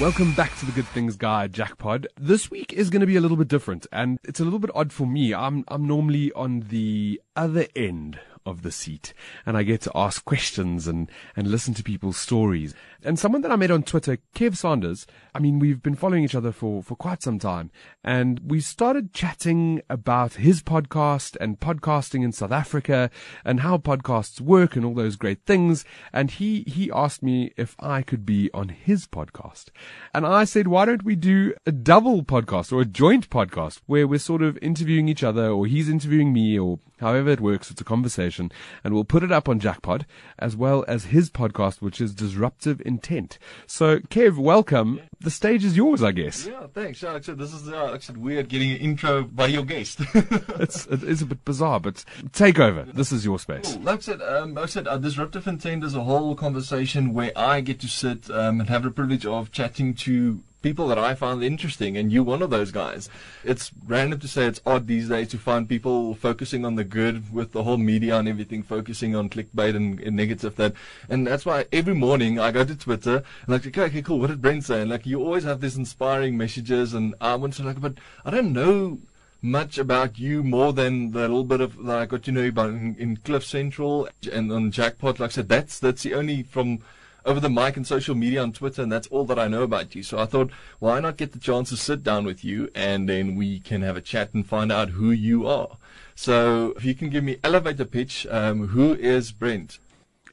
Welcome 0.00 0.32
back 0.32 0.58
to 0.58 0.64
the 0.64 0.72
Good 0.72 0.86
Things 0.86 1.14
Guy 1.14 1.46
Jackpod. 1.46 2.06
This 2.18 2.50
week 2.50 2.72
is 2.72 2.88
going 2.88 3.02
to 3.02 3.06
be 3.06 3.16
a 3.16 3.20
little 3.20 3.36
bit 3.36 3.48
different 3.48 3.86
and 3.92 4.18
it's 4.24 4.40
a 4.40 4.44
little 4.44 4.58
bit 4.58 4.70
odd 4.74 4.94
for 4.94 5.06
me. 5.06 5.34
I'm, 5.34 5.62
I'm 5.68 5.86
normally 5.86 6.32
on 6.32 6.60
the 6.70 7.20
other 7.36 7.66
end 7.76 8.18
of 8.46 8.62
the 8.62 8.72
seat 8.72 9.12
and 9.44 9.58
I 9.58 9.62
get 9.62 9.82
to 9.82 9.92
ask 9.94 10.24
questions 10.24 10.88
and, 10.88 11.10
and 11.36 11.48
listen 11.48 11.74
to 11.74 11.82
people's 11.82 12.16
stories. 12.16 12.72
And 13.04 13.18
someone 13.18 13.42
that 13.42 13.52
I 13.52 13.56
met 13.56 13.70
on 13.70 13.82
Twitter, 13.82 14.18
Kev 14.34 14.56
Saunders, 14.56 15.06
I 15.34 15.38
mean, 15.38 15.58
we've 15.58 15.82
been 15.82 15.94
following 15.94 16.24
each 16.24 16.34
other 16.34 16.52
for, 16.52 16.82
for 16.82 16.96
quite 16.96 17.22
some 17.22 17.38
time 17.38 17.70
and 18.02 18.40
we 18.44 18.60
started 18.60 19.12
chatting 19.12 19.82
about 19.88 20.34
his 20.34 20.62
podcast 20.62 21.36
and 21.40 21.60
podcasting 21.60 22.24
in 22.24 22.32
South 22.32 22.52
Africa 22.52 23.10
and 23.44 23.60
how 23.60 23.78
podcasts 23.78 24.40
work 24.40 24.76
and 24.76 24.84
all 24.84 24.94
those 24.94 25.16
great 25.16 25.44
things. 25.46 25.84
And 26.12 26.30
he, 26.30 26.62
he 26.66 26.90
asked 26.92 27.22
me 27.22 27.52
if 27.56 27.76
I 27.78 28.02
could 28.02 28.24
be 28.24 28.50
on 28.52 28.70
his 28.70 29.06
podcast. 29.06 29.66
And 30.14 30.26
I 30.26 30.44
said, 30.44 30.68
why 30.68 30.84
don't 30.84 31.04
we 31.04 31.16
do 31.16 31.54
a 31.66 31.72
double 31.72 32.22
podcast 32.22 32.72
or 32.72 32.80
a 32.80 32.86
joint 32.86 33.30
podcast 33.30 33.80
where 33.86 34.06
we're 34.06 34.18
sort 34.18 34.42
of 34.42 34.58
interviewing 34.62 35.08
each 35.08 35.22
other 35.22 35.48
or 35.48 35.66
he's 35.66 35.88
interviewing 35.88 36.32
me 36.32 36.58
or 36.58 36.78
however 37.00 37.30
it 37.30 37.40
works. 37.40 37.70
It's 37.70 37.80
a 37.80 37.84
conversation 37.84 38.52
and 38.84 38.94
we'll 38.94 39.04
put 39.04 39.22
it 39.22 39.32
up 39.32 39.48
on 39.48 39.60
Jackpod 39.60 40.04
as 40.38 40.56
well 40.56 40.84
as 40.86 41.06
his 41.06 41.30
podcast, 41.30 41.80
which 41.80 42.00
is 42.00 42.14
Disruptive 42.14 42.80
Intent. 42.90 43.38
So 43.66 44.00
Kev, 44.00 44.36
welcome. 44.36 45.00
The 45.20 45.30
stage 45.30 45.64
is 45.64 45.76
yours, 45.76 46.02
I 46.02 46.12
guess. 46.12 46.46
Yeah, 46.46 46.66
thanks. 46.74 47.02
Yeah, 47.02 47.12
like 47.12 47.22
I 47.22 47.26
said, 47.26 47.38
this 47.38 47.52
is 47.52 47.68
uh, 47.68 47.98
said, 48.00 48.16
weird 48.16 48.48
getting 48.48 48.70
an 48.72 48.78
intro 48.78 49.22
by 49.22 49.46
your 49.46 49.64
guest. 49.64 50.00
it's, 50.14 50.86
it 50.86 51.02
is 51.04 51.22
a 51.22 51.26
bit 51.26 51.44
bizarre, 51.44 51.78
but 51.78 52.04
take 52.32 52.58
over. 52.58 52.82
This 52.82 53.12
is 53.12 53.24
your 53.24 53.38
space. 53.38 53.74
Cool. 53.74 53.82
Like 53.82 53.98
I 53.98 54.02
said, 54.02 54.22
um, 54.22 54.54
like 54.54 54.64
I 54.64 54.66
said, 54.66 54.88
uh, 54.88 54.96
Disruptive 54.96 55.46
Intent 55.46 55.84
is 55.84 55.94
a 55.94 56.02
whole 56.02 56.34
conversation 56.34 57.14
where 57.14 57.32
I 57.36 57.60
get 57.60 57.80
to 57.80 57.88
sit 57.88 58.30
um, 58.30 58.60
and 58.60 58.68
have 58.68 58.82
the 58.82 58.90
privilege 58.90 59.26
of 59.26 59.52
chatting 59.52 59.94
to 59.94 60.40
people 60.62 60.88
that 60.88 60.98
I 60.98 61.14
find 61.14 61.42
interesting, 61.42 61.96
and 61.96 62.12
you're 62.12 62.22
one 62.22 62.42
of 62.42 62.50
those 62.50 62.70
guys. 62.70 63.08
It's 63.44 63.72
random 63.86 64.20
to 64.20 64.28
say 64.28 64.46
it's 64.46 64.60
odd 64.66 64.86
these 64.86 65.08
days 65.08 65.28
to 65.28 65.38
find 65.38 65.68
people 65.68 66.14
focusing 66.14 66.64
on 66.64 66.74
the 66.74 66.84
good 66.84 67.32
with 67.32 67.52
the 67.52 67.62
whole 67.62 67.76
media 67.76 68.18
and 68.18 68.28
everything, 68.28 68.62
focusing 68.62 69.16
on 69.16 69.30
clickbait 69.30 69.74
and, 69.74 70.00
and 70.00 70.16
negative 70.16 70.56
that. 70.56 70.74
And 71.08 71.26
that's 71.26 71.46
why 71.46 71.66
every 71.72 71.94
morning 71.94 72.38
I 72.38 72.50
go 72.50 72.64
to 72.64 72.76
Twitter 72.76 73.16
and 73.16 73.48
like, 73.48 73.66
okay, 73.66 73.82
okay, 73.82 74.02
cool. 74.02 74.20
What 74.20 74.28
did 74.28 74.42
Brent 74.42 74.64
say? 74.64 74.82
And 74.82 74.90
like, 74.90 75.06
you 75.06 75.20
always 75.20 75.44
have 75.44 75.60
these 75.60 75.76
inspiring 75.76 76.36
messages, 76.36 76.94
and 76.94 77.14
I 77.20 77.34
want 77.36 77.54
to 77.54 77.62
like, 77.62 77.80
but 77.80 77.94
I 78.24 78.30
don't 78.30 78.52
know 78.52 78.98
much 79.42 79.78
about 79.78 80.18
you 80.18 80.42
more 80.42 80.72
than 80.72 81.12
the 81.12 81.20
little 81.20 81.44
bit 81.44 81.60
of 81.60 81.82
that 81.84 81.98
I 81.98 82.06
got 82.06 82.22
to 82.24 82.32
know 82.32 82.46
about 82.46 82.70
in, 82.70 82.94
in 82.98 83.16
Cliff 83.16 83.44
Central 83.44 84.08
and 84.30 84.52
on 84.52 84.70
Jackpot. 84.70 85.18
Like 85.18 85.30
I 85.30 85.32
said, 85.32 85.48
that's 85.48 85.78
that's 85.78 86.02
the 86.02 86.14
only 86.14 86.42
from 86.42 86.80
over 87.24 87.40
the 87.40 87.50
mic 87.50 87.76
and 87.76 87.86
social 87.86 88.14
media 88.14 88.42
on 88.42 88.52
Twitter, 88.52 88.82
and 88.82 88.90
that's 88.90 89.06
all 89.08 89.24
that 89.26 89.38
I 89.38 89.48
know 89.48 89.62
about 89.62 89.94
you. 89.94 90.02
So 90.02 90.18
I 90.18 90.26
thought, 90.26 90.50
why 90.78 91.00
not 91.00 91.16
get 91.16 91.32
the 91.32 91.38
chance 91.38 91.70
to 91.70 91.76
sit 91.76 92.02
down 92.02 92.24
with 92.24 92.44
you 92.44 92.70
and 92.74 93.08
then 93.08 93.34
we 93.36 93.60
can 93.60 93.82
have 93.82 93.96
a 93.96 94.00
chat 94.00 94.34
and 94.34 94.46
find 94.46 94.70
out 94.72 94.90
who 94.90 95.10
you 95.10 95.46
are. 95.46 95.76
So 96.14 96.74
if 96.76 96.84
you 96.84 96.94
can 96.94 97.10
give 97.10 97.24
me 97.24 97.38
elevator 97.42 97.84
pitch, 97.84 98.26
um, 98.30 98.68
who 98.68 98.94
is 98.94 99.32
Brent? 99.32 99.78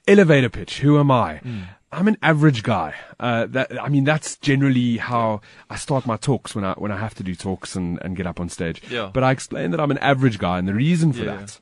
Elevator 0.07 0.49
pitch. 0.49 0.79
Who 0.79 0.99
am 0.99 1.11
I? 1.11 1.41
Mm. 1.43 1.67
I'm 1.91 2.07
an 2.07 2.17
average 2.21 2.63
guy. 2.63 2.95
Uh, 3.19 3.45
that 3.47 3.81
I 3.81 3.87
mean, 3.87 4.03
that's 4.03 4.35
generally 4.37 4.97
how 4.97 5.41
I 5.69 5.77
start 5.77 6.05
my 6.05 6.17
talks 6.17 6.53
when 6.53 6.65
I 6.65 6.73
when 6.73 6.91
I 6.91 6.97
have 6.97 7.15
to 7.15 7.23
do 7.23 7.33
talks 7.33 7.75
and, 7.75 7.99
and 8.01 8.15
get 8.15 8.27
up 8.27 8.39
on 8.39 8.49
stage. 8.49 8.81
Yeah. 8.89 9.09
But 9.13 9.23
I 9.23 9.31
explain 9.31 9.71
that 9.71 9.79
I'm 9.79 9.91
an 9.91 9.97
average 9.99 10.37
guy, 10.37 10.59
and 10.59 10.67
the 10.67 10.73
reason 10.73 11.13
for 11.13 11.23
yeah. 11.23 11.37
that 11.37 11.59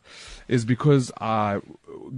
is 0.47 0.65
because 0.65 1.11
I 1.19 1.61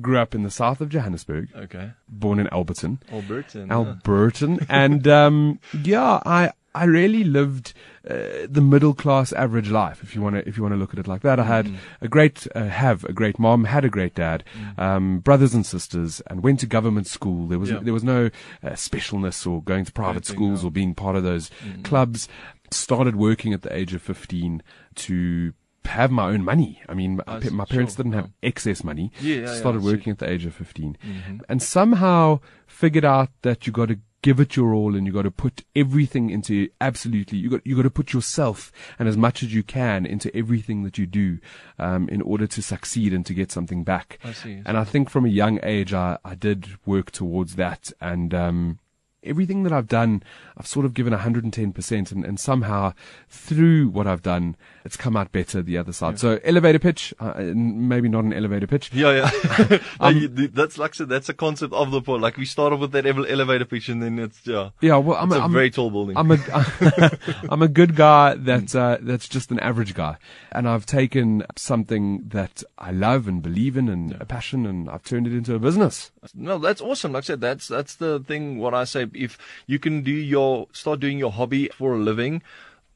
grew 0.01 0.17
up 0.17 0.35
in 0.35 0.43
the 0.43 0.51
south 0.51 0.81
of 0.81 0.89
Johannesburg. 0.89 1.49
Okay. 1.55 1.91
Born 2.07 2.39
in 2.39 2.47
Alberton. 2.47 2.99
Alberton. 3.09 3.67
Alberton, 3.67 4.65
and 4.69 5.07
um, 5.07 5.59
yeah, 5.83 6.21
I 6.25 6.51
I 6.77 6.85
really 6.85 7.23
lived 7.23 7.73
uh, 8.09 8.47
the 8.47 8.61
middle 8.61 8.93
class 8.93 9.33
average 9.33 9.69
life. 9.69 10.01
If 10.03 10.15
you 10.15 10.21
want 10.21 10.35
to, 10.35 10.47
if 10.47 10.57
you 10.57 10.63
want 10.63 10.73
to 10.73 10.77
look 10.77 10.93
at 10.93 10.99
it 10.99 11.07
like 11.07 11.21
that, 11.21 11.39
I 11.39 11.43
had 11.43 11.65
mm. 11.65 11.77
a 12.01 12.07
great, 12.07 12.47
uh, 12.55 12.65
have 12.65 13.03
a 13.05 13.13
great 13.13 13.39
mom, 13.39 13.65
had 13.65 13.83
a 13.83 13.89
great 13.89 14.15
dad, 14.15 14.43
mm. 14.57 14.79
um, 14.79 15.19
brothers 15.19 15.53
and 15.53 15.65
sisters, 15.65 16.21
and 16.27 16.43
went 16.43 16.59
to 16.61 16.65
government 16.67 17.07
school. 17.07 17.47
There 17.47 17.59
was 17.59 17.71
yeah. 17.71 17.79
there 17.81 17.93
was 17.93 18.03
no 18.03 18.29
uh, 18.63 18.69
specialness 18.71 19.45
or 19.45 19.61
going 19.63 19.85
to 19.85 19.91
private 19.91 20.25
schools 20.25 20.63
or 20.63 20.71
being 20.71 20.93
part 20.93 21.15
of 21.15 21.23
those 21.23 21.49
mm. 21.65 21.83
clubs. 21.83 22.27
Started 22.69 23.15
working 23.15 23.53
at 23.53 23.61
the 23.61 23.73
age 23.75 23.93
of 23.93 24.01
fifteen 24.01 24.61
to 24.95 25.53
have 25.87 26.11
my 26.11 26.25
own 26.25 26.43
money. 26.43 26.81
I 26.87 26.93
mean, 26.93 27.19
I 27.27 27.39
my 27.49 27.65
parents 27.65 27.95
sure. 27.95 28.03
didn't 28.03 28.13
have 28.13 28.29
excess 28.43 28.83
money. 28.83 29.11
Yeah, 29.19 29.35
yeah 29.35 29.55
Started 29.55 29.83
yeah, 29.83 29.91
working 29.91 30.11
at 30.11 30.19
the 30.19 30.29
age 30.29 30.45
of 30.45 30.53
15 30.53 30.97
mm-hmm. 31.03 31.37
and 31.49 31.61
somehow 31.61 32.39
figured 32.67 33.05
out 33.05 33.29
that 33.41 33.65
you 33.65 33.73
got 33.73 33.87
to 33.87 33.99
give 34.21 34.39
it 34.39 34.55
your 34.55 34.73
all 34.73 34.95
and 34.95 35.05
you 35.05 35.13
got 35.13 35.23
to 35.23 35.31
put 35.31 35.63
everything 35.75 36.29
into 36.29 36.67
absolutely 36.81 37.37
you 37.37 37.49
got 37.49 37.65
you 37.65 37.75
got 37.75 37.83
to 37.83 37.89
put 37.89 38.13
yourself 38.13 38.71
and 38.97 39.07
as 39.07 39.15
much 39.15 39.43
as 39.43 39.53
you 39.53 39.63
can 39.63 40.05
into 40.05 40.35
everything 40.35 40.83
that 40.83 40.97
you 40.97 41.05
do 41.05 41.39
um, 41.77 42.09
in 42.09 42.21
order 42.21 42.47
to 42.47 42.61
succeed 42.61 43.13
and 43.13 43.25
to 43.25 43.33
get 43.33 43.51
something 43.51 43.83
back. 43.83 44.19
I 44.23 44.31
see. 44.31 44.61
And 44.65 44.77
I 44.77 44.83
think 44.83 45.09
from 45.09 45.25
a 45.25 45.29
young 45.29 45.59
age 45.63 45.93
I, 45.93 46.17
I 46.25 46.35
did 46.35 46.77
work 46.85 47.11
towards 47.11 47.55
that 47.55 47.91
and 48.01 48.33
um, 48.33 48.79
everything 49.27 49.63
that 49.63 49.73
I've 49.73 49.87
done, 49.87 50.23
I've 50.57 50.67
sort 50.67 50.85
of 50.85 50.93
given 50.93 51.13
110%, 51.13 52.11
and, 52.11 52.25
and 52.25 52.39
somehow 52.39 52.93
through 53.27 53.89
what 53.89 54.07
I've 54.07 54.21
done, 54.21 54.55
it's 54.87 54.95
come 54.95 55.17
out 55.17 55.33
better 55.33 55.61
the 55.61 55.77
other 55.77 55.91
side. 55.91 56.13
Yeah. 56.13 56.15
So 56.15 56.39
elevator 56.45 56.79
pitch, 56.79 57.13
uh, 57.19 57.33
maybe 57.53 58.07
not 58.07 58.23
an 58.23 58.31
elevator 58.31 58.67
pitch. 58.67 58.89
Yeah, 58.93 59.29
yeah. 59.69 59.79
um, 59.99 60.49
that's 60.53 60.77
like 60.77 60.91
I 60.91 60.93
said, 60.93 61.09
that's 61.09 61.27
a 61.27 61.33
concept 61.33 61.73
of 61.73 61.91
the 61.91 62.01
point. 62.01 62.21
Like 62.21 62.37
we 62.37 62.45
start 62.45 62.71
off 62.71 62.79
with 62.79 62.93
that 62.93 63.05
elevator 63.05 63.65
pitch, 63.65 63.89
and 63.89 64.01
then 64.01 64.17
it's 64.17 64.47
yeah. 64.47 64.69
Yeah, 64.79 64.95
well, 64.97 65.17
I'm 65.17 65.29
a, 65.33 65.35
a, 65.35 65.39
I'm, 65.41 65.51
very 65.51 65.69
tall 65.71 65.91
building. 65.91 66.15
I'm 66.15 66.31
a 66.31 66.37
I'm 67.49 67.61
a 67.61 67.67
good 67.67 67.97
guy 67.97 68.35
that's 68.35 68.75
uh, 68.75 68.97
that's 69.01 69.27
just 69.27 69.51
an 69.51 69.59
average 69.59 69.93
guy, 69.93 70.15
and 70.53 70.69
I've 70.69 70.85
taken 70.85 71.45
something 71.57 72.23
that 72.29 72.63
I 72.77 72.91
love 72.91 73.27
and 73.27 73.41
believe 73.41 73.75
in 73.75 73.89
and 73.89 74.11
yeah. 74.11 74.17
a 74.21 74.25
passion, 74.25 74.65
and 74.65 74.89
I've 74.89 75.03
turned 75.03 75.27
it 75.27 75.33
into 75.33 75.53
a 75.53 75.59
business. 75.59 76.11
No, 76.33 76.57
that's 76.57 76.79
awesome. 76.79 77.11
Like 77.11 77.25
I 77.25 77.27
said, 77.27 77.41
that's 77.41 77.67
that's 77.67 77.95
the 77.95 78.21
thing. 78.21 78.59
What 78.59 78.73
I 78.73 78.85
say 78.85 79.07
if 79.13 79.37
you 79.65 79.79
can 79.79 80.01
do 80.01 80.11
your 80.11 80.67
start 80.71 81.01
doing 81.01 81.19
your 81.19 81.33
hobby 81.33 81.67
for 81.77 81.95
a 81.95 81.97
living, 81.97 82.41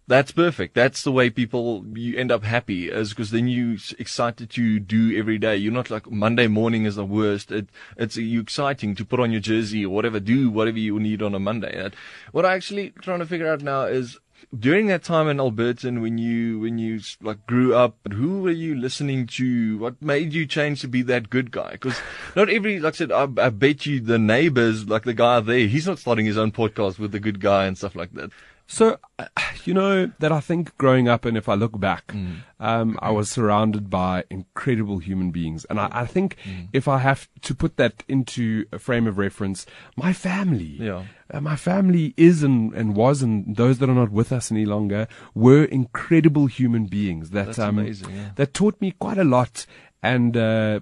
that's 0.07 0.31
perfect. 0.31 0.75
That's 0.75 1.03
the 1.03 1.11
way 1.11 1.29
people 1.29 1.85
you 1.93 2.17
end 2.17 2.31
up 2.31 2.43
happy 2.43 2.89
is 2.89 3.09
because 3.09 3.31
then 3.31 3.47
you 3.47 3.77
excited 3.97 4.49
to 4.49 4.79
do 4.79 5.17
every 5.17 5.37
day. 5.37 5.55
You're 5.55 5.71
not 5.71 5.89
like 5.89 6.09
Monday 6.11 6.47
morning 6.47 6.85
is 6.85 6.95
the 6.95 7.05
worst. 7.05 7.51
It, 7.51 7.69
it's 7.97 8.17
you 8.17 8.41
exciting 8.41 8.95
to 8.95 9.05
put 9.05 9.19
on 9.19 9.31
your 9.31 9.41
jersey 9.41 9.85
or 9.85 9.93
whatever, 9.93 10.19
do 10.19 10.49
whatever 10.49 10.79
you 10.79 10.99
need 10.99 11.21
on 11.21 11.35
a 11.35 11.39
Monday. 11.39 11.89
What 12.31 12.45
I 12.45 12.55
actually 12.55 12.89
trying 13.01 13.19
to 13.19 13.25
figure 13.25 13.47
out 13.47 13.61
now 13.61 13.83
is 13.83 14.19
during 14.57 14.87
that 14.87 15.03
time 15.03 15.27
in 15.27 15.37
Alberton 15.37 16.01
when 16.01 16.17
you 16.17 16.59
when 16.59 16.77
you 16.77 16.99
like 17.21 17.45
grew 17.45 17.75
up 17.75 17.95
who 18.11 18.41
were 18.41 18.51
you 18.51 18.75
listening 18.75 19.27
to 19.27 19.77
what 19.77 20.01
made 20.01 20.33
you 20.33 20.45
change 20.45 20.81
to 20.81 20.87
be 20.87 21.01
that 21.03 21.29
good 21.29 21.51
guy 21.51 21.71
because 21.71 21.99
not 22.35 22.49
every 22.49 22.79
like 22.79 22.95
I 22.95 22.97
said 22.97 23.11
I, 23.11 23.27
I 23.37 23.49
bet 23.49 23.85
you 23.85 23.99
the 23.99 24.17
neighbors 24.17 24.89
like 24.89 25.03
the 25.03 25.13
guy 25.13 25.39
there 25.39 25.67
he's 25.67 25.87
not 25.87 25.99
starting 25.99 26.25
his 26.25 26.37
own 26.37 26.51
podcast 26.51 26.99
with 26.99 27.11
the 27.11 27.19
good 27.19 27.39
guy 27.39 27.65
and 27.65 27.77
stuff 27.77 27.95
like 27.95 28.11
that 28.13 28.31
so, 28.71 28.97
you 29.65 29.73
know, 29.73 30.09
that 30.19 30.31
I 30.31 30.39
think 30.39 30.77
growing 30.77 31.09
up, 31.09 31.25
and 31.25 31.37
if 31.37 31.49
I 31.49 31.55
look 31.55 31.77
back, 31.77 32.07
mm. 32.07 32.37
um, 32.59 32.97
I 33.01 33.11
was 33.11 33.29
surrounded 33.29 33.89
by 33.89 34.23
incredible 34.29 34.99
human 34.99 35.31
beings. 35.31 35.65
And 35.69 35.77
I, 35.77 35.89
I 35.91 36.05
think 36.05 36.37
mm. 36.45 36.69
if 36.71 36.87
I 36.87 36.99
have 36.99 37.27
to 37.41 37.53
put 37.53 37.75
that 37.75 38.05
into 38.07 38.65
a 38.71 38.79
frame 38.79 39.07
of 39.07 39.17
reference, 39.17 39.65
my 39.97 40.13
family, 40.13 40.77
yeah. 40.79 41.03
Uh, 41.33 41.41
my 41.41 41.55
family 41.55 42.13
is 42.17 42.43
and, 42.43 42.73
and 42.73 42.95
was, 42.95 43.21
and 43.21 43.55
those 43.55 43.79
that 43.79 43.89
are 43.89 43.95
not 43.95 44.11
with 44.11 44.31
us 44.31 44.51
any 44.51 44.65
longer, 44.65 45.07
were 45.35 45.65
incredible 45.65 46.47
human 46.47 46.85
beings 46.85 47.31
that, 47.31 47.59
um, 47.59 47.77
amazing, 47.79 48.15
yeah. 48.15 48.29
that 48.35 48.53
taught 48.53 48.79
me 48.79 48.91
quite 48.91 49.17
a 49.17 49.23
lot 49.23 49.65
and, 50.01 50.35
uh, 50.37 50.79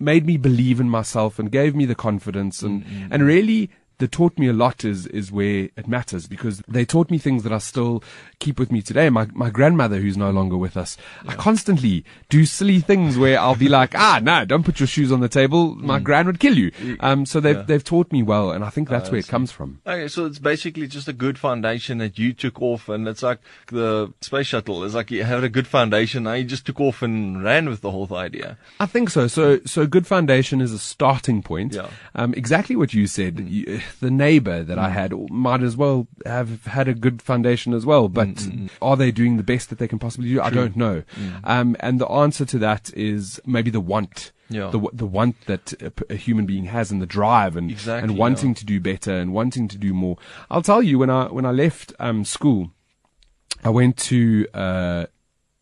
made 0.00 0.26
me 0.26 0.36
believe 0.36 0.78
in 0.78 0.88
myself 0.88 1.38
and 1.38 1.50
gave 1.50 1.74
me 1.74 1.84
the 1.84 1.94
confidence 1.94 2.62
and, 2.62 2.84
mm-hmm. 2.84 3.12
and 3.12 3.24
really 3.24 3.70
that 3.98 4.12
taught 4.12 4.38
me 4.38 4.48
a 4.48 4.52
lot 4.52 4.84
is 4.84 5.06
is 5.08 5.30
where 5.32 5.68
it 5.76 5.86
matters 5.88 6.26
because 6.26 6.62
they 6.68 6.84
taught 6.84 7.10
me 7.10 7.18
things 7.18 7.42
that 7.42 7.52
I 7.52 7.58
still 7.58 8.02
keep 8.38 8.58
with 8.58 8.70
me 8.72 8.82
today. 8.82 9.10
My 9.10 9.26
my 9.32 9.50
grandmother, 9.50 9.96
who's 9.98 10.16
no 10.16 10.30
longer 10.30 10.56
with 10.56 10.76
us, 10.76 10.96
I 11.26 11.34
constantly 11.34 12.04
do 12.28 12.44
silly 12.44 12.80
things 12.80 13.18
where 13.18 13.38
I'll 13.40 13.54
be 13.56 13.68
like, 13.68 13.94
ah, 13.96 14.20
no, 14.22 14.44
don't 14.44 14.62
put 14.64 14.80
your 14.80 14.86
shoes 14.86 15.10
on 15.12 15.20
the 15.20 15.28
table. 15.28 15.74
My 15.74 15.98
gran 15.98 16.26
would 16.26 16.40
kill 16.40 16.56
you. 16.56 16.70
Um, 17.00 17.26
so 17.26 17.40
they've 17.40 17.56
Yeah. 17.56 17.62
they've 17.62 17.84
taught 17.84 18.12
me 18.12 18.22
well, 18.22 18.52
and 18.52 18.64
I 18.64 18.70
think 18.70 18.88
that's 18.88 19.08
I 19.08 19.12
where 19.12 19.20
it 19.20 19.28
comes 19.28 19.50
from. 19.52 19.80
Okay, 19.86 20.08
so 20.08 20.26
it's 20.26 20.38
basically 20.38 20.86
just 20.86 21.08
a 21.08 21.12
good 21.12 21.38
foundation 21.38 21.98
that 21.98 22.18
you 22.18 22.32
took 22.32 22.60
off, 22.62 22.88
and 22.88 23.06
it's 23.08 23.22
like 23.22 23.40
the 23.68 24.12
space 24.20 24.46
shuttle. 24.46 24.84
It's 24.84 24.94
like 24.94 25.10
you 25.10 25.24
had 25.24 25.44
a 25.44 25.48
good 25.48 25.66
foundation, 25.66 26.22
now 26.24 26.34
you 26.34 26.44
just 26.44 26.66
took 26.66 26.80
off 26.80 27.02
and 27.02 27.42
ran 27.42 27.68
with 27.68 27.80
the 27.80 27.90
whole 27.90 28.08
idea. 28.14 28.56
I 28.80 28.86
think 28.86 29.10
so. 29.10 29.26
So, 29.26 29.60
so 29.64 29.86
good 29.86 30.06
foundation 30.06 30.60
is 30.60 30.72
a 30.72 30.78
starting 30.78 31.42
point. 31.42 31.74
Yeah. 31.74 31.88
Um, 32.14 32.32
exactly 32.34 32.76
what 32.76 32.94
you 32.94 33.06
said. 33.06 33.40
You, 33.40 33.80
the 34.00 34.10
neighbor 34.10 34.62
that 34.62 34.78
I 34.78 34.90
had 34.90 35.12
might 35.30 35.62
as 35.62 35.76
well 35.76 36.06
have 36.26 36.64
had 36.66 36.88
a 36.88 36.94
good 36.94 37.20
foundation 37.22 37.72
as 37.74 37.84
well. 37.86 38.08
But 38.08 38.46
are 38.82 38.96
they 38.96 39.10
doing 39.10 39.36
the 39.36 39.42
best 39.42 39.70
that 39.70 39.78
they 39.78 39.88
can 39.88 39.98
possibly 39.98 40.28
do? 40.30 40.40
I 40.40 40.50
don't 40.50 40.76
know. 40.76 41.02
Um, 41.44 41.76
and 41.80 42.00
the 42.00 42.08
answer 42.08 42.44
to 42.46 42.58
that 42.58 42.92
is 42.94 43.40
maybe 43.46 43.70
the 43.70 43.80
want. 43.80 44.32
Yeah. 44.50 44.70
The, 44.70 44.80
the 44.94 45.06
want 45.06 45.36
that 45.46 45.74
a 46.08 46.14
human 46.14 46.46
being 46.46 46.64
has 46.64 46.90
and 46.90 47.02
the 47.02 47.06
drive 47.06 47.54
and, 47.54 47.70
Exactly, 47.70 48.08
and 48.08 48.18
wanting 48.18 48.50
yeah. 48.50 48.54
to 48.54 48.64
do 48.64 48.80
better 48.80 49.12
and 49.14 49.34
wanting 49.34 49.68
to 49.68 49.76
do 49.76 49.92
more. 49.92 50.16
I'll 50.50 50.62
tell 50.62 50.82
you 50.82 50.98
when 50.98 51.10
I, 51.10 51.26
when 51.26 51.44
I 51.44 51.50
left, 51.50 51.92
um, 52.00 52.24
school, 52.24 52.70
I 53.62 53.68
went 53.68 53.98
to, 53.98 54.46
uh, 54.54 55.06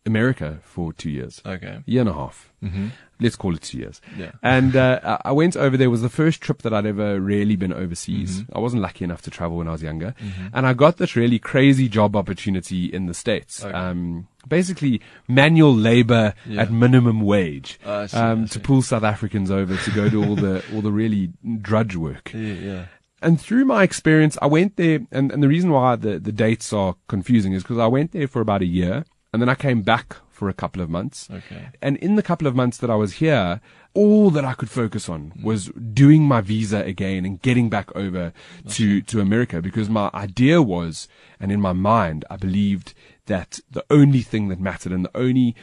America 0.05 0.59
for 0.63 0.93
two 0.93 1.09
years 1.09 1.41
Okay. 1.45 1.79
year 1.85 1.99
and 1.99 2.09
a 2.09 2.13
half. 2.13 2.49
Mm-hmm. 2.63 2.87
Let's 3.19 3.35
call 3.35 3.55
it 3.55 3.61
two 3.61 3.79
years. 3.79 3.99
Yeah. 4.17 4.31
And 4.43 4.75
uh, 4.75 5.17
I 5.25 5.31
went 5.31 5.55
over 5.57 5.75
there. 5.77 5.85
It 5.87 5.91
was 5.91 6.01
the 6.03 6.09
first 6.09 6.39
trip 6.41 6.61
that 6.61 6.73
I'd 6.73 6.85
ever 6.85 7.19
really 7.19 7.55
been 7.55 7.73
overseas. 7.73 8.41
Mm-hmm. 8.43 8.57
I 8.57 8.59
wasn't 8.59 8.81
lucky 8.83 9.03
enough 9.05 9.21
to 9.23 9.31
travel 9.31 9.57
when 9.57 9.67
I 9.67 9.71
was 9.71 9.81
younger, 9.83 10.13
and 10.53 10.67
I 10.67 10.73
got 10.73 10.97
this 10.97 11.15
really 11.15 11.39
crazy 11.39 11.89
job 11.89 12.15
opportunity 12.15 12.85
in 12.85 13.07
the 13.07 13.13
states. 13.13 13.63
Okay. 13.63 13.73
Um, 13.73 14.27
basically, 14.47 15.01
manual 15.27 15.73
labor 15.75 16.33
Yeah. 16.45 16.61
at 16.61 16.71
minimum 16.71 17.21
wage 17.21 17.79
I 17.85 18.05
see, 18.05 18.17
um, 18.17 18.47
to 18.49 18.59
pull 18.59 18.81
South 18.81 19.03
Africans 19.03 19.49
over 19.51 19.75
to 19.77 19.91
go 19.91 20.09
do 20.09 20.23
all 20.23 20.35
the 20.35 20.63
all 20.73 20.81
the 20.81 20.91
really 20.91 21.31
drudge 21.61 21.95
work. 21.95 22.31
Yeah, 22.33 22.53
yeah. 22.53 22.85
And 23.19 23.41
through 23.41 23.65
my 23.65 23.81
experience, 23.81 24.37
I 24.43 24.45
went 24.45 24.75
there, 24.75 24.99
and, 25.11 25.31
and 25.31 25.41
the 25.41 25.47
reason 25.47 25.71
why 25.71 25.95
the, 25.95 26.19
the 26.19 26.31
dates 26.31 26.71
are 26.71 26.95
confusing 27.07 27.53
is 27.53 27.63
because 27.63 27.79
I 27.79 27.87
went 27.87 28.11
there 28.11 28.27
for 28.27 28.41
about 28.41 28.61
a 28.61 28.65
year, 28.67 29.05
and 29.33 29.41
then 29.41 29.49
I 29.49 29.55
came 29.55 29.81
back 29.81 30.17
for 30.37 30.49
a 30.49 30.53
couple 30.53 30.83
of 30.83 30.89
months. 30.89 31.27
Okay. 31.31 31.69
And 31.81 31.97
in 31.97 32.15
the 32.15 32.21
couple 32.21 32.47
of 32.47 32.55
months 32.55 32.77
that 32.77 32.91
I 32.91 32.95
was 32.95 33.13
here, 33.13 33.59
all 33.95 34.29
that 34.29 34.45
I 34.45 34.53
could 34.53 34.69
focus 34.69 35.09
on 35.09 35.33
was 35.41 35.71
doing 35.93 36.21
my 36.21 36.41
visa 36.41 36.83
again 36.83 37.25
and 37.25 37.41
getting 37.41 37.71
back 37.71 37.89
over 37.95 38.33
to, 38.69 39.01
to 39.01 39.19
America 39.19 39.63
because 39.63 39.89
my 39.89 40.11
idea 40.13 40.61
was, 40.61 41.07
and 41.39 41.51
in 41.51 41.59
my 41.59 41.73
mind, 41.73 42.23
I 42.29 42.37
believed 42.37 42.93
that 43.25 43.59
the 43.71 43.83
only 43.89 44.21
thing 44.21 44.49
that 44.49 44.59
mattered 44.59 44.91
and 44.91 45.03
the 45.03 45.17
only 45.17 45.55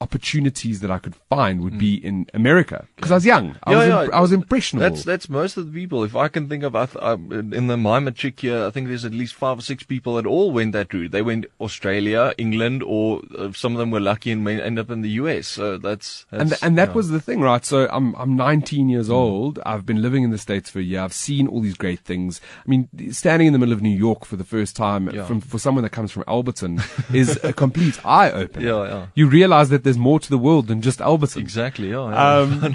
opportunities 0.00 0.80
that 0.80 0.90
I 0.90 0.98
could 0.98 1.14
find 1.28 1.62
would 1.62 1.78
be 1.78 1.94
in 1.94 2.26
America 2.32 2.86
because 2.96 3.10
I 3.10 3.14
was 3.14 3.26
young. 3.26 3.56
I, 3.64 3.72
Yeah, 3.72 3.78
was, 3.78 3.88
yeah. 3.88 4.02
imp- 4.04 4.14
I 4.14 4.20
was 4.20 4.32
impressionable. 4.32 4.88
That's 4.88 5.04
that's 5.04 5.28
most 5.28 5.56
of 5.56 5.66
the 5.66 5.72
people. 5.72 6.04
If 6.04 6.16
I 6.16 6.28
can 6.28 6.48
think 6.48 6.62
of, 6.62 6.74
I 6.74 6.86
th- 6.86 7.02
um, 7.02 7.30
in 7.32 7.66
the 7.66 7.76
my 7.76 7.98
matric 7.98 8.42
year, 8.42 8.66
I 8.66 8.70
think 8.70 8.88
there's 8.88 9.04
at 9.04 9.12
least 9.12 9.34
five 9.34 9.58
or 9.58 9.62
six 9.62 9.82
people 9.82 10.14
that 10.14 10.26
all 10.26 10.52
went 10.52 10.72
that 10.72 10.94
route. 10.94 11.12
They 11.12 11.22
went 11.22 11.46
Australia, 11.60 12.32
England, 12.38 12.82
or 12.82 13.20
uh, 13.36 13.52
some 13.52 13.72
of 13.72 13.78
them 13.78 13.90
were 13.90 14.00
lucky 14.00 14.30
and 14.32 14.42
may 14.42 14.60
end 14.60 14.78
up 14.78 14.90
in 14.90 15.02
the 15.02 15.10
US. 15.10 15.46
So 15.46 15.76
that's, 15.76 16.24
that's 16.30 16.42
and 16.42 16.62
and 16.62 16.78
that 16.78 16.88
yeah. 16.88 16.94
was 16.94 17.10
the 17.10 17.20
thing, 17.20 17.40
right? 17.40 17.64
So 17.64 17.86
I'm 17.90 18.14
I'm 18.16 18.36
19 18.36 18.88
years 18.88 19.10
old. 19.10 19.58
I've 19.66 19.84
been 19.84 20.00
living 20.00 20.24
in 20.24 20.30
the 20.30 20.38
states 20.38 20.70
for 20.70 20.78
a 20.78 20.82
year. 20.82 21.00
I've 21.00 21.12
seen 21.12 21.46
all 21.46 21.60
these 21.60 21.76
great 21.76 22.00
things. 22.00 22.40
I 22.66 22.68
mean, 22.70 22.88
standing 23.12 23.48
in 23.48 23.52
the 23.52 23.58
middle 23.58 23.74
of 23.74 23.82
New 23.82 23.96
York 23.96 24.24
for 24.24 24.36
the 24.36 24.44
first 24.44 24.76
time 24.76 25.08
from 25.26 25.40
for 25.42 25.58
someone 25.58 25.84
that 25.84 25.90
comes 25.90 26.10
from 26.10 26.24
Alberton 26.24 26.80
is 27.14 27.38
a 27.44 27.52
complete 27.64 28.04
eye 28.04 28.30
opener. 28.30 28.66
Yeah, 28.66 28.88
yeah. 28.88 29.06
You 29.14 29.28
realize 29.28 29.68
that 29.68 29.84
there's 29.90 29.98
more 29.98 30.20
to 30.20 30.30
the 30.30 30.38
world 30.38 30.66
than 30.68 30.80
just 30.80 31.00
Alberton. 31.00 31.40
exactly. 31.40 31.90
Yeah. 31.90 32.04
Um, 32.38 32.74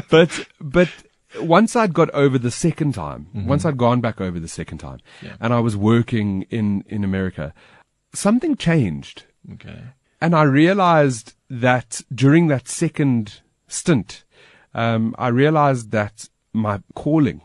but 0.10 0.46
but 0.60 0.88
once 1.40 1.76
I'd 1.76 1.92
got 1.92 2.10
over 2.10 2.38
the 2.38 2.50
second 2.50 2.92
time, 2.94 3.26
once 3.52 3.64
I'd 3.66 3.76
gone 3.76 4.00
back 4.00 4.20
over 4.20 4.38
the 4.40 4.48
second 4.48 4.78
time, 4.78 5.00
Yeah. 5.22 5.36
and 5.40 5.52
I 5.52 5.60
was 5.60 5.76
working 5.76 6.46
in 6.50 6.84
in 6.88 7.04
America, 7.04 7.52
something 8.14 8.56
changed. 8.56 9.24
okay. 9.54 9.80
And 10.20 10.34
I 10.34 10.44
realized 10.44 11.34
that 11.50 12.00
during 12.22 12.48
that 12.48 12.68
second 12.68 13.42
stint, 13.68 14.24
um, 14.74 15.14
I 15.18 15.28
realized 15.28 15.90
that 15.90 16.28
my 16.54 16.80
calling 16.94 17.40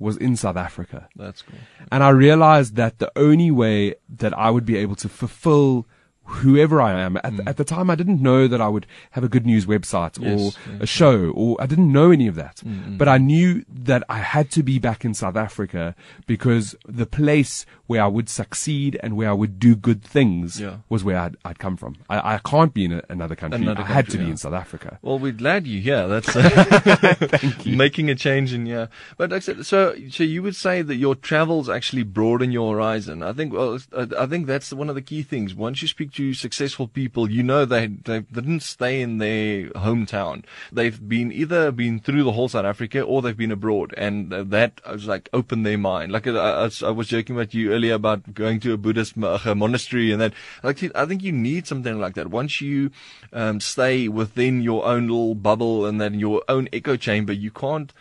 was 0.00 0.16
in 0.16 0.36
South 0.36 0.56
Africa. 0.56 1.08
That's 1.14 1.42
cool. 1.42 1.58
And 1.92 2.02
I 2.02 2.10
realized 2.10 2.74
that 2.76 2.98
the 2.98 3.12
only 3.16 3.50
way 3.52 3.94
that 4.22 4.36
I 4.36 4.50
would 4.50 4.66
be 4.66 4.76
able 4.76 4.96
to 4.96 5.08
fulfill 5.08 5.86
whoever 6.26 6.80
I 6.80 7.00
am, 7.00 7.16
at, 7.18 7.46
at 7.46 7.56
the 7.56 7.64
time 7.64 7.88
I 7.90 7.94
didn't 7.94 8.20
know 8.22 8.46
that 8.48 8.60
I 8.60 8.68
would 8.68 8.86
have 9.12 9.24
a 9.24 9.28
good 9.28 9.46
news 9.46 9.66
website 9.66 10.18
or 10.20 10.26
Yes, 10.36 10.58
yes. 10.70 10.80
a 10.82 10.86
show, 10.86 11.30
or 11.30 11.56
I 11.60 11.66
didn't 11.66 11.90
know 11.92 12.10
any 12.10 12.26
of 12.26 12.34
that. 12.34 12.62
But 12.64 13.08
I 13.08 13.18
knew 13.18 13.64
that 13.68 14.02
I 14.08 14.18
had 14.18 14.50
to 14.52 14.62
be 14.62 14.78
back 14.78 15.04
in 15.04 15.14
South 15.14 15.36
Africa 15.36 15.94
because 16.26 16.74
the 16.86 17.06
place 17.06 17.64
where 17.86 18.02
I 18.02 18.08
would 18.08 18.28
succeed 18.28 18.98
and 19.02 19.16
where 19.16 19.30
I 19.30 19.32
would 19.32 19.58
do 19.60 19.76
good 19.76 20.02
things 20.02 20.60
Yeah. 20.60 20.78
was 20.88 21.04
where 21.04 21.18
I'd, 21.18 21.36
I'd 21.44 21.58
come 21.60 21.76
from. 21.76 21.96
I, 22.10 22.34
I 22.34 22.38
can't 22.38 22.74
be 22.74 22.84
in 22.84 22.92
a, 22.92 23.02
another 23.08 23.36
country. 23.36 23.62
Another 23.62 23.82
I 23.82 23.86
had 23.86 24.08
to 24.10 24.18
be 24.18 24.24
in 24.28 24.36
South 24.36 24.54
Africa. 24.54 24.98
Well, 25.02 25.18
we're 25.20 25.30
glad 25.32 25.66
you're 25.68 25.80
here. 25.82 26.08
That's 26.08 26.34
uh, 26.36 27.38
making 27.66 28.10
a 28.10 28.14
change 28.16 28.52
in 28.52 28.66
yeah. 28.66 28.86
But 29.16 29.32
I 29.32 29.38
said, 29.38 29.64
so 29.66 29.94
so 30.10 30.24
you 30.24 30.42
would 30.42 30.56
say 30.56 30.82
that 30.82 30.96
your 30.96 31.14
travels 31.14 31.68
actually 31.68 32.02
broaden 32.02 32.50
your 32.50 32.74
horizon. 32.74 33.22
I 33.22 33.32
think 33.32 33.52
well, 33.52 33.78
I 34.18 34.26
think 34.26 34.46
that's 34.46 34.72
one 34.72 34.88
of 34.88 34.94
the 34.96 35.02
key 35.02 35.22
things. 35.22 35.54
Once 35.54 35.80
you 35.82 35.88
speak 35.88 36.10
to 36.16 36.34
successful 36.34 36.88
people, 36.88 37.30
you 37.30 37.42
know 37.42 37.64
they 37.64 37.86
they 37.86 38.20
didn't 38.20 38.60
stay 38.60 39.00
in 39.00 39.18
their 39.18 39.68
hometown. 39.70 40.44
They've 40.72 41.08
been 41.08 41.32
either 41.32 41.70
been 41.70 42.00
through 42.00 42.24
the 42.24 42.32
whole 42.32 42.48
South 42.48 42.64
Africa 42.64 43.02
or 43.02 43.22
they've 43.22 43.36
been 43.36 43.52
abroad, 43.52 43.94
and 43.96 44.30
that 44.32 44.80
was 44.86 45.06
like 45.06 45.28
opened 45.32 45.64
their 45.64 45.78
mind. 45.78 46.12
Like 46.12 46.26
I, 46.26 46.70
I, 46.82 46.90
was 46.90 47.08
joking 47.08 47.36
about 47.36 47.54
you 47.54 47.72
earlier 47.72 47.94
about 47.94 48.34
going 48.34 48.60
to 48.60 48.72
a 48.72 48.76
Buddhist 48.76 49.14
uh, 49.22 49.54
monastery, 49.54 50.12
and 50.12 50.20
that. 50.20 50.34
like 50.62 50.82
I 50.94 51.06
think 51.06 51.22
you 51.22 51.32
need 51.32 51.66
something 51.66 51.98
like 51.98 52.14
that. 52.14 52.28
Once 52.28 52.60
you 52.60 52.90
um, 53.32 53.60
stay 53.60 54.08
within 54.08 54.62
your 54.62 54.84
own 54.84 55.08
little 55.08 55.34
bubble 55.34 55.86
and 55.86 56.00
then 56.00 56.18
your 56.18 56.42
own 56.48 56.68
echo 56.72 56.96
chamber, 56.96 57.32
you 57.32 57.50
can't 57.50 57.92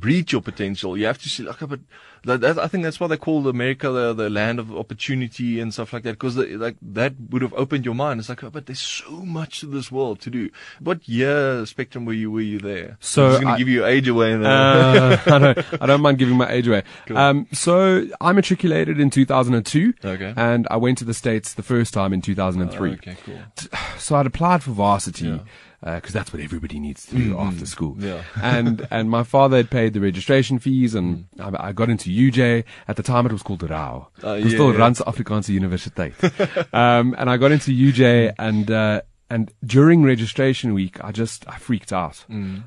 reach 0.00 0.32
your 0.32 0.42
potential. 0.42 0.96
You 0.96 1.06
have 1.06 1.18
to 1.22 1.28
see, 1.28 1.42
like, 1.42 1.58
but 1.60 1.80
that, 2.24 2.40
that, 2.40 2.58
I 2.58 2.68
think 2.68 2.84
that's 2.84 3.00
why 3.00 3.06
they 3.08 3.16
call 3.16 3.46
America 3.48 3.90
the, 3.90 4.12
the 4.12 4.30
land 4.30 4.58
of 4.58 4.74
opportunity 4.74 5.60
and 5.60 5.72
stuff 5.72 5.92
like 5.92 6.02
that, 6.04 6.12
because 6.12 6.36
like 6.36 6.76
that 6.80 7.14
would 7.30 7.42
have 7.42 7.52
opened 7.54 7.84
your 7.84 7.94
mind. 7.94 8.20
It's 8.20 8.28
like, 8.28 8.44
oh, 8.44 8.50
but 8.50 8.66
there's 8.66 8.80
so 8.80 9.10
much 9.10 9.60
to 9.60 9.66
this 9.66 9.90
world 9.90 10.20
to 10.20 10.30
do. 10.30 10.50
What 10.80 11.08
year 11.08 11.64
spectrum 11.66 12.04
were 12.04 12.12
you 12.12 12.30
were 12.30 12.40
you 12.40 12.58
there? 12.58 12.96
So 13.00 13.24
I'm 13.26 13.30
just 13.32 13.42
gonna 13.42 13.54
I- 13.54 13.58
give 13.58 13.68
you 13.68 13.74
your 13.80 13.86
age 13.88 14.08
away. 14.08 14.34
Uh, 14.34 15.16
I 15.26 15.38
don't, 15.38 15.82
I 15.82 15.86
don't 15.86 16.00
mind 16.00 16.18
giving 16.18 16.36
my 16.36 16.50
age 16.50 16.66
away. 16.68 16.82
Um, 17.10 17.46
so 17.52 18.06
I 18.20 18.32
matriculated 18.32 19.00
in 19.00 19.10
2002. 19.10 19.94
Okay. 20.04 20.34
And 20.36 20.66
I 20.70 20.76
went 20.76 20.98
to 20.98 21.04
the 21.04 21.14
States 21.14 21.54
the 21.54 21.62
first 21.62 21.92
time 21.94 22.12
in 22.12 22.22
2003. 22.22 22.92
okay, 22.92 23.16
cool. 23.24 23.38
So 23.98 24.16
I'd 24.16 24.26
applied 24.26 24.62
for 24.64 24.72
varsity. 24.72 25.40
Because 25.82 26.12
that's 26.12 26.32
what 26.32 26.40
everybody 26.40 26.78
needs 26.78 27.06
to 27.06 27.16
do 27.16 27.38
after 27.38 27.66
school. 27.66 27.94
Mm-hmm. 27.94 28.06
Yeah. 28.06 28.22
and 28.42 28.86
and 28.90 29.10
my 29.10 29.24
father 29.24 29.56
had 29.56 29.70
paid 29.70 29.94
the 29.94 30.00
registration 30.00 30.58
fees, 30.58 30.94
and 30.94 31.26
I, 31.40 31.68
I 31.68 31.72
got 31.72 31.90
into 31.90 32.10
UJ. 32.10 32.64
At 32.86 32.96
the 32.96 33.02
time, 33.02 33.26
it 33.26 33.32
was 33.32 33.42
called 33.42 33.68
Rau. 33.68 34.06
Mm. 34.20 34.24
Uh, 34.24 34.30
it 34.34 34.44
was 34.44 34.52
yeah, 34.52 34.58
still 34.58 34.72
yeah. 34.72 34.78
Randse 34.78 35.00
Afrikaanse 35.00 35.58
Universiteit. 35.58 36.74
um, 36.74 37.14
and 37.18 37.28
I 37.28 37.36
got 37.36 37.52
into 37.52 37.72
UJ, 37.72 38.34
and 38.38 38.70
uh, 38.70 39.02
and 39.28 39.52
during 39.64 40.02
registration 40.02 40.74
week, 40.74 41.02
I 41.02 41.10
just 41.10 41.48
I 41.48 41.58
freaked 41.58 41.92
out. 41.92 42.24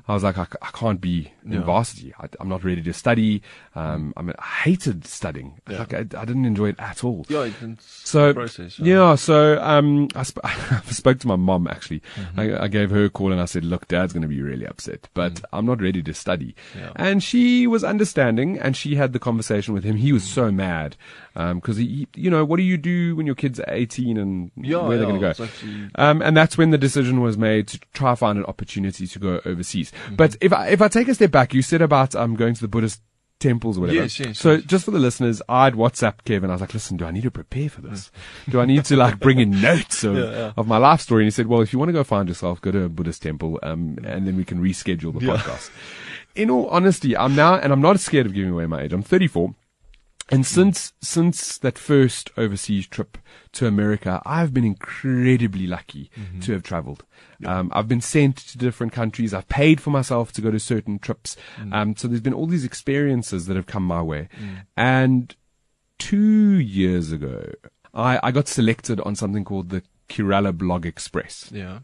I 0.08 0.12
was 0.12 0.22
like, 0.22 0.36
I, 0.36 0.46
I 0.60 0.70
can't 0.72 1.00
be 1.00 1.32
in 1.46 1.52
Mm. 1.52 1.60
Yeah. 1.60 1.60
varsity. 1.66 2.12
I, 2.18 2.26
am 2.40 2.48
not 2.48 2.64
ready 2.64 2.82
to 2.82 2.92
study. 2.92 3.40
Um, 3.74 4.12
I 4.16 4.22
mean, 4.22 4.34
I 4.38 4.44
hated 4.64 5.06
studying. 5.06 5.60
Yeah. 5.70 5.78
Like 5.78 5.94
I, 5.94 5.98
I 6.00 6.24
didn't 6.24 6.44
enjoy 6.44 6.70
it 6.70 6.76
at 6.78 7.04
all. 7.04 7.24
Yeah, 7.28 7.48
So 7.80 8.34
process. 8.34 8.78
yeah, 8.78 9.14
so 9.14 9.60
um, 9.62 10.08
I, 10.14 10.22
sp- 10.26 10.40
I 10.44 10.80
spoke 10.90 11.18
to 11.20 11.26
my 11.28 11.36
mom 11.36 11.66
actually. 11.68 12.02
I, 12.36 12.56
I 12.64 12.68
gave 12.68 12.90
her 12.90 13.04
a 13.04 13.10
call 13.10 13.32
and 13.32 13.40
I 13.40 13.44
said, 13.46 13.64
"Look, 13.64 13.88
Dad's 13.88 14.12
going 14.12 14.22
to 14.22 14.28
be 14.28 14.42
really 14.42 14.66
upset, 14.66 15.08
but 15.14 15.40
I'm 15.52 15.66
not 15.66 15.80
ready 15.80 16.02
to 16.02 16.14
study." 16.14 16.54
Yeah. 16.76 16.92
And 16.96 17.22
she 17.22 17.66
was 17.66 17.84
understanding, 17.84 18.58
and 18.58 18.76
she 18.76 18.96
had 18.96 19.12
the 19.12 19.18
conversation 19.18 19.74
with 19.74 19.84
him. 19.84 19.96
He 19.96 20.12
was 20.12 20.24
so 20.24 20.50
mad 20.50 20.96
because 21.34 21.76
he, 21.76 22.08
you 22.14 22.30
know, 22.30 22.44
what 22.44 22.56
do 22.56 22.62
you 22.62 22.78
do 22.78 23.14
when 23.14 23.26
your 23.26 23.34
kids 23.34 23.60
are 23.60 23.68
18 23.68 24.16
and 24.16 24.50
Yeah, 24.56 24.86
where 24.86 24.96
they're 24.96 25.06
going 25.06 25.20
to 25.20 25.34
go? 25.34 25.44
actually- 25.44 25.90
Um, 25.96 26.22
and 26.22 26.34
that's 26.36 26.56
when 26.56 26.70
the 26.70 26.78
decision 26.78 27.20
was 27.20 27.36
made 27.36 27.68
to 27.68 27.78
try 27.92 28.12
to 28.12 28.16
find 28.16 28.38
an 28.38 28.44
opportunity 28.46 29.06
to 29.06 29.18
go 29.18 29.40
overseas. 29.44 29.92
Mm-hmm. 30.06 30.14
But 30.16 30.36
if 30.40 30.52
I, 30.54 30.68
if 30.68 30.80
I 30.80 30.88
take 30.88 31.08
a 31.08 31.14
step 31.14 31.30
back, 31.36 31.52
you 31.54 31.62
said 31.62 31.82
about 31.82 32.14
um, 32.14 32.34
going 32.34 32.54
to 32.54 32.60
the 32.60 32.68
Buddhist 32.68 33.00
temples 33.38 33.76
or 33.76 33.82
whatever. 33.82 33.98
Yes, 34.00 34.18
yes, 34.18 34.38
so 34.38 34.52
yes. 34.52 34.62
just 34.64 34.84
for 34.86 34.90
the 34.92 34.98
listeners, 34.98 35.42
I'd 35.48 35.74
WhatsApp 35.74 36.24
Kevin. 36.24 36.48
I 36.48 36.54
was 36.54 36.62
like, 36.62 36.72
listen, 36.72 36.96
do 36.96 37.04
I 37.04 37.10
need 37.10 37.24
to 37.24 37.30
prepare 37.30 37.68
for 37.68 37.82
this? 37.82 38.10
Do 38.48 38.60
I 38.60 38.64
need 38.64 38.86
to 38.86 38.96
like 38.96 39.20
bring 39.20 39.38
in 39.38 39.60
notes 39.60 40.02
of, 40.04 40.16
Yeah, 40.22 40.30
yeah. 40.30 40.52
of 40.56 40.66
my 40.66 40.78
life 40.78 41.02
story? 41.02 41.24
And 41.24 41.26
he 41.26 41.30
said, 41.30 41.46
well, 41.46 41.60
if 41.60 41.70
you 41.72 41.78
want 41.78 41.90
to 41.90 41.92
go 41.92 42.02
find 42.04 42.28
yourself, 42.28 42.60
go 42.62 42.70
to 42.70 42.84
a 42.84 42.88
Buddhist 42.88 43.22
temple, 43.22 43.58
um, 43.62 43.98
and 44.04 44.26
then 44.26 44.36
we 44.36 44.44
can 44.44 44.58
reschedule 44.62 45.12
the 45.18 45.26
Yeah. 45.26 45.36
podcast. 45.36 45.70
In 46.34 46.48
all 46.50 46.66
honesty, 46.68 47.14
I'm 47.16 47.34
now, 47.36 47.54
and 47.56 47.72
I'm 47.74 47.82
not 47.82 48.00
scared 48.00 48.24
of 48.26 48.32
giving 48.34 48.52
away 48.52 48.64
my 48.66 48.80
age. 48.82 48.92
I'm 48.94 49.02
34. 49.02 49.54
And 50.28 50.44
since 50.44 50.92
since 51.00 51.58
that 51.58 51.78
first 51.78 52.30
overseas 52.36 52.88
trip 52.88 53.16
to 53.52 53.66
America, 53.66 54.20
I've 54.26 54.52
been 54.52 54.64
incredibly 54.64 55.66
lucky 55.66 56.10
to 56.40 56.52
have 56.52 56.62
traveled. 56.64 57.04
Um, 57.44 57.70
I've 57.72 57.86
been 57.86 58.00
sent 58.00 58.36
to 58.38 58.58
different 58.58 58.92
countries. 58.92 59.32
I've 59.32 59.48
paid 59.48 59.80
for 59.80 59.90
myself 59.90 60.32
to 60.32 60.40
go 60.40 60.50
to 60.50 60.58
certain 60.58 60.98
trips. 60.98 61.36
Um, 61.70 61.94
so 61.96 62.08
there's 62.08 62.20
been 62.20 62.34
all 62.34 62.46
these 62.46 62.64
experiences 62.64 63.46
that 63.46 63.56
have 63.56 63.66
come 63.66 63.84
my 63.84 64.02
way. 64.02 64.28
And 64.76 65.34
two 65.98 66.58
years 66.58 67.12
ago, 67.12 67.52
I, 67.94 68.18
I 68.22 68.30
got 68.32 68.48
selected 68.48 69.00
on 69.00 69.14
something 69.14 69.44
called 69.44 69.70
the 69.70 69.82
Kerala 70.08 70.56
Blog 70.56 70.86
Express. 70.86 71.50
Yeah. 71.52 71.80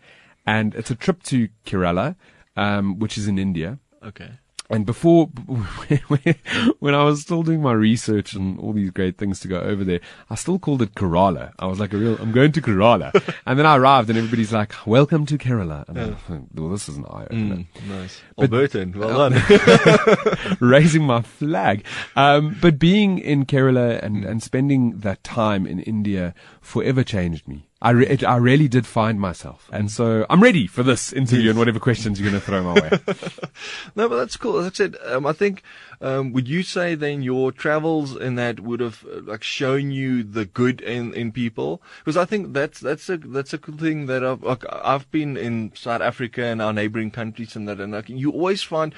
And 0.46 0.74
it's 0.74 0.90
a 0.90 0.96
trip 0.96 1.22
to 1.24 1.48
Kerala, 1.64 2.16
um, 2.56 2.98
which 2.98 3.16
is 3.16 3.28
in 3.28 3.38
India. 3.38 3.78
Okay. 4.02 4.30
And 4.72 4.86
before, 4.86 5.26
when 6.78 6.94
I 6.94 7.04
was 7.04 7.20
still 7.20 7.42
doing 7.42 7.60
my 7.60 7.72
research 7.72 8.32
and 8.32 8.58
all 8.58 8.72
these 8.72 8.90
great 8.90 9.18
things 9.18 9.38
to 9.40 9.48
go 9.48 9.60
over 9.60 9.84
there, 9.84 10.00
I 10.30 10.34
still 10.34 10.58
called 10.58 10.80
it 10.80 10.94
Kerala. 10.94 11.52
I 11.58 11.66
was 11.66 11.78
like 11.78 11.92
a 11.92 11.98
real, 11.98 12.16
I'm 12.18 12.32
going 12.32 12.52
to 12.52 12.62
Kerala. 12.62 13.12
and 13.46 13.58
then 13.58 13.66
I 13.66 13.76
arrived 13.76 14.08
and 14.08 14.16
everybody's 14.18 14.52
like, 14.52 14.74
welcome 14.86 15.26
to 15.26 15.36
Kerala. 15.36 15.86
And 15.88 15.98
I'm 15.98 16.10
like, 16.28 16.42
well, 16.54 16.70
this 16.70 16.88
is 16.88 16.96
an 16.96 17.04
eye 17.04 17.24
opener. 17.24 17.56
Mm, 17.56 17.66
nice. 17.86 18.22
Alberton, 18.38 18.96
well 18.96 19.28
done. 19.28 20.56
raising 20.60 21.04
my 21.04 21.20
flag. 21.20 21.84
Um, 22.16 22.56
but 22.62 22.78
being 22.78 23.18
in 23.18 23.44
Kerala 23.44 24.02
and, 24.02 24.24
and 24.24 24.42
spending 24.42 25.00
that 25.00 25.22
time 25.22 25.66
in 25.66 25.80
India 25.80 26.34
forever 26.62 27.04
changed 27.04 27.46
me. 27.46 27.68
I, 27.82 27.90
re- 27.90 28.06
it, 28.06 28.22
I 28.22 28.36
really 28.36 28.68
did 28.68 28.86
find 28.86 29.20
myself. 29.20 29.68
And 29.72 29.90
so 29.90 30.24
I'm 30.30 30.40
ready 30.40 30.68
for 30.68 30.84
this 30.84 31.12
interview 31.12 31.50
and 31.50 31.58
whatever 31.58 31.80
questions 31.80 32.20
you're 32.20 32.30
going 32.30 32.40
to 32.40 32.46
throw 32.46 32.62
my 32.62 32.74
way. 32.74 32.90
no, 33.96 34.08
but 34.08 34.16
that's 34.16 34.36
cool. 34.36 34.60
As 34.60 34.66
I 34.66 34.70
said, 34.70 34.96
um, 35.04 35.26
I 35.26 35.32
think, 35.32 35.64
um, 36.00 36.32
would 36.32 36.46
you 36.46 36.62
say 36.62 36.94
then 36.94 37.24
your 37.24 37.50
travels 37.50 38.16
in 38.16 38.36
that 38.36 38.60
would 38.60 38.78
have 38.78 39.04
uh, 39.12 39.22
like 39.22 39.42
shown 39.42 39.90
you 39.90 40.22
the 40.22 40.44
good 40.44 40.80
in, 40.80 41.12
in 41.14 41.32
people? 41.32 41.82
Because 41.98 42.16
I 42.16 42.24
think 42.24 42.52
that's, 42.52 42.78
that's 42.78 43.08
a, 43.08 43.16
that's 43.16 43.52
a 43.52 43.58
cool 43.58 43.76
thing 43.76 44.06
that 44.06 44.24
I've, 44.24 44.44
like, 44.44 44.64
I've 44.70 45.10
been 45.10 45.36
in 45.36 45.72
South 45.74 46.02
Africa 46.02 46.44
and 46.44 46.62
our 46.62 46.72
neighboring 46.72 47.10
countries 47.10 47.56
and 47.56 47.68
that, 47.68 47.80
and 47.80 47.92
like, 47.92 48.08
you 48.08 48.30
always 48.30 48.62
find, 48.62 48.94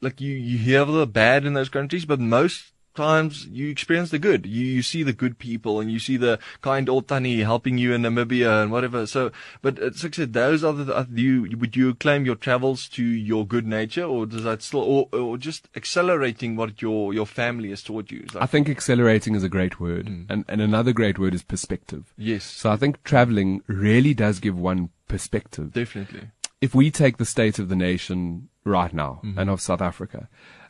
like, 0.00 0.22
you, 0.22 0.32
you 0.32 0.56
hear 0.56 0.86
the 0.86 1.06
bad 1.06 1.44
in 1.44 1.52
those 1.52 1.68
countries, 1.68 2.06
but 2.06 2.18
most 2.18 2.72
times 2.96 3.46
you 3.46 3.70
experience 3.70 4.10
the 4.10 4.18
good. 4.18 4.46
You, 4.46 4.64
you 4.64 4.82
see 4.82 5.02
the 5.02 5.12
good 5.12 5.38
people 5.38 5.78
and 5.80 5.90
you 5.90 5.98
see 5.98 6.16
the 6.16 6.38
kind 6.62 6.88
old 6.88 7.06
Tani 7.08 7.40
helping 7.40 7.78
you 7.78 7.92
in 7.92 8.02
Namibia 8.02 8.62
and 8.62 8.72
whatever. 8.72 9.06
So, 9.06 9.30
but 9.62 9.78
uh, 9.80 9.86
it's 9.86 10.02
like 10.02 10.14
I 10.14 10.16
said, 10.16 10.32
those 10.32 10.64
are 10.64 10.72
the, 10.72 11.06
you, 11.12 11.56
would 11.58 11.76
you 11.76 11.94
claim 11.94 12.26
your 12.26 12.34
travels 12.34 12.88
to 12.90 13.04
your 13.04 13.46
good 13.46 13.66
nature 13.66 14.04
or 14.04 14.26
does 14.26 14.44
that 14.44 14.62
still, 14.62 14.80
or, 14.80 15.08
or 15.12 15.38
just 15.38 15.68
accelerating 15.76 16.56
what 16.56 16.82
your, 16.82 17.14
your 17.14 17.26
family 17.26 17.70
has 17.70 17.82
taught 17.82 18.10
you? 18.10 18.24
Like, 18.32 18.42
I 18.42 18.46
think 18.46 18.68
accelerating 18.68 19.34
is 19.34 19.44
a 19.44 19.48
great 19.48 19.78
word. 19.78 20.06
Mm. 20.06 20.26
And, 20.28 20.44
and 20.48 20.60
another 20.60 20.92
great 20.92 21.18
word 21.18 21.34
is 21.34 21.42
perspective. 21.42 22.12
yes, 22.16 22.44
So 22.44 22.70
I 22.70 22.76
think 22.76 23.02
traveling 23.04 23.62
really 23.66 24.14
does 24.14 24.40
give 24.40 24.58
one 24.58 24.90
perspective. 25.08 25.72
definitely. 25.72 26.30
if 26.60 26.74
we 26.74 26.90
take 26.90 27.18
the 27.18 27.24
state 27.24 27.58
of 27.58 27.68
the 27.68 27.76
nation 27.76 28.48
right 28.64 28.92
now 28.92 29.20
mm-hmm. 29.22 29.38
and 29.38 29.50
of 29.50 29.60
South 29.60 29.80
Africa, 29.80 30.28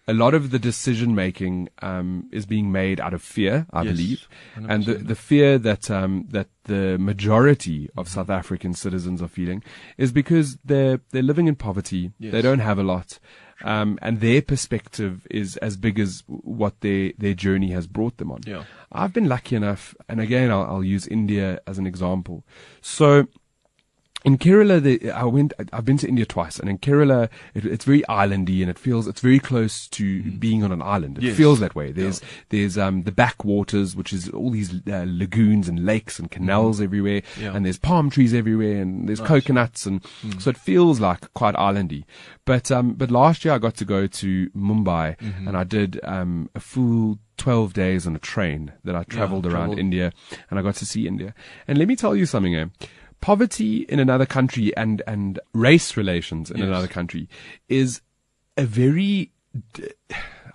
a 0.08 0.14
lot 0.14 0.34
of 0.34 0.50
the 0.50 0.58
decision 0.58 1.14
making 1.14 1.68
um, 1.82 2.28
is 2.30 2.46
being 2.46 2.70
made 2.70 3.00
out 3.00 3.12
of 3.12 3.22
fear, 3.22 3.66
I 3.72 3.82
Yes, 3.82 3.96
believe, 3.96 4.28
and 4.54 4.84
the, 4.84 4.94
the 4.94 5.14
fear 5.16 5.58
that 5.58 5.90
um, 5.90 6.26
that 6.30 6.48
the 6.64 6.96
majority 6.98 7.90
of 7.96 8.08
South 8.08 8.30
African 8.30 8.72
citizens 8.74 9.20
are 9.20 9.28
feeling 9.28 9.62
is 9.98 10.12
because 10.12 10.58
they're 10.64 11.00
they're 11.10 11.22
living 11.22 11.48
in 11.48 11.56
poverty, 11.56 12.12
they 12.20 12.42
don't 12.42 12.60
have 12.60 12.78
a 12.78 12.84
lot, 12.84 13.18
um, 13.64 13.98
and 14.00 14.20
their 14.20 14.42
perspective 14.42 15.26
is 15.30 15.56
as 15.58 15.76
big 15.76 15.98
as 15.98 16.22
what 16.26 16.80
their 16.80 17.12
their 17.18 17.34
journey 17.34 17.72
has 17.72 17.86
brought 17.86 18.18
them 18.18 18.30
on. 18.30 18.40
Yeah. 18.46 18.64
I've 18.92 19.12
been 19.12 19.28
lucky 19.28 19.56
enough, 19.56 19.94
and 20.08 20.20
again, 20.20 20.50
I'll, 20.50 20.62
I'll 20.64 20.84
use 20.84 21.06
India 21.08 21.60
as 21.66 21.78
an 21.78 21.86
example. 21.86 22.44
So, 22.80 23.26
in 24.26 24.36
Kerala, 24.38 24.82
the, 24.82 25.10
I 25.12 25.24
went. 25.24 25.54
I've 25.72 25.84
been 25.84 25.98
to 25.98 26.08
India 26.08 26.26
twice, 26.26 26.58
and 26.58 26.68
in 26.68 26.78
Kerala, 26.78 27.28
it, 27.54 27.64
it's 27.64 27.84
very 27.84 28.02
islandy, 28.08 28.60
and 28.60 28.68
it 28.68 28.78
feels 28.78 29.06
it's 29.06 29.20
very 29.20 29.38
close 29.38 29.86
to 29.90 30.22
being 30.32 30.64
on 30.64 30.72
an 30.72 30.82
island. 30.82 31.18
It 31.18 31.24
Yes. 31.24 31.36
feels 31.36 31.60
that 31.60 31.74
way. 31.76 31.92
There's 31.92 32.20
there's 32.48 32.76
um 32.76 33.04
the 33.04 33.12
backwaters, 33.12 33.94
which 33.94 34.12
is 34.12 34.28
all 34.30 34.50
these 34.50 34.74
uh, 34.88 35.04
lagoons 35.06 35.68
and 35.68 35.86
lakes 35.86 36.18
and 36.18 36.28
canals 36.30 36.80
everywhere, 36.80 37.22
Yeah. 37.40 37.54
and 37.54 37.64
there's 37.64 37.78
palm 37.78 38.10
trees 38.10 38.34
everywhere, 38.34 38.82
and 38.82 39.08
there's 39.08 39.20
coconuts, 39.20 39.86
and 39.86 40.04
so 40.40 40.50
it 40.50 40.56
feels 40.58 40.98
like 40.98 41.32
quite 41.34 41.54
islandy. 41.54 42.04
But 42.44 42.70
um 42.72 42.94
but 42.94 43.10
last 43.12 43.44
year 43.44 43.54
I 43.54 43.58
got 43.58 43.76
to 43.76 43.84
go 43.84 44.08
to 44.08 44.50
Mumbai, 44.50 45.14
and 45.46 45.56
I 45.56 45.62
did 45.64 46.00
um 46.02 46.50
a 46.56 46.60
full 46.60 47.18
12 47.36 47.74
days 47.74 48.06
on 48.06 48.16
a 48.16 48.18
train 48.18 48.72
that 48.82 48.96
I 48.96 49.04
traveled 49.04 49.44
around 49.46 49.52
traveled. 49.76 49.78
India 49.78 50.10
and 50.50 50.58
I 50.58 50.62
got 50.62 50.74
to 50.76 50.86
see 50.86 51.06
India. 51.06 51.34
And 51.68 51.76
let 51.78 51.86
me 51.86 51.94
tell 51.94 52.16
you 52.16 52.24
something, 52.26 52.54
eh? 52.56 52.66
Poverty 53.20 53.82
in 53.88 53.98
another 53.98 54.26
country 54.26 54.76
and, 54.76 55.02
and 55.06 55.38
race 55.52 55.96
relations 55.96 56.50
in 56.50 56.58
Yes. 56.58 56.66
another 56.68 56.88
country 56.88 57.28
is 57.68 58.00
a 58.56 58.64
very, 58.64 59.32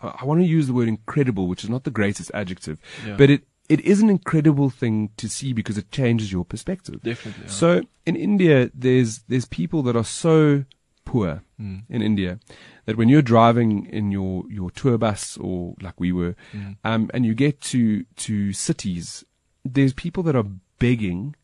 I 0.02 0.24
want 0.26 0.42
to 0.42 0.46
use 0.48 0.68
the 0.68 0.74
word 0.74 0.88
incredible, 0.88 1.48
which 1.48 1.64
is 1.64 1.70
not 1.70 1.84
the 1.84 1.92
greatest 1.92 2.32
adjective, 2.34 2.80
Yeah. 3.06 3.16
but 3.18 3.30
it, 3.30 3.44
it 3.70 3.80
is 3.82 4.02
an 4.02 4.10
incredible 4.10 4.70
thing 4.70 5.10
to 5.18 5.30
see 5.30 5.54
because 5.54 5.78
it 5.78 5.92
changes 5.92 6.32
your 6.32 6.46
perspective. 6.46 7.02
Definitely. 7.04 7.44
yeah. 7.46 7.50
So 7.52 7.82
in 8.06 8.16
India, 8.16 8.70
there's 8.74 9.20
there's 9.28 9.46
people 9.46 9.82
that 9.84 9.96
are 9.96 10.04
so 10.06 10.66
poor 11.06 11.42
Mm. 11.60 11.84
in 11.90 12.02
India 12.02 12.40
that 12.86 12.98
when 12.98 13.08
you're 13.08 13.22
driving 13.22 13.86
in 13.86 14.12
your, 14.12 14.44
your 14.50 14.72
tour 14.72 14.98
bus 14.98 15.38
or 15.38 15.76
like 15.82 16.00
we 16.00 16.12
were, 16.12 16.36
Mm. 16.54 16.78
um, 16.84 17.10
and 17.14 17.26
you 17.26 17.34
get 17.36 17.62
to 17.62 18.04
to 18.18 18.52
cities, 18.54 19.24
there's 19.64 19.94
people 19.94 20.24
that 20.24 20.36
are 20.36 20.48
begging 20.80 21.36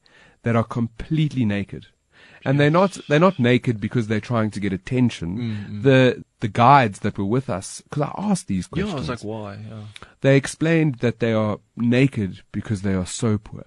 that 0.48 0.56
are 0.56 0.64
completely 0.80 1.46
naked. 1.46 1.84
And 2.46 2.60
they're 2.60 2.78
not 2.82 2.92
they're 3.10 3.20
not 3.30 3.40
naked 3.40 3.76
because 3.82 4.08
they're 4.08 4.30
trying 4.34 4.52
to 4.52 4.60
get 4.66 4.72
attention. 4.74 5.30
Mm, 5.38 5.84
The 5.84 6.24
the 6.40 6.48
guides 6.48 7.00
that 7.00 7.18
were 7.18 7.26
with 7.38 7.50
us, 7.50 7.82
because 7.82 8.04
I 8.10 8.14
asked 8.32 8.48
these 8.48 8.68
questions. 8.68 8.92
yeah, 8.92 8.98
I 8.98 9.00
was 9.00 9.10
like, 9.10 9.24
why? 9.34 9.52
Yeah. 9.70 9.84
they 10.22 10.36
explained 10.38 10.94
that 11.06 11.20
they 11.20 11.34
are 11.34 11.60
naked 11.76 12.32
because 12.58 12.80
they 12.84 12.94
are 13.02 13.06
so 13.24 13.38
poor. 13.38 13.66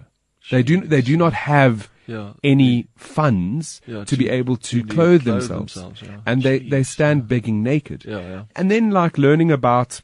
They 0.49 0.63
do 0.63 0.75
they 0.93 1.01
do 1.01 1.15
not 1.17 1.33
have 1.33 1.75
Yeah. 2.07 2.33
any 2.43 2.87
funds 2.97 3.81
Yeah, 3.85 4.03
to, 4.09 4.15
be 4.17 4.27
able 4.39 4.57
to, 4.57 4.81
to 4.81 4.87
clothe, 4.95 5.23
clothe 5.23 5.23
themselves, 5.25 5.73
themselves, 5.75 6.23
and 6.25 6.41
they 6.41 6.57
they 6.73 6.83
stand 6.83 7.27
begging 7.27 7.61
naked. 7.73 7.99
Yeah, 8.05 8.21
yeah. 8.33 8.43
And 8.57 8.65
then 8.73 8.89
like 9.01 9.15
learning 9.27 9.51
about 9.51 10.01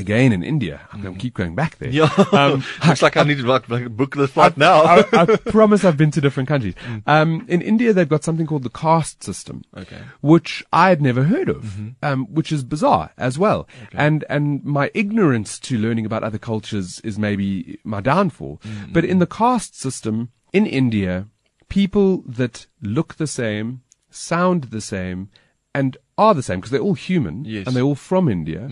again 0.00 0.32
in 0.32 0.42
India. 0.42 0.80
I'm 0.92 1.02
going 1.02 1.14
to 1.14 1.20
keep 1.20 1.34
going 1.34 1.54
back 1.54 1.78
there. 1.78 1.90
Yeah. 1.90 2.10
Um, 2.32 2.64
Looks 2.86 3.02
like 3.02 3.16
I 3.16 3.22
need 3.24 3.38
to 3.38 3.46
like, 3.46 3.68
like, 3.68 3.88
book 3.90 4.16
the 4.16 4.28
flight 4.28 4.56
now. 4.56 4.82
I, 4.82 5.04
I 5.12 5.24
promise 5.36 5.84
I've 5.84 5.96
been 5.96 6.10
to 6.12 6.20
different 6.20 6.48
countries. 6.48 6.74
Um, 7.06 7.44
in 7.48 7.62
India, 7.62 7.92
they've 7.92 8.08
got 8.08 8.24
something 8.24 8.46
called 8.46 8.62
the 8.62 8.70
caste 8.70 9.22
system, 9.22 9.64
okay. 9.76 10.00
which 10.20 10.64
I 10.72 10.88
had 10.90 11.02
never 11.02 11.24
heard 11.24 11.48
of, 11.48 11.78
um, 12.02 12.26
which 12.26 12.52
is 12.52 12.64
bizarre 12.64 13.10
as 13.16 13.38
well. 13.38 13.66
And 13.92 14.24
and 14.28 14.64
my 14.64 14.90
ignorance 14.94 15.58
to 15.60 15.78
learning 15.78 16.06
about 16.06 16.22
other 16.22 16.38
cultures 16.38 17.00
is 17.00 17.18
maybe 17.18 17.78
my 17.84 18.00
downfall. 18.00 18.60
But 18.92 19.04
in 19.04 19.18
the 19.18 19.26
caste 19.26 19.78
system 19.78 20.30
in 20.52 20.66
India, 20.66 21.26
people 21.68 22.22
that 22.26 22.66
look 22.80 23.16
the 23.16 23.26
same, 23.26 23.82
sound 24.10 24.64
the 24.64 24.80
same, 24.80 25.28
and 25.74 25.96
are 26.18 26.34
the 26.34 26.42
same 26.42 26.58
because 26.58 26.70
they're 26.72 26.80
all 26.88 26.94
human 26.94 27.44
Yes. 27.46 27.66
and 27.66 27.74
they're 27.74 27.84
all 27.84 27.94
from 27.94 28.28
India. 28.28 28.68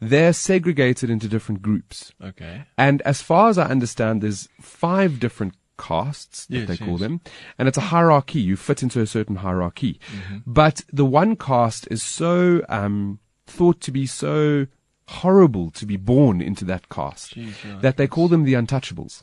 They're 0.00 0.32
segregated 0.32 1.08
into 1.10 1.26
different 1.26 1.62
groups. 1.62 2.12
Okay. 2.22 2.64
And 2.76 3.02
as 3.02 3.22
far 3.22 3.48
as 3.48 3.58
I 3.58 3.66
understand, 3.66 4.22
there's 4.22 4.48
five 4.60 5.18
different 5.18 5.54
castes 5.78 6.46
that 6.46 6.56
Yes, 6.58 6.68
they 6.68 6.76
call 6.76 6.92
yes. 6.98 7.00
them, 7.00 7.20
and 7.58 7.66
it's 7.66 7.78
a 7.78 7.88
hierarchy. 7.94 8.40
You 8.40 8.56
fit 8.56 8.82
into 8.82 9.00
a 9.00 9.06
certain 9.06 9.36
hierarchy, 9.36 9.98
Mm-hmm. 10.14 10.36
but 10.46 10.84
the 10.92 11.04
one 11.06 11.34
caste 11.34 11.88
is 11.90 12.02
so 12.02 12.62
um, 12.68 13.18
thought 13.46 13.80
to 13.80 13.90
be 13.90 14.06
so 14.06 14.66
horrible 15.08 15.70
to 15.72 15.84
be 15.86 15.96
born 15.96 16.40
into 16.40 16.64
that 16.66 16.88
caste 16.88 17.34
Jeez, 17.34 17.52
yeah. 17.64 17.78
that 17.80 17.96
they 17.96 18.06
call 18.06 18.28
them 18.28 18.44
the 18.44 18.54
untouchables. 18.54 19.22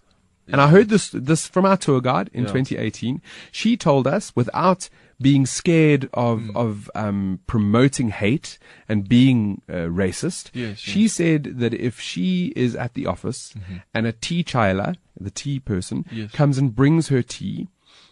And 0.52 0.60
I 0.60 0.70
heard 0.70 0.90
this 0.90 1.12
this 1.12 1.46
from 1.48 1.66
our 1.66 1.78
tour 1.78 2.02
guide 2.02 2.30
in 2.34 2.44
Yeah. 2.46 2.52
2018. 2.54 3.22
She 3.52 3.78
told 3.78 4.08
us 4.08 4.36
without 4.36 4.90
being 5.22 5.46
scared 5.46 6.10
of 6.14 6.40
Mm. 6.40 6.56
of 6.56 6.90
um, 6.96 7.40
promoting 7.48 8.10
hate 8.10 8.58
and 8.88 9.08
being 9.10 9.62
uh, 9.70 9.88
racist. 10.04 10.50
Yes, 10.54 10.78
she 10.80 11.08
said 11.08 11.60
that 11.60 11.74
if 11.74 12.00
she 12.00 12.54
is 12.56 12.76
at 12.76 12.94
the 12.94 13.06
office 13.06 13.54
and 13.94 14.08
a 14.08 14.12
tea 14.14 14.44
chila, 14.44 14.96
the 15.20 15.32
tea 15.32 15.60
person, 15.60 16.04
Mm-hmm. 16.04 16.18
Yes. 16.20 16.32
comes 16.32 16.58
and 16.58 16.76
brings 16.76 17.08
her 17.10 17.22
tea 17.22 17.68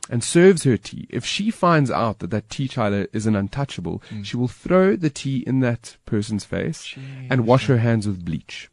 and 0.10 0.24
serves 0.24 0.64
her 0.64 0.78
tea, 0.78 1.06
if 1.10 1.26
she 1.26 1.52
finds 1.52 1.92
out 1.92 2.20
that 2.20 2.30
that 2.32 2.50
tea 2.50 2.68
chila 2.68 3.08
is 3.14 3.26
an 3.26 3.36
untouchable, 3.36 4.02
Mm. 4.12 4.26
she 4.26 4.38
will 4.38 4.48
throw 4.48 4.96
the 4.96 5.10
tea 5.10 5.44
in 5.48 5.60
that 5.62 5.98
person's 6.06 6.46
face 6.46 6.96
and 7.30 7.46
wash 7.46 7.68
her 7.68 7.78
hands 7.80 8.08
with 8.08 8.24
bleach. 8.26 8.70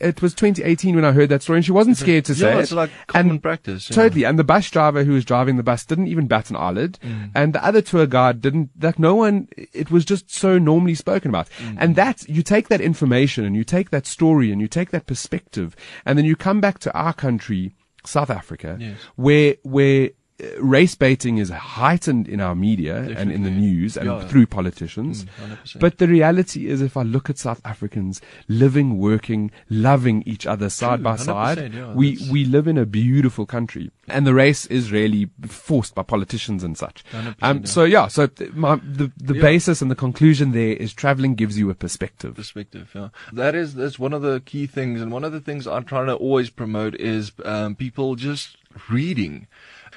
It 0.00 0.20
was 0.22 0.34
2018 0.34 0.94
when 0.94 1.04
I 1.04 1.12
heard 1.12 1.28
that 1.30 1.42
story, 1.42 1.58
and 1.58 1.64
she 1.64 1.72
wasn't 1.72 1.96
scared 1.96 2.24
to 2.26 2.34
say 2.34 2.50
yeah, 2.52 2.58
it. 2.58 2.62
it's 2.62 2.72
like 2.72 2.90
common 3.06 3.30
and 3.32 3.42
practice. 3.42 3.90
yeah. 3.90 3.96
Totally. 3.96 4.24
And 4.24 4.38
the 4.38 4.44
bus 4.44 4.70
driver 4.70 5.04
who 5.04 5.12
was 5.12 5.24
driving 5.24 5.56
the 5.56 5.62
bus 5.62 5.84
didn't 5.84 6.08
even 6.08 6.26
bat 6.26 6.50
an 6.50 6.56
eyelid. 6.56 6.98
Mm. 7.02 7.30
And 7.34 7.52
the 7.54 7.64
other 7.64 7.80
tour 7.82 8.06
guide 8.06 8.40
didn't, 8.40 8.70
like 8.80 8.98
no 8.98 9.14
one, 9.14 9.48
it 9.56 9.90
was 9.90 10.04
just 10.04 10.30
so 10.30 10.58
normally 10.58 10.94
spoken 10.94 11.28
about. 11.30 11.48
Mm. 11.58 11.76
And 11.78 11.96
that, 11.96 12.28
you 12.28 12.42
take 12.42 12.68
that 12.68 12.80
information 12.80 13.44
and 13.44 13.56
you 13.56 13.64
take 13.64 13.90
that 13.90 14.06
story 14.06 14.52
and 14.52 14.60
you 14.60 14.68
take 14.68 14.90
that 14.90 15.06
perspective 15.06 15.74
and 16.04 16.18
then 16.18 16.24
you 16.24 16.36
come 16.36 16.60
back 16.60 16.78
to 16.80 16.92
our 16.92 17.12
country, 17.12 17.72
South 18.04 18.30
Africa, 18.30 18.76
Yes. 18.78 18.98
where, 19.16 19.56
where, 19.62 20.10
Race 20.58 20.94
baiting 20.94 21.38
is 21.38 21.48
heightened 21.48 22.28
in 22.28 22.40
our 22.40 22.54
media 22.54 22.96
and 22.96 23.32
in 23.32 23.42
the 23.42 23.50
news 23.50 23.96
and 23.96 24.06
Yeah. 24.06 24.12
Mm, 24.16 24.28
through 24.28 24.46
politicians. 24.46 25.24
100%. 25.40 25.80
But 25.80 25.96
the 25.96 26.06
reality 26.06 26.68
is, 26.68 26.82
if 26.82 26.96
I 26.96 27.02
look 27.02 27.30
at 27.30 27.38
South 27.38 27.60
Africans 27.64 28.20
living, 28.46 28.98
working, 28.98 29.50
loving 29.70 30.22
each 30.26 30.46
other 30.46 30.68
side 30.68 31.02
by 31.02 31.16
side, 31.16 31.72
yeah, 31.72 31.94
we, 31.94 32.18
we 32.30 32.44
live 32.44 32.68
in 32.68 32.76
a 32.76 32.84
beautiful 32.84 33.46
country. 33.46 33.90
And 34.08 34.26
the 34.26 34.34
race 34.34 34.66
is 34.66 34.92
really 34.92 35.30
forced 35.46 35.94
by 35.94 36.02
politicians 36.02 36.62
and 36.62 36.76
such. 36.76 37.02
Um, 37.40 37.64
so 37.64 37.84
yeah, 37.84 38.08
so 38.08 38.26
th- 38.26 38.52
my, 38.52 38.76
the, 38.76 39.10
the 39.16 39.34
basis 39.34 39.80
and 39.80 39.90
the 39.90 39.96
conclusion 39.96 40.52
there 40.52 40.74
is 40.76 40.92
traveling 40.92 41.34
gives 41.34 41.58
you 41.58 41.70
a 41.70 41.74
perspective. 41.74 42.34
perspective. 42.34 42.90
Yeah, 42.94 43.08
that 43.32 43.54
is 43.54 43.74
that's 43.74 43.98
one 43.98 44.12
of 44.12 44.22
the 44.22 44.40
key 44.40 44.66
things, 44.66 45.00
and 45.00 45.10
one 45.10 45.24
of 45.24 45.32
the 45.32 45.40
things 45.40 45.66
I'm 45.66 45.84
trying 45.84 46.06
to 46.06 46.14
always 46.14 46.50
promote 46.50 46.94
is 46.96 47.32
um, 47.44 47.74
people 47.74 48.16
just 48.16 48.58
reading. 48.90 49.46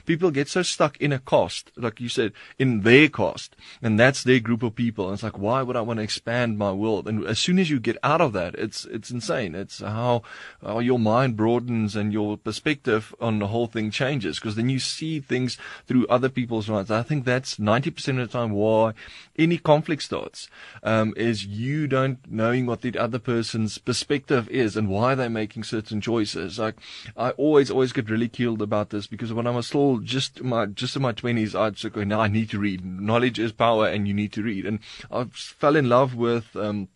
People 0.10 0.32
get 0.32 0.50
so 0.50 0.64
stuck 0.64 0.98
in 0.98 1.14
a 1.14 1.20
cost, 1.20 1.72
like 1.78 2.02
you 2.02 2.10
said, 2.10 2.34
in 2.58 2.82
their 2.82 3.10
cost, 3.10 3.56
and 3.80 4.00
that's 4.00 4.24
their 4.24 4.40
group 4.40 4.64
of 4.64 4.74
people. 4.74 5.06
And 5.06 5.14
it's 5.14 5.22
like, 5.22 5.38
why 5.38 5.62
would 5.62 5.76
I 5.76 5.82
want 5.82 5.98
to 5.98 6.04
expand 6.04 6.58
my 6.58 6.72
world? 6.72 7.08
And 7.08 7.28
as 7.28 7.38
soon 7.38 7.60
as 7.60 7.70
you 7.70 7.80
get 7.80 7.96
out 8.02 8.20
of 8.20 8.34
that, 8.34 8.56
it's 8.56 8.86
it's 8.86 9.12
insane. 9.12 9.54
It's 9.54 9.82
how, 9.82 10.24
how 10.64 10.80
your 10.80 10.98
mind 10.98 11.38
broadens 11.38 11.96
and 11.96 12.12
your 12.12 12.38
perspective 12.38 13.14
on 13.22 13.38
the 13.38 13.50
whole 13.50 13.68
thing 13.68 13.92
changes 13.92 14.40
because 14.40 14.56
then 14.56 14.68
you 14.68 14.80
see 14.80 15.20
things 15.20 15.60
through 15.86 16.08
other 16.08 16.30
people's 16.30 16.72
eyes. 16.72 16.90
I 16.90 17.04
think 17.04 17.24
that's 17.24 17.58
90% 17.58 18.20
of 18.20 18.32
the 18.32 18.40
time 18.40 18.50
why 18.50 18.94
any 19.40 19.58
conflict 19.58 20.04
starts 20.04 20.50
um, 20.84 21.14
is 21.18 21.46
you 21.46 21.88
don't 21.88 22.20
knowing 22.30 22.66
what 22.66 22.82
the 22.82 22.98
other 22.98 23.20
person's 23.20 23.78
perspective 23.78 24.48
is 24.50 24.76
and 24.76 24.90
why 24.90 25.16
they're 25.16 25.30
making 25.30 25.64
certain 25.64 26.02
choices. 26.02 26.60
Like 26.60 26.76
I 27.18 27.32
always, 27.32 27.72
always 27.72 27.94
get 27.94 28.10
ridiculed 28.10 28.62
about 28.62 28.90
this 28.90 29.08
because 29.08 29.34
when 29.34 29.48
I 29.48 29.52
was 29.52 29.68
still 29.68 29.98
just 30.00 30.44
my 30.44 30.66
just 30.66 30.96
in 30.96 31.02
my 31.02 31.14
twenties, 31.14 31.56
I'd 31.56 31.80
go, 31.94 32.04
"No, 32.04 32.20
I 32.20 32.28
need 32.28 32.50
to 32.52 32.60
read. 32.60 32.86
Knowledge 32.86 33.40
is 33.40 33.52
power, 33.52 33.88
and 33.88 34.08
you 34.08 34.14
need 34.14 34.34
to 34.34 34.44
read." 34.44 34.66
And 34.66 34.80
I 35.10 35.26
fell 35.32 35.76
in 35.76 35.90
love 35.90 36.14
with. 36.14 36.56
Um, 36.56 36.90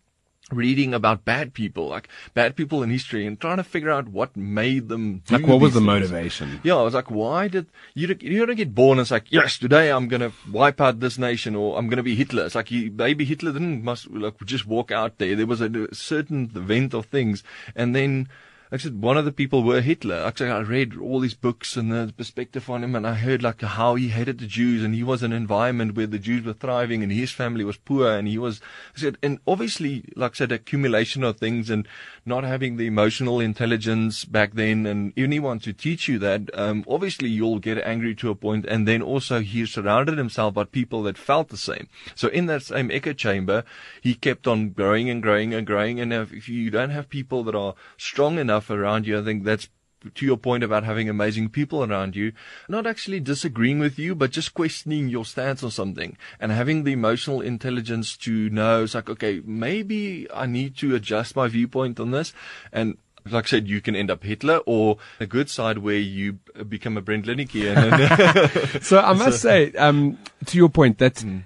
reading 0.50 0.92
about 0.92 1.24
bad 1.24 1.54
people, 1.54 1.88
like 1.88 2.08
bad 2.34 2.56
people 2.56 2.82
in 2.82 2.90
history, 2.90 3.26
and 3.26 3.40
trying 3.40 3.56
to 3.56 3.64
figure 3.64 3.90
out 3.90 4.08
what 4.08 4.36
made 4.36 4.88
them. 4.88 5.22
Like, 5.30 5.46
what 5.46 5.60
was 5.60 5.74
the 5.74 5.80
things. 5.80 5.86
motivation? 5.86 6.60
Yeah, 6.62 6.76
I 6.76 6.82
was 6.82 6.94
like, 6.94 7.10
why 7.10 7.48
did 7.48 7.66
you? 7.94 8.14
You 8.20 8.46
don't 8.46 8.56
get 8.56 8.74
born 8.74 8.98
and 8.98 9.04
it's 9.04 9.10
like, 9.10 9.30
yes, 9.30 9.58
today 9.58 9.90
I'm 9.90 10.08
gonna 10.08 10.32
wipe 10.50 10.80
out 10.80 11.00
this 11.00 11.18
nation, 11.18 11.56
or 11.56 11.78
I'm 11.78 11.88
gonna 11.88 12.02
be 12.02 12.14
Hitler. 12.14 12.46
It's 12.46 12.54
like, 12.54 12.70
you, 12.70 12.90
maybe 12.90 13.24
Hitler 13.24 13.52
didn't 13.52 13.82
must 13.82 14.10
like 14.10 14.38
just 14.44 14.66
walk 14.66 14.90
out 14.90 15.18
there. 15.18 15.34
There 15.34 15.46
was 15.46 15.60
a, 15.60 15.88
a 15.90 15.94
certain 15.94 16.50
event 16.54 16.94
of 16.94 17.06
things, 17.06 17.42
and 17.74 17.94
then. 17.94 18.28
Actually, 18.74 18.96
one 18.96 19.16
of 19.16 19.24
the 19.24 19.30
people 19.30 19.62
were 19.62 19.80
Hitler. 19.80 20.16
Actually, 20.16 20.50
I 20.50 20.58
read 20.58 20.96
all 20.96 21.20
these 21.20 21.34
books 21.34 21.76
and 21.76 21.92
the 21.92 22.12
perspective 22.16 22.68
on 22.68 22.82
him, 22.82 22.96
and 22.96 23.06
I 23.06 23.14
heard 23.14 23.40
like 23.40 23.62
how 23.62 23.94
he 23.94 24.08
hated 24.08 24.40
the 24.40 24.48
Jews, 24.48 24.82
and 24.82 24.96
he 24.96 25.04
was 25.04 25.22
in 25.22 25.30
an 25.30 25.36
environment 25.36 25.94
where 25.94 26.08
the 26.08 26.18
Jews 26.18 26.44
were 26.44 26.54
thriving, 26.54 27.04
and 27.04 27.12
his 27.12 27.30
family 27.30 27.64
was 27.64 27.76
poor, 27.76 28.10
and 28.10 28.26
he 28.26 28.36
was. 28.36 28.60
I 28.96 29.00
said, 29.00 29.16
and 29.22 29.38
obviously, 29.46 30.06
like 30.16 30.32
I 30.32 30.34
said, 30.34 30.50
accumulation 30.50 31.22
of 31.22 31.36
things, 31.36 31.70
and 31.70 31.86
not 32.26 32.42
having 32.42 32.76
the 32.76 32.88
emotional 32.88 33.38
intelligence 33.38 34.24
back 34.24 34.54
then, 34.54 34.86
and 34.86 35.12
anyone 35.16 35.60
to 35.60 35.72
teach 35.72 36.08
you 36.08 36.18
that, 36.18 36.50
um, 36.58 36.84
obviously 36.88 37.28
you'll 37.28 37.60
get 37.60 37.78
angry 37.78 38.16
to 38.16 38.30
a 38.30 38.34
point, 38.34 38.66
and 38.66 38.88
then 38.88 39.02
also 39.02 39.38
he 39.38 39.64
surrounded 39.66 40.18
himself 40.18 40.52
by 40.54 40.64
people 40.64 41.04
that 41.04 41.16
felt 41.16 41.48
the 41.50 41.56
same. 41.56 41.86
So 42.16 42.26
in 42.26 42.46
that 42.46 42.64
same 42.64 42.90
echo 42.90 43.12
chamber, 43.12 43.62
he 44.00 44.16
kept 44.16 44.48
on 44.48 44.70
growing 44.70 45.08
and 45.08 45.22
growing 45.22 45.54
and 45.54 45.64
growing, 45.64 46.00
and 46.00 46.12
if 46.12 46.48
you 46.48 46.72
don't 46.72 46.90
have 46.90 47.08
people 47.08 47.44
that 47.44 47.54
are 47.54 47.76
strong 47.96 48.36
enough 48.36 48.63
around 48.70 49.06
you, 49.06 49.18
I 49.18 49.22
think 49.24 49.44
that's 49.44 49.68
to 50.16 50.26
your 50.26 50.36
point 50.36 50.62
about 50.62 50.84
having 50.84 51.08
amazing 51.08 51.48
people 51.48 51.82
around 51.82 52.14
you, 52.14 52.32
not 52.68 52.86
actually 52.86 53.20
disagreeing 53.20 53.78
with 53.78 53.98
you, 53.98 54.14
but 54.14 54.30
just 54.30 54.52
questioning 54.52 55.08
your 55.08 55.24
stance 55.24 55.62
on 55.62 55.70
something 55.70 56.18
and 56.38 56.52
having 56.52 56.84
the 56.84 56.92
emotional 56.92 57.40
intelligence 57.40 58.14
to 58.18 58.50
know 58.50 58.82
it's 58.84 58.94
like, 58.94 59.08
okay, 59.08 59.40
maybe 59.46 60.26
I 60.30 60.44
need 60.44 60.76
to 60.78 60.94
adjust 60.94 61.36
my 61.36 61.48
viewpoint 61.48 61.98
on 61.98 62.10
this. 62.10 62.34
And 62.70 62.98
like 63.30 63.46
I 63.46 63.48
said, 63.48 63.66
you 63.66 63.80
can 63.80 63.96
end 63.96 64.10
up 64.10 64.22
Hitler 64.24 64.58
or 64.66 64.98
a 65.20 65.26
good 65.26 65.48
side 65.48 65.78
where 65.78 65.96
you 65.96 66.34
become 66.68 66.98
a 66.98 67.00
Brent 67.00 67.24
Lindeque. 67.24 67.74
And, 67.74 68.82
So 68.84 69.00
I 69.00 69.14
must 69.14 69.40
say, 69.48 69.72
um, 69.72 70.18
to 70.44 70.58
your 70.58 70.68
point, 70.68 70.98
that 70.98 71.14
Mm. 71.14 71.44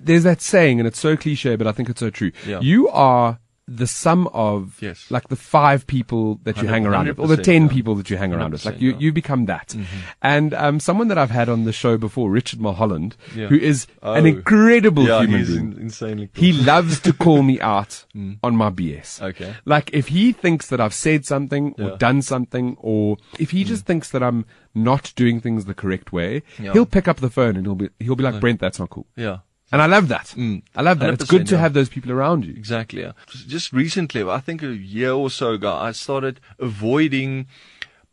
there's 0.00 0.22
that 0.24 0.40
saying, 0.40 0.80
and 0.80 0.86
it's 0.86 0.98
so 0.98 1.14
cliche, 1.14 1.56
but 1.56 1.66
I 1.66 1.72
think 1.72 1.90
it's 1.90 2.00
so 2.00 2.08
true. 2.08 2.32
Yeah. 2.46 2.60
You 2.60 2.88
are 2.88 3.38
the 3.68 3.86
sum 3.86 4.28
of 4.28 4.78
Yes. 4.80 5.10
like 5.10 5.26
the 5.28 5.34
five 5.36 5.86
people 5.88 6.38
that 6.44 6.62
you 6.62 6.68
hang 6.68 6.86
around 6.86 7.08
with, 7.08 7.18
or 7.18 7.26
the 7.26 7.36
ten 7.42 7.62
yeah. 7.64 7.68
people 7.72 7.96
that 7.96 8.08
you 8.10 8.16
hang 8.16 8.32
around 8.32 8.52
with. 8.52 8.64
Like 8.64 8.80
you, 8.80 8.90
yeah. 8.90 8.94
Mm-hmm. 8.94 9.02
you 9.02 9.12
become 9.12 9.46
that. 9.46 9.74
And 10.22 10.54
um, 10.54 10.78
someone 10.78 11.08
that 11.08 11.18
I've 11.18 11.30
had 11.30 11.48
on 11.48 11.64
the 11.64 11.72
show 11.72 11.98
before, 11.98 12.30
Richard 12.30 12.60
Mulholland, 12.60 13.16
Yeah. 13.34 13.48
who 13.48 13.56
is 13.56 13.86
an 14.02 14.22
Oh. 14.22 14.26
incredible 14.26 15.02
yeah, 15.08 15.20
human 15.22 15.44
being. 15.44 15.72
in- 15.72 15.78
insanely 15.80 16.30
cool. 16.32 16.44
He 16.44 16.52
loves 16.52 17.00
to 17.00 17.12
call 17.12 17.42
me 17.42 17.60
out 17.74 18.04
on 18.42 18.54
my 18.56 18.70
BS. 18.70 19.20
Okay. 19.20 19.54
Like 19.64 19.90
if 19.92 20.08
he 20.08 20.32
thinks 20.32 20.68
that 20.68 20.80
I've 20.80 20.94
said 20.94 21.24
something 21.24 21.74
or. 21.78 21.90
Mm. 21.90 21.98
done 21.98 22.22
something, 22.22 22.76
or 22.78 23.16
if 23.38 23.50
he 23.50 23.64
just 23.64 23.84
thinks 23.86 24.10
that 24.10 24.22
I'm 24.22 24.44
not 24.74 25.12
doing 25.16 25.40
things 25.40 25.64
the 25.64 25.74
correct 25.74 26.12
way, 26.12 26.42
he'll 26.58 26.86
pick 26.86 27.08
up 27.08 27.16
the 27.18 27.30
phone 27.30 27.56
and 27.56 27.66
he'll 27.66 27.74
be 27.74 27.88
he'll 27.98 28.14
be 28.16 28.22
like, 28.22 28.38
Brent, 28.40 28.60
that's 28.60 28.78
not 28.78 28.90
cool. 28.90 29.06
yeah. 29.16 29.38
And 29.72 29.82
I 29.82 29.86
love 29.86 30.08
that. 30.08 30.26
Mm. 30.36 30.62
I 30.76 30.82
love 30.82 31.00
that. 31.00 31.10
It's 31.14 31.24
good 31.24 31.46
to 31.48 31.56
yeah. 31.56 31.60
have 31.60 31.72
those 31.72 31.88
people 31.88 32.12
around 32.12 32.44
you. 32.44 32.54
Exactly. 32.54 33.02
Yeah. 33.02 33.12
Just 33.26 33.72
recently, 33.72 34.22
I 34.22 34.38
think 34.38 34.62
a 34.62 34.68
year 34.68 35.12
or 35.12 35.28
so 35.28 35.52
ago, 35.52 35.74
I 35.74 35.92
started 35.92 36.40
avoiding 36.58 37.46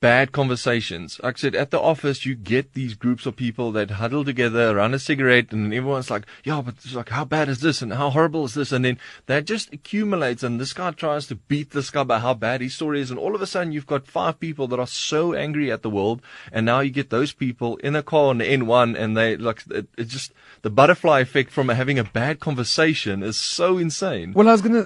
bad 0.03 0.33
conversations. 0.33 1.09
Like 1.23 1.37
I 1.37 1.39
said, 1.39 1.55
at 1.55 1.71
the 1.71 1.79
office, 1.79 2.25
you 2.27 2.35
get 2.35 2.73
these 2.73 2.93
groups 3.03 3.25
of 3.25 3.37
people 3.37 3.71
that 3.71 3.89
huddle 4.01 4.25
together 4.25 4.65
around 4.77 4.93
a 4.93 4.99
cigarette, 4.99 5.53
and 5.53 5.73
everyone's 5.73 6.11
like, 6.11 6.25
"Yeah, 6.43 6.59
but 6.65 6.75
it's 6.83 6.93
like, 6.93 7.09
how 7.17 7.23
bad 7.35 7.47
is 7.53 7.59
this? 7.61 7.81
And 7.81 7.93
how 7.93 8.09
horrible 8.09 8.43
is 8.49 8.53
this?" 8.53 8.73
And 8.73 8.83
then 8.83 8.97
that 9.27 9.45
just 9.53 9.71
accumulates, 9.77 10.43
and 10.43 10.59
this 10.59 10.73
guy 10.73 10.91
tries 10.91 11.25
to 11.27 11.35
beat 11.51 11.71
this 11.71 11.89
guy 11.89 12.03
by 12.03 12.19
how 12.19 12.33
bad 12.33 12.59
his 12.59 12.75
story 12.75 12.99
is, 12.99 13.11
and 13.11 13.19
all 13.19 13.33
of 13.33 13.41
a 13.41 13.47
sudden, 13.47 13.71
you've 13.71 13.87
got 13.95 14.05
five 14.19 14.35
people 14.41 14.67
that 14.67 14.79
are 14.79 14.87
so 15.11 15.33
angry 15.33 15.71
at 15.71 15.83
the 15.83 15.89
world, 15.89 16.21
and 16.51 16.65
now 16.65 16.81
you 16.81 16.91
get 16.91 17.09
those 17.09 17.31
people 17.31 17.77
in 17.77 17.95
a 17.95 18.03
car 18.03 18.25
on 18.31 18.39
the 18.39 18.45
N1, 18.45 18.95
and 19.01 19.15
they 19.15 19.37
like 19.37 19.63
it, 19.71 19.87
it 19.97 20.07
just 20.09 20.33
the 20.63 20.69
butterfly 20.69 21.19
effect 21.21 21.49
from 21.51 21.69
having 21.69 21.97
a 21.99 22.03
bad 22.03 22.39
conversation 22.41 23.23
is 23.23 23.37
so 23.37 23.77
insane. 23.77 24.33
Well, 24.35 24.49
I 24.49 24.51
was 24.51 24.61
gonna 24.61 24.85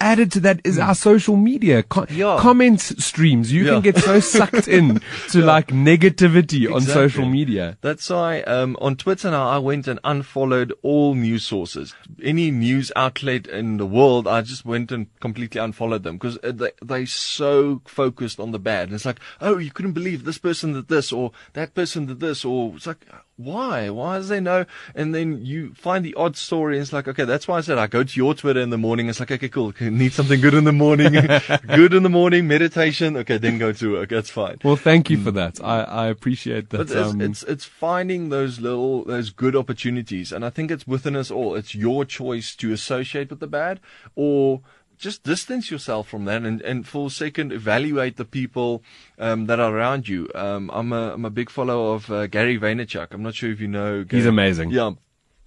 added 0.00 0.32
to 0.32 0.40
that 0.40 0.60
is 0.64 0.78
our 0.78 0.94
social 0.94 1.36
media 1.36 1.82
co- 1.82 2.06
Hmm. 2.08 2.14
Yeah. 2.14 2.36
comment 2.40 2.80
streams. 2.80 3.52
You 3.52 3.64
Yeah. 3.64 3.72
can 3.74 3.82
get 3.82 3.96
so 4.08 4.20
sucked 4.20 4.68
in 4.68 5.00
to 5.30 5.42
like 5.44 5.68
negativity 5.68 6.72
on 6.72 6.82
social 6.82 7.26
media. 7.26 7.78
That's 7.80 8.08
why 8.08 8.40
um, 8.42 8.76
on 8.80 8.96
Twitter 8.96 9.30
now 9.30 9.48
I 9.48 9.58
went 9.58 9.86
and 9.86 10.00
unfollowed 10.04 10.72
all 10.82 11.14
news 11.14 11.44
sources. 11.44 11.94
Any 12.22 12.50
news 12.50 12.90
outlet 12.96 13.46
in 13.46 13.76
the 13.76 13.86
world, 13.86 14.26
I 14.26 14.42
just 14.42 14.64
went 14.64 14.90
and 14.92 15.06
completely 15.20 15.60
unfollowed 15.60 16.02
them 16.02 16.16
because 16.16 16.38
they 16.42 16.72
they 16.82 17.04
so 17.06 17.82
focused 17.84 18.40
on 18.40 18.52
the 18.52 18.58
bad. 18.58 18.88
And 18.88 18.94
it's 18.94 19.04
like, 19.04 19.20
oh, 19.40 19.58
you 19.58 19.70
couldn't 19.70 19.92
believe 19.92 20.24
this 20.24 20.38
person 20.38 20.72
did 20.72 20.88
this 20.88 21.12
or 21.12 21.32
that 21.52 21.74
person 21.74 22.06
did 22.06 22.20
this, 22.20 22.44
or 22.44 22.74
it's 22.76 22.86
like, 22.86 23.06
why? 23.38 23.88
Why 23.88 24.16
does 24.18 24.28
they 24.28 24.40
know? 24.40 24.66
And 24.96 25.14
then 25.14 25.46
you 25.46 25.72
find 25.74 26.04
the 26.04 26.14
odd 26.14 26.36
story, 26.36 26.74
and 26.74 26.82
it's 26.82 26.92
like, 26.92 27.06
okay, 27.06 27.24
that's 27.24 27.46
why 27.46 27.58
I 27.58 27.60
said 27.60 27.78
I 27.78 27.86
go 27.86 28.02
to 28.02 28.16
your 28.16 28.34
Twitter 28.34 28.60
in 28.60 28.70
the 28.70 28.78
morning. 28.78 29.08
It's 29.08 29.20
like, 29.20 29.30
okay, 29.30 29.48
cool. 29.48 29.68
Okay, 29.68 29.90
need 29.90 30.12
something 30.12 30.40
good 30.40 30.54
in 30.54 30.64
the 30.64 30.72
morning, 30.72 31.12
good 31.68 31.94
in 31.94 32.02
the 32.02 32.08
morning, 32.08 32.48
meditation. 32.48 33.16
Okay, 33.16 33.38
then 33.38 33.56
go 33.58 33.72
to 33.72 33.92
work. 33.92 34.08
That's 34.08 34.28
fine. 34.28 34.58
Well, 34.64 34.74
thank 34.74 35.08
you 35.08 35.18
for 35.18 35.30
that. 35.30 35.62
I, 35.62 35.82
I 35.82 36.06
appreciate 36.08 36.70
that. 36.70 36.78
But 36.78 36.90
it's, 36.90 37.12
um, 37.12 37.20
it's 37.20 37.42
it's 37.44 37.64
finding 37.64 38.30
those 38.30 38.58
little 38.58 39.04
those 39.04 39.30
good 39.30 39.54
opportunities, 39.54 40.32
and 40.32 40.44
I 40.44 40.50
think 40.50 40.72
it's 40.72 40.86
within 40.86 41.14
us 41.14 41.30
all. 41.30 41.54
It's 41.54 41.76
your 41.76 42.04
choice 42.04 42.56
to 42.56 42.72
associate 42.72 43.30
with 43.30 43.38
the 43.38 43.46
bad, 43.46 43.78
or 44.16 44.62
just 44.98 45.22
distance 45.22 45.70
yourself 45.70 46.08
from 46.08 46.24
that, 46.26 46.42
and, 46.42 46.60
and 46.62 46.86
for 46.86 47.06
a 47.06 47.10
second 47.10 47.52
evaluate 47.52 48.16
the 48.16 48.24
people 48.24 48.82
um, 49.18 49.46
that 49.46 49.60
are 49.60 49.74
around 49.74 50.08
you. 50.08 50.28
Um, 50.34 50.70
I'm 50.72 50.92
a 50.92 51.14
I'm 51.14 51.24
a 51.24 51.30
big 51.30 51.50
follower 51.50 51.94
of 51.94 52.10
uh, 52.10 52.26
Gary 52.26 52.58
Vaynerchuk. 52.58 53.08
I'm 53.12 53.22
not 53.22 53.34
sure 53.34 53.50
if 53.50 53.60
you 53.60 53.68
know. 53.68 54.04
Gary. 54.04 54.20
He's 54.20 54.26
amazing. 54.26 54.70
Yeah. 54.70 54.92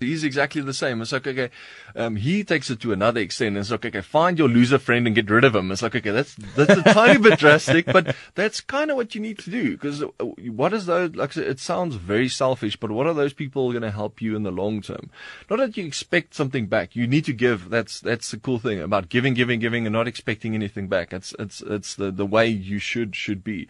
He's 0.02 0.24
exactly 0.24 0.62
the 0.64 0.74
same. 0.74 1.00
It's 1.02 1.12
like, 1.12 1.28
okay, 1.28 1.52
um, 1.96 2.16
he 2.16 2.44
takes 2.44 2.72
it 2.72 2.80
to 2.82 2.92
another 2.92 3.20
extent. 3.20 3.56
It's 3.56 3.70
like, 3.70 3.86
okay, 3.86 4.02
find 4.02 4.40
your 4.40 4.50
loser 4.50 4.80
friend 4.80 5.06
and 5.06 5.16
get 5.16 5.30
rid 5.30 5.44
of 5.44 5.56
him. 5.56 5.72
It's 5.72 5.84
like, 5.84 5.96
okay, 5.96 6.10
that's, 6.10 6.34
that's 6.56 6.76
a 6.76 6.94
tiny 6.94 7.20
bit 7.20 7.38
drastic, 7.38 7.86
but 7.86 8.16
that's 8.34 8.62
kind 8.62 8.90
of 8.90 8.98
what 8.98 9.14
you 9.14 9.22
need 9.22 9.38
to 9.40 9.52
do. 9.52 9.78
Because 9.78 10.04
what 10.20 10.74
is 10.74 10.88
those, 10.88 11.16
like, 11.16 11.38
it 11.38 11.60
sounds 11.60 11.96
very 11.96 12.28
selfish, 12.28 12.78
but 12.78 12.90
what 12.90 13.06
are 13.06 13.14
those 13.14 13.34
people 13.34 13.72
going 13.72 13.84
to 13.84 13.92
help 13.92 14.24
you 14.24 14.36
in 14.36 14.42
the 14.42 14.52
long 14.52 14.82
term? 14.82 15.12
Not 15.50 15.60
that 15.60 15.78
you 15.78 15.86
expect 15.86 16.34
something 16.34 16.66
back. 16.66 16.96
You 16.96 17.06
need 17.06 17.26
to 17.26 17.34
give. 17.34 17.70
That's, 17.70 18.00
that's 18.00 18.32
the 18.32 18.38
cool 18.38 18.58
thing 18.58 18.82
about 18.82 19.10
giving, 19.10 19.36
giving, 19.36 19.60
giving 19.60 19.86
and 19.86 19.94
not 19.94 20.08
expecting 20.08 20.56
anything 20.56 20.88
back. 20.88 21.14
It's, 21.14 21.36
it's, 21.38 21.62
it's 21.62 21.94
the, 21.94 22.10
the 22.10 22.26
way 22.26 22.48
you 22.48 22.80
should, 22.80 23.16
should 23.16 23.44
be. 23.44 23.68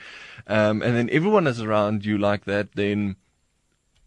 Um, 0.47 0.81
and 0.81 0.95
then 0.95 1.09
everyone 1.11 1.45
is 1.45 1.61
around 1.61 2.05
you 2.05 2.17
like 2.17 2.45
that, 2.45 2.71
then, 2.75 3.17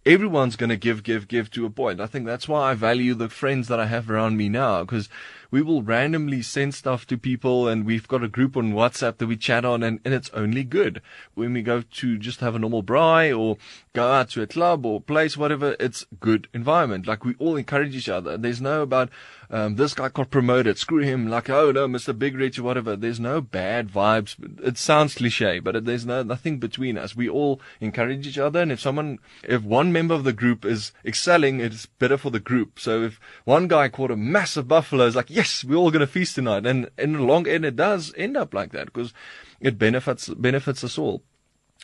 everyone's 0.07 0.57
going 0.57 0.71
to 0.71 0.77
give, 0.77 1.03
give, 1.03 1.29
give 1.29 1.51
to 1.53 1.67
a 1.67 1.71
point. 1.71 2.01
I 2.01 2.07
think 2.07 2.27
that's 2.27 2.49
why 2.49 2.71
I 2.71 2.75
value 2.75 3.15
the 3.15 3.29
friends 3.29 3.69
that 3.69 3.81
I 3.81 3.87
have 3.87 4.11
around 4.11 4.37
me 4.37 4.49
now 4.49 4.83
because 4.83 5.09
we 5.55 5.63
will 5.63 5.85
randomly 5.85 6.43
send 6.43 6.75
stuff 6.75 7.07
to 7.07 7.17
people 7.17 7.69
and 7.69 7.87
we've 7.87 8.09
got 8.09 8.25
a 8.25 8.29
group 8.29 8.57
on 8.57 8.73
WhatsApp 8.73 9.19
that 9.19 9.29
we 9.29 9.37
chat 9.37 9.65
on 9.65 9.85
and, 9.85 10.01
and 10.05 10.13
it's 10.13 10.29
only 10.31 10.65
good. 10.65 11.01
When 11.35 11.53
we 11.53 11.63
go 11.63 11.83
to 11.83 12.19
just 12.19 12.41
have 12.41 12.57
a 12.57 12.59
normal 12.59 12.83
braai 12.83 13.39
or 13.39 13.57
go 13.93 14.11
out 14.11 14.31
to 14.31 14.43
a 14.43 14.49
club 14.49 14.85
or 14.85 15.01
place, 15.01 15.37
whatever, 15.37 15.77
it's 15.79 16.07
good 16.19 16.49
environment. 16.53 17.07
Like 17.07 17.25
we 17.25 17.37
all 17.39 17.55
encourage 17.55 17.95
each 17.95 18.09
other. 18.09 18.37
There's 18.37 18.61
no 18.61 18.83
about, 18.83 19.11
um, 19.49 19.77
this 19.77 19.95
guy 19.95 20.09
got 20.09 20.33
promoted. 20.33 20.77
Screw 20.77 21.03
him. 21.05 21.29
Like, 21.29 21.49
oh 21.49 21.71
no, 21.71 21.87
Mr. 21.87 22.19
Big 22.19 22.35
Rich 22.35 22.59
or 22.59 22.65
whatever. 22.65 22.97
There's 22.97 23.21
no 23.21 23.41
bad 23.41 23.91
vibes. 23.91 24.35
It 24.61 24.77
sounds 24.77 25.15
cliche, 25.15 25.61
but 25.61 25.85
there's 25.85 26.05
no, 26.05 26.25
nothing 26.25 26.59
between 26.59 26.99
us. 26.99 27.15
We 27.15 27.29
all 27.29 27.61
encourage 27.81 28.27
each 28.27 28.39
other. 28.39 28.61
And 28.61 28.73
if 28.73 28.81
someone, 28.81 29.21
if 29.45 29.63
one 29.63 29.93
member 29.93 30.15
of 30.15 30.25
the 30.25 30.33
group 30.33 30.65
is 30.65 30.91
excelling, 31.05 31.61
it's 31.61 31.87
better 31.87 32.19
for 32.19 32.31
the 32.31 32.41
group. 32.41 32.81
So 32.81 33.05
if 33.05 33.21
one 33.45 33.69
guy 33.69 33.89
caught 33.89 34.11
a 34.11 34.17
massive 34.17 34.67
buffalo, 34.67 35.07
it's 35.07 35.15
like, 35.15 35.31
yes, 35.31 35.44
yes, 35.45 35.63
we're 35.63 35.77
all 35.77 35.91
going 35.91 36.01
to 36.01 36.07
feast 36.07 36.35
tonight. 36.37 36.65
And 36.67 36.91
in 36.97 37.13
the 37.13 37.23
long 37.23 37.47
end, 37.47 37.65
it 37.65 37.77
does 37.77 38.15
end 38.17 38.37
up 38.37 38.55
like 38.55 38.73
that 38.73 38.87
because 38.87 39.13
it 39.61 39.79
benefits 39.79 40.29
benefits 40.29 40.83
us 40.83 40.99
all. 40.99 41.23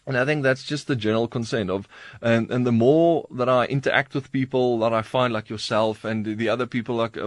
And 0.07 0.17
I 0.17 0.25
think 0.25 0.43
that's 0.43 0.65
just 0.65 0.87
the 0.87 0.97
general 0.97 1.29
consent 1.29 1.69
of, 1.69 1.87
and, 2.23 2.51
and 2.51 2.67
the 2.67 2.73
more 2.73 3.29
that 3.31 3.51
I 3.51 3.67
interact 3.67 4.15
with 4.15 4.33
people 4.33 4.79
that 4.79 4.95
I 4.95 5.03
find 5.03 5.31
like 5.31 5.51
yourself 5.51 6.07
and 6.07 6.25
the 6.25 6.49
other 6.49 6.67
people 6.67 6.97
like, 6.97 7.19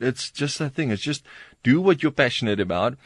it's 0.00 0.30
just 0.30 0.58
that 0.58 0.74
thing. 0.74 0.90
It's 0.90 1.02
just 1.02 1.22
do 1.62 1.82
what 1.82 2.02
you're 2.02 2.10
passionate 2.10 2.60
about 2.60 2.96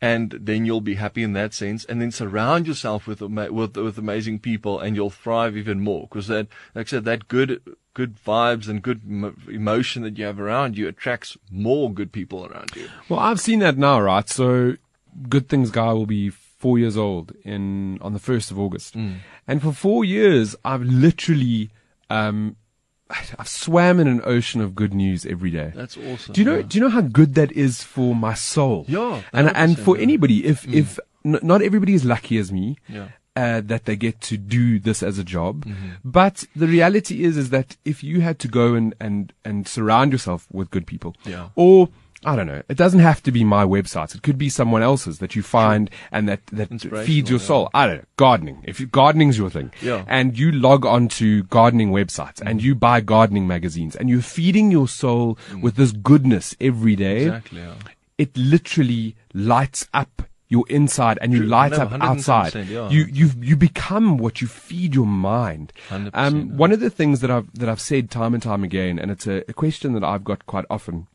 and 0.00 0.38
then 0.38 0.66
you'll 0.66 0.82
be 0.82 0.96
happy 0.96 1.22
in 1.22 1.32
that 1.32 1.54
sense. 1.54 1.86
And 1.86 2.02
then 2.02 2.10
surround 2.10 2.66
yourself 2.66 3.06
with, 3.06 3.22
with, 3.22 3.76
with 3.78 3.98
amazing 3.98 4.40
people 4.40 4.78
and 4.78 4.94
you'll 4.94 5.10
thrive 5.10 5.56
even 5.56 5.80
more. 5.80 6.06
Cause 6.08 6.26
that, 6.26 6.46
like 6.74 6.88
I 6.88 6.90
said, 6.90 7.06
that 7.06 7.28
good, 7.28 7.62
good 7.96 8.22
vibes 8.22 8.68
and 8.68 8.82
good 8.82 9.00
emotion 9.48 10.02
that 10.02 10.18
you 10.18 10.26
have 10.26 10.38
around 10.38 10.76
you 10.76 10.86
attracts 10.86 11.34
more 11.50 11.90
good 11.90 12.12
people 12.12 12.44
around 12.44 12.76
you. 12.76 12.90
Well, 13.08 13.18
I've 13.18 13.40
seen 13.40 13.60
that 13.60 13.78
now, 13.78 13.98
right? 13.98 14.28
So 14.28 14.76
Good 15.30 15.48
Things 15.48 15.70
Guy 15.70 15.94
will 15.94 16.04
be 16.04 16.28
four 16.28 16.78
years 16.78 16.98
old 16.98 17.32
in 17.42 17.98
on 18.02 18.12
the 18.12 18.18
first 18.18 18.50
of 18.50 18.58
August, 18.58 18.94
mm. 18.94 19.16
and 19.48 19.62
for 19.62 19.72
four 19.72 20.04
years 20.04 20.54
I've 20.62 20.82
literally 20.82 21.70
um, 22.10 22.56
I've 23.38 23.48
swam 23.48 23.98
in 23.98 24.08
an 24.08 24.20
ocean 24.24 24.60
of 24.60 24.74
good 24.74 24.92
news 24.92 25.24
every 25.24 25.50
day. 25.50 25.72
That's 25.74 25.96
awesome. 25.96 26.34
Do 26.34 26.42
you 26.42 26.44
know? 26.44 26.56
Yeah. 26.56 26.68
Do 26.68 26.76
you 26.76 26.84
know 26.84 26.90
how 26.90 27.00
good 27.00 27.34
that 27.36 27.50
is 27.52 27.82
for 27.82 28.14
my 28.14 28.34
soul? 28.34 28.84
Yeah, 28.88 29.22
and 29.32 29.48
and 29.56 29.78
for 29.78 29.96
yeah. 29.96 30.02
anybody, 30.02 30.44
if 30.44 30.66
mm. 30.66 30.74
if 30.74 31.00
n- 31.24 31.40
not 31.42 31.62
everybody 31.62 31.94
is 31.94 32.04
lucky 32.04 32.36
as 32.36 32.52
me. 32.52 32.76
Yeah. 32.90 33.08
Uh, 33.36 33.60
that 33.60 33.84
they 33.84 33.96
get 33.96 34.18
to 34.22 34.38
do 34.38 34.78
this 34.78 35.02
as 35.02 35.18
a 35.18 35.24
job. 35.24 35.66
Mm-hmm. 35.66 35.90
But 36.02 36.44
the 36.56 36.66
reality 36.66 37.22
is, 37.22 37.36
is 37.36 37.50
that 37.50 37.76
if 37.84 38.02
you 38.02 38.22
had 38.22 38.38
to 38.38 38.48
go 38.48 38.74
and, 38.74 38.94
and, 38.98 39.30
and 39.44 39.68
surround 39.68 40.12
yourself 40.12 40.46
with 40.50 40.70
good 40.70 40.86
people, 40.86 41.14
yeah. 41.26 41.50
or 41.54 41.90
I 42.24 42.34
don't 42.34 42.46
know. 42.46 42.62
It 42.68 42.76
doesn't 42.76 43.00
have 43.00 43.22
to 43.24 43.32
be 43.32 43.44
my 43.44 43.64
websites. 43.64 44.14
It 44.14 44.22
could 44.22 44.38
be 44.38 44.48
someone 44.48 44.82
else's 44.82 45.18
that 45.18 45.36
you 45.36 45.42
find 45.42 45.90
and 46.10 46.26
that, 46.28 46.46
that 46.46 46.70
feeds 47.04 47.28
your 47.28 47.38
soul. 47.38 47.68
Yeah. 47.74 47.80
I 47.80 47.86
don't 47.86 47.96
know. 47.98 48.04
Gardening. 48.16 48.64
If 48.64 48.80
you, 48.80 48.86
gardening's 48.86 49.36
your 49.36 49.50
thing. 49.50 49.70
Yeah. 49.82 50.04
And 50.08 50.38
you 50.38 50.50
log 50.50 50.86
on 50.86 51.08
to 51.20 51.42
gardening 51.44 51.90
websites 51.92 52.40
mm. 52.40 52.48
and 52.48 52.62
you 52.62 52.74
buy 52.74 53.00
gardening 53.00 53.46
magazines 53.46 53.94
and 53.94 54.08
you're 54.08 54.22
feeding 54.22 54.70
your 54.70 54.88
soul 54.88 55.38
mm. 55.50 55.60
with 55.62 55.76
this 55.76 55.92
goodness 55.92 56.56
every 56.58 56.96
day. 56.96 57.26
Exactly. 57.26 57.60
Yeah. 57.60 57.74
It 58.16 58.34
literally 58.36 59.14
lights 59.34 59.86
up 59.92 60.22
your 60.48 60.64
inside 60.68 61.18
and 61.20 61.32
you 61.32 61.40
True. 61.40 61.48
light 61.48 61.72
no, 61.72 61.78
up 61.78 61.92
outside. 62.00 62.54
Yeah. 62.54 62.88
You 62.88 63.06
you 63.06 63.30
you 63.40 63.56
become 63.56 64.16
what 64.18 64.40
you 64.40 64.46
feed 64.46 64.94
your 64.94 65.06
mind. 65.06 65.72
Um, 65.90 66.56
one 66.56 66.72
of 66.72 66.80
the 66.80 66.90
things 66.90 67.20
that 67.20 67.30
I've 67.30 67.52
that 67.54 67.68
I've 67.68 67.80
said 67.80 68.10
time 68.10 68.34
and 68.34 68.42
time 68.42 68.62
again, 68.62 68.98
and 68.98 69.10
it's 69.10 69.26
a, 69.26 69.42
a 69.48 69.52
question 69.52 69.92
that 69.94 70.04
I've 70.04 70.24
got 70.24 70.46
quite 70.46 70.64
often 70.70 71.08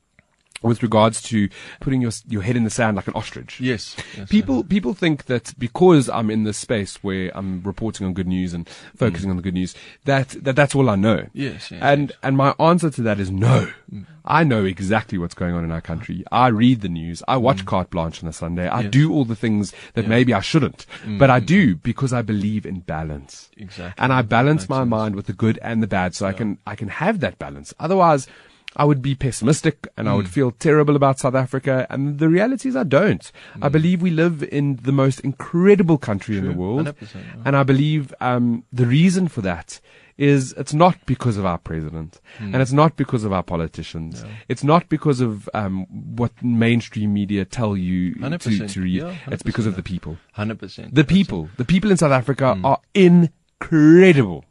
with 0.62 0.84
regards 0.84 1.21
to 1.21 1.50
putting 1.80 2.02
your 2.02 2.12
your 2.28 2.41
head 2.41 2.56
in 2.56 2.63
the 2.63 2.69
sand 2.69 2.95
like 2.95 3.08
an 3.08 3.13
ostrich. 3.13 3.60
Yes. 3.60 3.95
yes 4.17 4.30
people 4.30 4.63
people 4.63 4.93
think 4.93 5.26
that 5.26 5.54
because 5.58 6.10
I'm 6.10 6.30
in 6.30 6.43
this 6.43 6.58
space 6.58 7.04
where 7.04 7.32
I'm 7.36 7.62
reporting 7.63 8.06
on 8.06 8.13
good 8.13 8.28
news 8.28 8.54
and 8.54 8.67
focusing 8.95 9.28
mm. 9.28 9.32
on 9.32 9.38
the 9.38 9.43
good 9.43 9.54
news 9.54 9.76
that, 10.06 10.30
that 10.30 10.56
that's 10.56 10.76
all 10.76 10.89
I 10.89 10.95
know. 10.95 11.28
Yes. 11.34 11.71
yes 11.71 11.82
and 11.82 12.10
yes. 12.10 12.17
and 12.24 12.38
my 12.38 12.56
answer 12.60 12.89
to 12.91 13.02
that 13.04 13.19
is 13.19 13.32
no. 13.32 13.71
Mm. 13.91 14.06
I 14.24 14.43
know 14.43 14.65
exactly 14.65 15.17
what's 15.17 15.34
going 15.34 15.56
on 15.56 15.63
in 15.63 15.71
our 15.71 15.82
country. 15.82 16.24
I 16.32 16.47
read 16.47 16.82
the 16.82 16.89
news. 16.89 17.24
I 17.28 17.38
watch 17.38 17.63
mm. 17.63 17.65
Carte 17.65 17.89
Blanche 17.89 18.21
on 18.21 18.30
a 18.30 18.34
Sunday. 18.34 18.67
I 18.67 18.82
yes. 18.82 18.91
do 18.91 19.12
all 19.12 19.26
the 19.26 19.36
things 19.36 19.74
that 19.93 20.04
yeah. 20.04 20.10
maybe 20.10 20.34
I 20.34 20.41
shouldn't, 20.41 20.86
but 21.17 21.32
I 21.32 21.39
do 21.39 21.76
because 21.76 22.13
I 22.13 22.21
believe 22.21 22.65
in 22.65 22.82
balance. 22.82 23.50
Exactly. 23.58 24.02
And 24.02 24.13
I 24.13 24.21
balance 24.21 24.69
my 24.69 24.82
sense. 24.82 24.89
mind 24.89 25.15
with 25.15 25.26
the 25.26 25.34
good 25.34 25.58
and 25.63 25.82
the 25.82 25.88
bad 25.88 26.13
so 26.13 26.26
yeah. 26.26 26.30
I 26.30 26.34
can 26.34 26.58
I 26.67 26.76
can 26.76 26.89
have 26.89 27.19
that 27.21 27.39
balance. 27.39 27.74
Otherwise 27.80 28.28
I 28.75 28.86
would 28.86 29.01
be 29.01 29.15
pessimistic 29.15 29.88
and 29.97 30.07
mm. 30.07 30.12
I 30.12 30.15
would 30.15 30.27
hmm. 30.27 30.31
feel 30.31 30.51
terrible 30.51 30.95
about 30.95 31.19
South 31.19 31.36
Africa. 31.36 31.86
And 31.89 32.19
the 32.19 32.29
reality 32.29 32.69
is 32.69 32.75
I 32.75 32.84
don't. 32.84 33.21
Mm. 33.21 33.63
I 33.63 33.67
hmm. 33.67 33.71
believe 33.73 34.01
we 34.01 34.12
live 34.12 34.43
in 34.43 34.77
the 34.77 34.93
most 34.93 35.19
incredible 35.21 35.97
country 35.97 36.36
True. 36.36 36.43
in 36.45 36.51
the 36.51 36.57
world. 36.57 36.86
Yeah. 37.01 37.19
And 37.43 37.57
I 37.57 37.63
believe, 37.63 38.13
um, 38.21 38.63
the 38.71 38.86
reason 38.86 39.27
for 39.27 39.41
that 39.41 39.81
is 40.17 40.53
it's 40.53 40.73
not 40.73 40.97
because 41.05 41.38
of 41.38 41.45
our 41.45 41.57
president 41.57 42.21
mm. 42.38 42.45
and 42.53 42.57
it's 42.57 42.71
not 42.71 42.95
because 42.95 43.23
of 43.23 43.34
our 43.34 43.43
politicians. 43.43 44.23
Yeah. 44.23 44.31
It's 44.47 44.63
not 44.63 44.88
because 44.88 45.19
of, 45.19 45.49
um, 45.53 45.86
what 46.15 46.31
mainstream 46.41 47.13
media 47.13 47.43
tell 47.43 47.75
you 47.75 48.13
to, 48.15 48.67
to, 48.67 48.81
read. 48.81 49.01
Yeah, 49.01 49.15
it's 49.27 49.43
because 49.43 49.65
of 49.65 49.75
the 49.75 49.84
people. 49.84 50.17
100%. 50.38 50.93
The 50.93 51.03
people. 51.03 51.49
The 51.57 51.65
people 51.65 51.91
in 51.91 51.97
South 51.97 52.12
Africa 52.12 52.55
hmm. 52.55 52.65
are 52.65 52.79
incredible. 52.93 54.45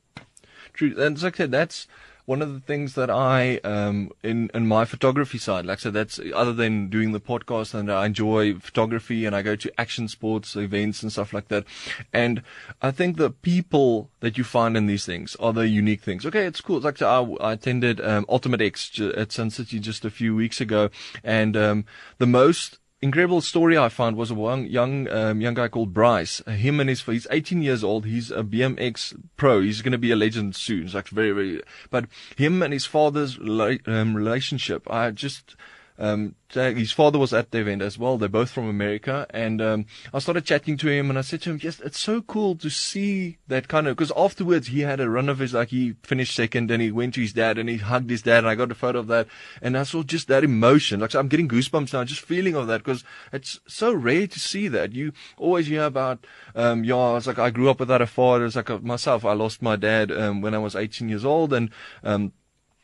True. 0.74 0.94
And 0.98 1.22
like 1.22 1.34
I 1.34 1.36
said, 1.38 1.52
that's, 1.52 1.86
one 2.26 2.42
of 2.42 2.52
the 2.52 2.60
things 2.60 2.94
that 2.94 3.10
I 3.10 3.58
um, 3.58 4.10
in 4.22 4.50
in 4.54 4.66
my 4.66 4.84
photography 4.84 5.38
side, 5.38 5.66
like 5.66 5.80
said, 5.80 5.92
that's 5.92 6.20
other 6.34 6.52
than 6.52 6.88
doing 6.88 7.12
the 7.12 7.20
podcast, 7.20 7.74
and 7.74 7.90
I 7.90 8.06
enjoy 8.06 8.54
photography, 8.54 9.24
and 9.24 9.34
I 9.34 9.42
go 9.42 9.56
to 9.56 9.80
action 9.80 10.08
sports 10.08 10.56
events 10.56 11.02
and 11.02 11.12
stuff 11.12 11.32
like 11.32 11.48
that. 11.48 11.64
And 12.12 12.42
I 12.82 12.90
think 12.90 13.16
the 13.16 13.30
people 13.30 14.10
that 14.20 14.38
you 14.38 14.44
find 14.44 14.76
in 14.76 14.86
these 14.86 15.06
things 15.06 15.36
are 15.36 15.52
the 15.52 15.68
unique 15.68 16.02
things. 16.02 16.24
Okay, 16.26 16.46
it's 16.46 16.60
cool. 16.60 16.76
It's 16.76 16.84
like 16.84 17.02
I, 17.02 17.20
I 17.40 17.52
attended 17.52 18.00
um, 18.00 18.26
Ultimate 18.28 18.60
X 18.60 19.00
at 19.00 19.32
Sun 19.32 19.50
City 19.50 19.78
just 19.78 20.04
a 20.04 20.10
few 20.10 20.34
weeks 20.34 20.60
ago, 20.60 20.90
and 21.24 21.56
um, 21.56 21.84
the 22.18 22.26
most 22.26 22.78
incredible 23.02 23.40
story 23.40 23.78
I 23.78 23.88
found 23.88 24.16
was 24.16 24.30
a 24.30 24.34
young 24.34 24.66
young 24.66 25.08
um, 25.08 25.40
young 25.40 25.54
guy 25.54 25.68
called 25.68 25.94
Bryce. 25.94 26.42
Uh, 26.46 26.52
him 26.52 26.80
and 26.80 26.88
his 26.88 27.02
he's 27.02 27.26
18 27.30 27.62
years 27.62 27.82
old. 27.82 28.04
He's 28.04 28.30
a 28.30 28.42
BMX 28.42 29.16
pro. 29.36 29.60
He's 29.62 29.82
going 29.82 29.92
to 29.92 29.98
be 29.98 30.10
a 30.10 30.16
legend 30.16 30.56
soon. 30.56 30.84
It's 30.84 30.94
like 30.94 31.08
very 31.08 31.32
very. 31.32 31.62
But 31.90 32.06
him 32.36 32.62
and 32.62 32.72
his 32.72 32.86
father's 32.86 33.38
um, 33.38 34.14
relationship, 34.14 34.90
I 34.90 35.10
just 35.10 35.56
um, 36.00 36.34
his 36.48 36.92
father 36.92 37.18
was 37.18 37.32
at 37.32 37.50
the 37.50 37.58
event 37.58 37.82
as 37.82 37.98
well. 37.98 38.16
They're 38.16 38.28
both 38.28 38.50
from 38.50 38.68
America. 38.68 39.26
And 39.30 39.60
um, 39.60 39.86
I 40.12 40.18
started 40.18 40.46
chatting 40.46 40.78
to 40.78 40.88
him 40.88 41.10
and 41.10 41.18
I 41.18 41.22
said 41.22 41.42
to 41.42 41.50
him, 41.50 41.60
yes, 41.62 41.78
it's 41.80 42.00
so 42.00 42.22
cool 42.22 42.56
to 42.56 42.70
see 42.70 43.38
that 43.48 43.68
kind 43.68 43.86
of, 43.86 43.96
because 43.96 44.12
afterwards 44.16 44.68
he 44.68 44.80
had 44.80 44.98
a 44.98 45.10
run 45.10 45.28
of 45.28 45.38
his, 45.38 45.52
like 45.52 45.68
he 45.68 45.94
finished 46.02 46.34
second 46.34 46.70
and 46.70 46.82
he 46.82 46.90
went 46.90 47.14
to 47.14 47.20
his 47.20 47.34
dad 47.34 47.58
and 47.58 47.68
he 47.68 47.76
hugged 47.76 48.08
his 48.08 48.22
dad 48.22 48.38
and 48.38 48.48
I 48.48 48.54
got 48.54 48.72
a 48.72 48.74
photo 48.74 48.98
of 49.00 49.08
that. 49.08 49.28
And 49.60 49.76
I 49.76 49.82
saw 49.82 50.02
just 50.02 50.26
that 50.28 50.42
emotion. 50.42 51.00
Like 51.00 51.14
I'm 51.14 51.28
getting 51.28 51.48
goosebumps 51.48 51.92
now, 51.92 52.02
just 52.04 52.22
feeling 52.22 52.54
of 52.54 52.66
that 52.68 52.78
because 52.82 53.04
it's 53.30 53.60
so 53.68 53.92
rare 53.92 54.26
to 54.26 54.40
see 54.40 54.68
that. 54.68 54.92
You 54.92 55.12
always 55.36 55.66
hear 55.66 55.84
about, 55.84 56.26
um, 56.54 56.82
yeah, 56.82 56.94
like 56.94 57.38
I 57.38 57.50
grew 57.50 57.68
up 57.68 57.78
without 57.78 58.00
a 58.00 58.06
father. 58.06 58.46
It's 58.46 58.56
like 58.56 58.82
myself, 58.82 59.24
I 59.24 59.34
lost 59.34 59.60
my 59.60 59.76
dad, 59.76 60.10
um, 60.10 60.40
when 60.40 60.54
I 60.54 60.58
was 60.58 60.74
18 60.74 61.10
years 61.10 61.26
old 61.26 61.52
and, 61.52 61.70
um, 62.02 62.32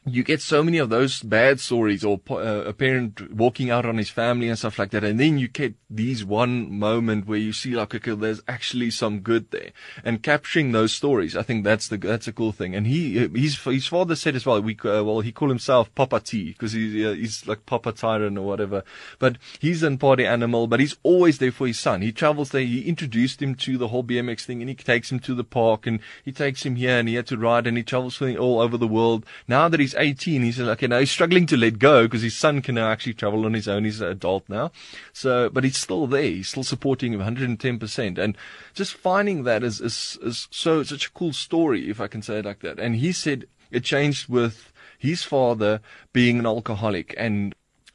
you 0.09 0.23
get 0.23 0.41
so 0.41 0.63
many 0.63 0.79
of 0.79 0.89
those 0.89 1.21
bad 1.21 1.59
stories 1.59 2.05
or 2.05 2.21
uh, 2.31 2.63
a 2.65 2.73
parent 2.73 3.33
walking 3.33 3.71
out 3.71 3.85
on 3.85 3.99
his 3.99 4.09
family 4.09 4.49
and 4.49 4.57
stuff 4.57 4.79
like 4.79 4.91
that. 4.93 5.03
And 5.03 5.19
then 5.19 5.37
you 5.37 5.49
get 5.49 5.75
these 5.91 6.25
one 6.25 6.79
moment 6.79 7.27
where 7.27 7.39
you 7.39 7.53
see 7.53 7.75
like, 7.75 7.93
okay, 7.93 8.15
there's 8.15 8.41
actually 8.47 8.93
some 8.93 9.21
good 9.21 9.51
there 9.51 9.73
and 10.05 10.23
capturing 10.23 10.71
those 10.71 10.93
stories. 10.93 11.37
I 11.37 11.43
think 11.43 11.65
that's 11.65 11.89
the, 11.89 11.97
that's 11.97 12.29
a 12.29 12.33
cool 12.33 12.53
thing. 12.53 12.77
And 12.77 12.87
he, 12.87 13.27
his, 13.35 13.59
his 13.65 13.89
father 13.89 14.15
said 14.15 14.37
as 14.37 14.47
well, 14.47 14.63
we, 14.63 14.77
uh, 14.85 15.03
well, 15.03 15.21
he 15.21 15.33
called 15.33 15.51
himself 15.51 15.93
Papa 15.97 16.21
T 16.21 16.53
because 16.53 16.73
he's, 16.73 17.05
uh, 17.05 17.13
he's 17.13 17.49
like 17.49 17.67
Papa 17.67 17.91
Tyrant 17.91 18.39
or 18.39 18.43
whatever, 18.43 18.85
but 19.19 19.39
he's 19.59 19.83
an 19.83 19.99
party 19.99 20.25
animal, 20.25 20.69
but 20.69 20.79
he's 20.79 20.97
always 21.03 21.39
there 21.39 21.51
for 21.51 21.67
his 21.67 21.81
son. 21.81 22.03
He 22.03 22.13
travels 22.13 22.51
there. 22.51 22.63
He 22.63 22.83
introduced 22.83 23.43
him 23.43 23.57
to 23.57 23.77
the 23.77 23.89
whole 23.89 24.05
BMX 24.05 24.45
thing 24.45 24.61
and 24.61 24.69
he 24.69 24.77
takes 24.77 25.11
him 25.11 25.19
to 25.21 25.35
the 25.35 25.45
park 25.45 25.85
and 25.85 25.99
he 26.25 26.31
takes 26.31 26.65
him 26.65 26.77
here 26.77 26.97
and 26.97 27.09
he 27.09 27.17
had 27.17 27.27
to 27.27 27.37
ride 27.37 27.67
and 27.67 27.77
he 27.77 27.83
travels 27.83 28.23
all 28.23 28.61
over 28.61 28.77
the 28.77 28.87
world. 28.87 29.27
Now 29.49 29.69
that 29.69 29.81
he's 29.81 29.96
18. 29.97 30.43
He 30.43 30.53
said, 30.53 30.69
okay, 30.69 30.87
now 30.87 30.99
he's 30.99 31.11
struggling 31.11 31.47
to 31.47 31.57
let 31.57 31.79
go 31.79 32.05
because 32.05 32.23
his 32.23 32.37
son 32.37 32.63
can 32.63 32.75
now 32.75 32.91
actually 32.91 33.15
travel 33.15 33.45
on 33.45 33.55
his 33.55 33.69
own. 33.69 33.85
He's 33.85 34.01
an 34.01 34.09
adult 34.09 34.49
now. 34.49 34.73
So, 35.13 35.51
but 35.51 35.65
he's 35.65 35.79
still 35.79 36.07
there. 36.07 36.23
He's 36.23 36.49
still 36.49 36.65
supporting 36.65 37.13
him 37.13 37.21
110%. 37.21 38.19
And 38.19 38.37
just 38.75 38.95
finding 38.95 39.45
that 39.45 39.63
is, 39.63 39.81
is, 39.81 40.19
is 40.23 40.49
so, 40.51 40.83
such 40.83 41.07
a 41.07 41.13
cool 41.13 41.33
story, 41.33 41.91
if 41.91 42.01
I 42.01 42.07
can 42.07 42.23
say 42.23 42.39
it 42.39 42.45
like 42.45 42.61
that. 42.61 42.79
And 42.79 42.97
he 42.97 43.13
said 43.13 43.47
it 43.71 43.85
changed 43.85 44.29
with 44.29 44.73
his 44.99 45.23
father 45.23 45.81
being 46.13 46.39
an 46.39 46.47
alcoholic 46.47 47.15
and 47.17 47.55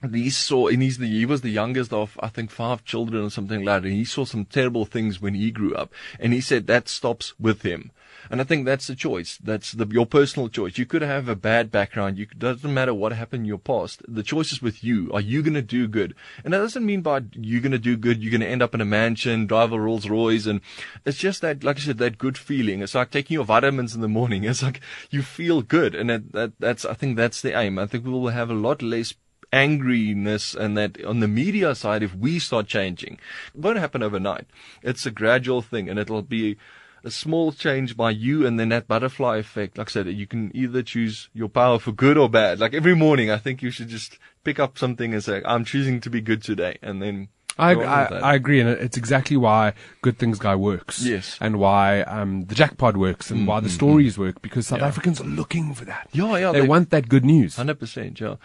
he 0.09 0.29
saw, 0.29 0.67
and 0.67 0.81
he's 0.81 0.97
the, 0.97 1.07
he 1.07 1.25
was 1.25 1.41
the 1.41 1.49
youngest 1.49 1.93
of, 1.93 2.17
I 2.19 2.27
think, 2.27 2.49
five 2.49 2.83
children 2.83 3.25
or 3.25 3.29
something 3.29 3.63
like 3.63 3.83
that. 3.83 3.87
And 3.87 3.97
he 3.97 4.05
saw 4.05 4.25
some 4.25 4.45
terrible 4.45 4.85
things 4.85 5.21
when 5.21 5.35
he 5.35 5.51
grew 5.51 5.75
up. 5.75 5.93
And 6.19 6.33
he 6.33 6.41
said 6.41 6.67
that 6.67 6.89
stops 6.89 7.33
with 7.39 7.61
him. 7.61 7.91
And 8.29 8.39
I 8.39 8.43
think 8.43 8.65
that's 8.65 8.87
the 8.87 8.95
choice. 8.95 9.37
That's 9.37 9.71
the, 9.71 9.87
your 9.87 10.05
personal 10.05 10.49
choice. 10.49 10.77
You 10.77 10.85
could 10.85 11.01
have 11.01 11.27
a 11.27 11.35
bad 11.35 11.71
background. 11.71 12.17
You, 12.17 12.25
doesn't 12.25 12.73
matter 12.73 12.93
what 12.93 13.13
happened 13.13 13.41
in 13.41 13.45
your 13.45 13.57
past. 13.57 14.01
The 14.07 14.23
choice 14.23 14.51
is 14.51 14.61
with 14.61 14.83
you. 14.83 15.11
Are 15.13 15.21
you 15.21 15.41
going 15.41 15.53
to 15.55 15.61
do 15.61 15.87
good? 15.87 16.15
And 16.43 16.53
that 16.53 16.59
doesn't 16.59 16.85
mean 16.85 17.01
by 17.01 17.21
you're 17.33 17.61
going 17.61 17.71
to 17.71 17.79
do 17.79 17.97
good, 17.97 18.21
you're 18.21 18.31
going 18.31 18.41
to 18.41 18.47
end 18.47 18.61
up 18.61 18.75
in 18.75 18.81
a 18.81 18.85
mansion, 18.85 19.47
drive 19.47 19.71
a 19.71 19.79
Rolls 19.79 20.09
Royce. 20.09 20.45
And 20.45 20.61
it's 21.05 21.17
just 21.17 21.41
that, 21.41 21.63
like 21.63 21.77
I 21.77 21.81
said, 21.81 21.97
that 21.97 22.17
good 22.17 22.37
feeling. 22.37 22.81
It's 22.81 22.95
like 22.95 23.11
taking 23.11 23.35
your 23.35 23.45
vitamins 23.45 23.95
in 23.95 24.01
the 24.01 24.07
morning. 24.07 24.45
It's 24.51 24.63
like 24.63 24.81
you 25.09 25.21
feel 25.21 25.61
good. 25.61 25.95
And 25.95 26.09
that, 26.09 26.31
that, 26.33 26.51
that's, 26.59 26.83
I 26.83 26.93
think 26.93 27.15
that's 27.15 27.41
the 27.41 27.57
aim. 27.57 27.79
I 27.79 27.85
think 27.85 28.03
we 28.03 28.11
will 28.11 28.27
have 28.27 28.49
a 28.49 28.53
lot 28.53 28.81
less 28.81 29.13
angriness 29.51 30.55
and 30.55 30.77
that 30.77 31.03
on 31.03 31.19
the 31.19 31.27
media 31.27 31.75
side, 31.75 32.03
if 32.03 32.15
we 32.15 32.39
start 32.39 32.67
changing, 32.67 33.19
it 33.53 33.59
won't 33.59 33.79
happen 33.79 34.03
overnight. 34.03 34.47
It's 34.81 35.05
a 35.05 35.11
gradual 35.11 35.61
thing 35.61 35.89
and 35.89 35.99
it'll 35.99 36.21
be 36.21 36.57
a 37.03 37.11
small 37.11 37.51
change 37.51 37.97
by 37.97 38.11
you 38.11 38.45
and 38.45 38.59
then 38.59 38.69
that 38.69 38.87
butterfly 38.87 39.37
effect. 39.37 39.77
Like 39.77 39.89
I 39.89 39.91
said, 39.91 40.07
you 40.07 40.27
can 40.27 40.51
either 40.55 40.83
choose 40.83 41.29
your 41.33 41.49
power 41.49 41.79
for 41.79 41.91
good 41.91 42.17
or 42.17 42.29
bad. 42.29 42.59
Like 42.59 42.73
every 42.73 42.95
morning, 42.95 43.31
I 43.31 43.37
think 43.37 43.61
you 43.61 43.71
should 43.71 43.87
just 43.87 44.19
pick 44.43 44.59
up 44.59 44.77
something 44.77 45.13
and 45.13 45.23
say, 45.23 45.41
I'm 45.45 45.65
choosing 45.65 45.99
to 46.01 46.09
be 46.09 46.21
good 46.21 46.43
today. 46.43 46.77
And 46.81 47.01
then 47.01 47.29
I, 47.57 47.73
I, 47.73 48.03
I, 48.05 48.35
agree, 48.35 48.59
and 48.59 48.69
it's 48.69 48.97
exactly 48.97 49.37
why 49.37 49.73
Good 50.01 50.17
Things 50.17 50.39
Guy 50.39 50.55
works. 50.55 51.03
Yes. 51.03 51.37
And 51.41 51.59
why 51.59 52.01
um, 52.01 52.45
the 52.45 52.55
Jackpod 52.55 52.95
works 52.95 53.29
and 53.29 53.41
mm, 53.41 53.45
why 53.45 53.59
the 53.59 53.67
mm, 53.67 53.73
stories 53.73 54.17
work 54.17 54.41
because 54.41 54.67
South 54.67 54.79
yeah. 54.79 54.87
Africans 54.87 55.19
are 55.19 55.25
looking 55.25 55.73
for 55.73 55.85
that. 55.85 56.07
Yeah, 56.13 56.37
yeah. 56.37 56.51
They, 56.51 56.61
they 56.61 56.67
want 56.67 56.89
that 56.91 57.09
good 57.09 57.25
news. 57.25 57.57
100%, 57.57 58.19
yeah. 58.19 58.35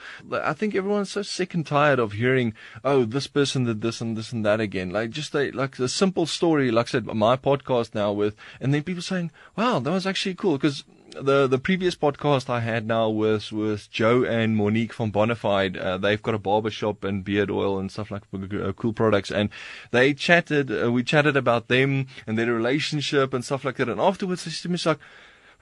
I 0.42 0.52
think 0.52 0.74
everyone's 0.74 1.10
so 1.10 1.22
sick 1.22 1.54
and 1.54 1.66
tired 1.66 1.98
of 1.98 2.12
hearing, 2.12 2.54
oh, 2.84 3.04
this 3.04 3.26
person 3.26 3.64
did 3.64 3.80
this 3.80 4.00
and 4.00 4.16
this 4.16 4.32
and 4.32 4.44
that 4.44 4.60
again. 4.60 4.90
Like 4.90 5.10
just 5.10 5.34
a, 5.34 5.50
like 5.52 5.78
a 5.78 5.88
simple 5.88 6.26
story, 6.26 6.70
like 6.70 6.88
I 6.88 6.90
said, 6.90 7.06
my 7.06 7.36
podcast 7.36 7.94
now 7.94 8.12
with, 8.12 8.34
and 8.60 8.74
then 8.74 8.82
people 8.82 9.02
saying, 9.02 9.30
wow, 9.56 9.78
that 9.78 9.90
was 9.90 10.06
actually 10.06 10.34
cool 10.34 10.58
because 10.58 10.84
the 11.20 11.46
the 11.46 11.59
previous 11.59 11.94
podcast 11.94 12.48
I 12.50 12.61
had 12.61 12.87
now 12.87 13.09
was 13.09 13.52
was 13.52 13.87
Joe 13.87 14.24
and 14.24 14.57
Monique 14.57 14.92
from 14.92 15.12
Bonafide. 15.12 15.81
Uh, 15.81 15.98
they've 15.98 16.22
got 16.22 16.35
a 16.35 16.38
barber 16.38 16.70
shop 16.70 17.05
and 17.05 17.24
beard 17.24 17.50
oil 17.50 17.79
and 17.79 17.90
stuff 17.90 18.11
like 18.11 18.22
uh, 18.35 18.72
cool 18.72 18.92
products, 18.92 19.31
and 19.31 19.50
they 19.90 20.14
chatted. 20.14 20.70
Uh, 20.70 20.92
we 20.92 21.02
chatted 21.02 21.37
about 21.37 21.68
them 21.68 22.07
and 22.26 22.38
their 22.38 22.52
relationship 22.52 23.35
and 23.35 23.44
stuff 23.44 23.64
like 23.64 23.76
that. 23.76 23.88
And 23.88 24.00
afterwards, 24.00 24.44
they 24.44 24.50
said 24.50 24.62
to 24.62 24.68
me, 24.68 24.79
like. 24.85 24.98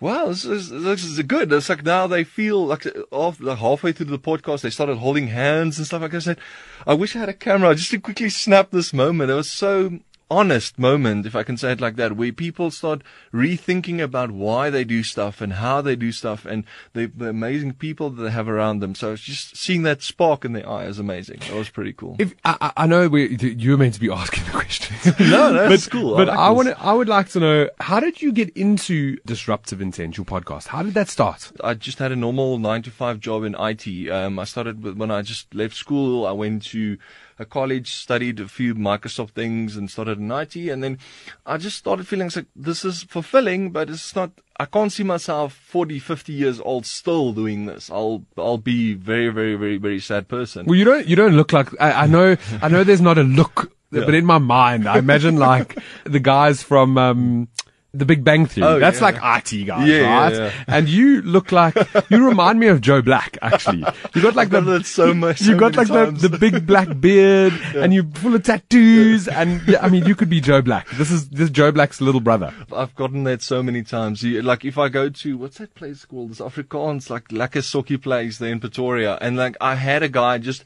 Wow, 0.01 0.27
this 0.27 0.45
is, 0.45 0.71
this 0.71 1.05
is 1.05 1.23
good. 1.23 1.53
It's 1.53 1.69
like 1.69 1.85
now 1.85 2.09
they 2.09 2.25
feel 2.25 2.67
like, 2.67 2.85
off, 3.13 3.41
like 3.41 3.59
halfway 3.59 3.93
through 3.93 4.07
the 4.07 4.19
podcast, 4.19 4.63
they 4.63 4.69
started 4.69 4.97
holding 4.99 5.29
hands 5.29 5.79
and 5.79 5.87
stuff 5.87 6.03
like 6.03 6.11
that. 6.11 6.17
I 6.17 6.21
said, 6.21 6.39
I 6.85 6.95
wish 6.95 7.15
I 7.15 7.21
had 7.21 7.29
a 7.29 7.33
camera 7.33 7.77
just 7.77 7.93
to 7.93 8.01
quickly 8.01 8.29
snap 8.29 8.73
this 8.73 8.93
moment. 8.93 9.31
It 9.31 9.35
was 9.35 9.51
so 9.51 10.01
honest 10.31 10.79
moment, 10.79 11.27
if 11.27 11.37
I 11.37 11.43
can 11.43 11.57
say 11.57 11.73
it 11.73 11.81
like 11.81 11.97
that, 11.97 12.17
where 12.17 12.33
people 12.33 12.71
start 12.71 13.03
rethinking 13.33 14.03
about 14.03 14.31
why 14.31 14.71
they 14.71 14.85
do 14.85 15.03
stuff 15.03 15.41
and 15.41 15.55
how 15.55 15.81
they 15.81 15.97
do 15.97 16.13
stuff 16.13 16.45
and 16.45 16.65
the, 16.93 17.07
the 17.07 17.29
amazing 17.29 17.75
people 17.75 18.11
that 18.11 18.23
they 18.23 18.31
have 18.31 18.49
around 18.49 18.81
them. 18.81 18.95
So 18.95 19.17
just 19.17 19.57
seeing 19.57 19.83
that 19.83 20.03
spark 20.03 20.45
in 20.45 20.53
their 20.53 20.69
eye 20.69 20.85
is 20.85 20.99
amazing. 20.99 21.41
That 21.41 21.55
was 21.55 21.69
pretty 21.69 21.93
cool. 21.93 22.17
If 22.19 22.35
I, 22.45 22.73
I 22.77 22.87
know 22.87 23.09
we, 23.09 23.37
you're 23.37 23.79
meant 23.79 23.95
to 23.95 24.01
be 24.01 24.11
asking 24.11 24.45
the 24.45 24.51
questions. 24.51 25.19
no, 25.21 25.53
no, 25.53 25.69
that's 25.69 25.89
cool. 25.89 26.17
But 26.17 26.29
I, 26.29 26.33
like 26.33 26.39
I 26.39 26.51
want 26.51 26.85
I 26.85 26.93
would 26.93 27.09
like 27.09 27.29
to 27.31 27.41
know 27.41 27.71
how 27.81 28.01
did 28.01 28.23
you 28.23 28.33
get 28.33 28.51
into 28.51 29.17
Disruptive 29.27 29.81
Intent, 29.81 30.17
your 30.17 30.27
podcast? 30.27 30.69
How 30.69 30.83
did 30.83 30.95
that 30.95 31.09
start? 31.09 31.53
I 31.63 31.75
just 31.75 31.99
had 31.99 32.13
a 32.13 32.17
normal 32.17 32.59
nine 32.59 32.83
to 32.83 32.91
five 32.91 33.21
job 33.21 33.45
in 33.45 33.55
IT. 33.59 34.11
Um, 34.11 34.39
I 34.39 34.45
started 34.45 34.83
with, 34.83 34.97
when 34.97 35.11
I 35.11 35.23
just 35.23 35.55
left 35.55 35.75
school. 35.75 36.27
I 36.27 36.33
went 36.33 36.65
to 36.67 36.99
a 37.39 37.45
college, 37.45 37.95
studied 37.95 38.41
a 38.41 38.49
few 38.49 38.75
Microsoft 38.75 39.31
things 39.31 39.77
and 39.77 39.91
started 39.91 40.19
in 40.19 40.31
IT. 40.31 40.57
And 40.57 40.83
then 40.83 40.99
I 41.45 41.57
just 41.57 41.77
started 41.77 42.07
feeling 42.07 42.31
like 42.35 42.47
this 42.55 42.85
is 42.85 43.03
fulfilling, 43.05 43.71
but 43.71 43.91
it's 43.91 44.15
not, 44.15 44.31
I 44.59 44.67
can't 44.67 44.93
see 44.93 45.03
myself 45.03 45.53
40, 45.53 45.99
50 45.99 46.33
years 46.33 46.61
old 46.61 46.87
still 46.87 47.33
doing 47.33 47.67
this. 47.67 47.91
I'll, 47.91 48.25
I'll 48.37 48.59
be 48.59 48.95
very, 48.95 49.29
very, 49.29 49.57
very, 49.57 49.79
very 49.79 50.01
sad 50.01 50.29
person. 50.29 50.67
Well, 50.67 50.77
you 50.77 50.85
don't, 50.85 51.07
you 51.07 51.17
don't 51.17 51.37
look 51.37 51.53
like, 51.53 51.69
I, 51.81 52.05
I 52.05 52.07
know, 52.07 52.37
I 52.63 52.69
know 52.69 52.85
there's 52.85 53.01
not 53.01 53.19
a 53.19 53.25
look, 53.25 53.73
yeah. 53.91 54.05
but 54.05 54.15
in 54.15 54.25
my 54.25 54.39
mind, 54.39 54.89
I 54.89 54.99
imagine 54.99 55.37
like 55.37 55.79
the 56.05 56.21
guys 56.21 56.63
from, 56.63 56.99
um, 56.99 57.49
the 57.95 58.05
Big 58.05 58.25
Bang 58.25 58.47
Theory. 58.47 58.67
Oh, 58.67 58.79
That's 58.81 58.99
yeah. 58.99 59.05
like 59.05 59.17
IT 59.17 59.65
guys, 59.67 59.89
yeah, 59.89 60.01
right? 60.01 60.33
Yeah, 60.33 60.53
and 60.67 60.89
you 60.89 61.23
look 61.23 61.53
like 61.53 61.77
you 62.11 62.27
remind 62.27 62.59
me 62.59 62.67
of 62.67 62.81
Joe 62.81 63.01
Black. 63.01 63.39
Actually, 63.41 63.85
you 64.15 64.23
got 64.23 64.35
like 64.35 64.51
the 64.51 64.83
so 64.83 65.15
much. 65.15 65.41
You 65.41 65.53
so 65.53 65.59
got 65.59 65.77
like 65.77 65.89
the, 65.89 66.11
the 66.11 66.37
big 66.37 66.67
black 66.67 67.01
beard, 67.01 67.53
and 67.75 67.95
you're 67.95 68.05
full 68.05 68.35
of 68.35 68.43
tattoos. 68.43 69.29
And 69.29 69.77
I 69.77 69.89
mean, 69.89 70.05
you 70.05 70.15
could 70.15 70.29
be 70.29 70.41
Joe 70.41 70.61
Black. 70.61 70.89
This 70.91 71.11
is 71.11 71.29
this 71.31 71.51
Joe 71.51 71.71
Black's 71.71 72.01
little 72.01 72.21
brother. 72.21 72.53
I've 72.73 72.95
gotten 72.95 73.25
that 73.25 73.43
so 73.43 73.63
many 73.63 73.83
times. 73.83 74.23
You, 74.23 74.43
like 74.43 74.65
if 74.65 74.77
I 74.77 74.89
go 74.89 75.09
to 75.09 75.39
what's 75.39 75.59
that 75.59 75.75
place 75.75 76.05
called? 76.05 76.31
This 76.31 76.41
Afrikaans 76.41 77.11
like 77.11 77.29
Lekker 77.29 77.63
Sokkie 77.63 78.03
place 78.03 78.39
there 78.39 78.51
in 78.51 78.61
Pretoria, 78.61 79.19
and 79.21 79.37
like 79.37 79.57
I 79.61 79.77
had 79.77 80.03
a 80.03 80.09
guy 80.09 80.39
just 80.39 80.65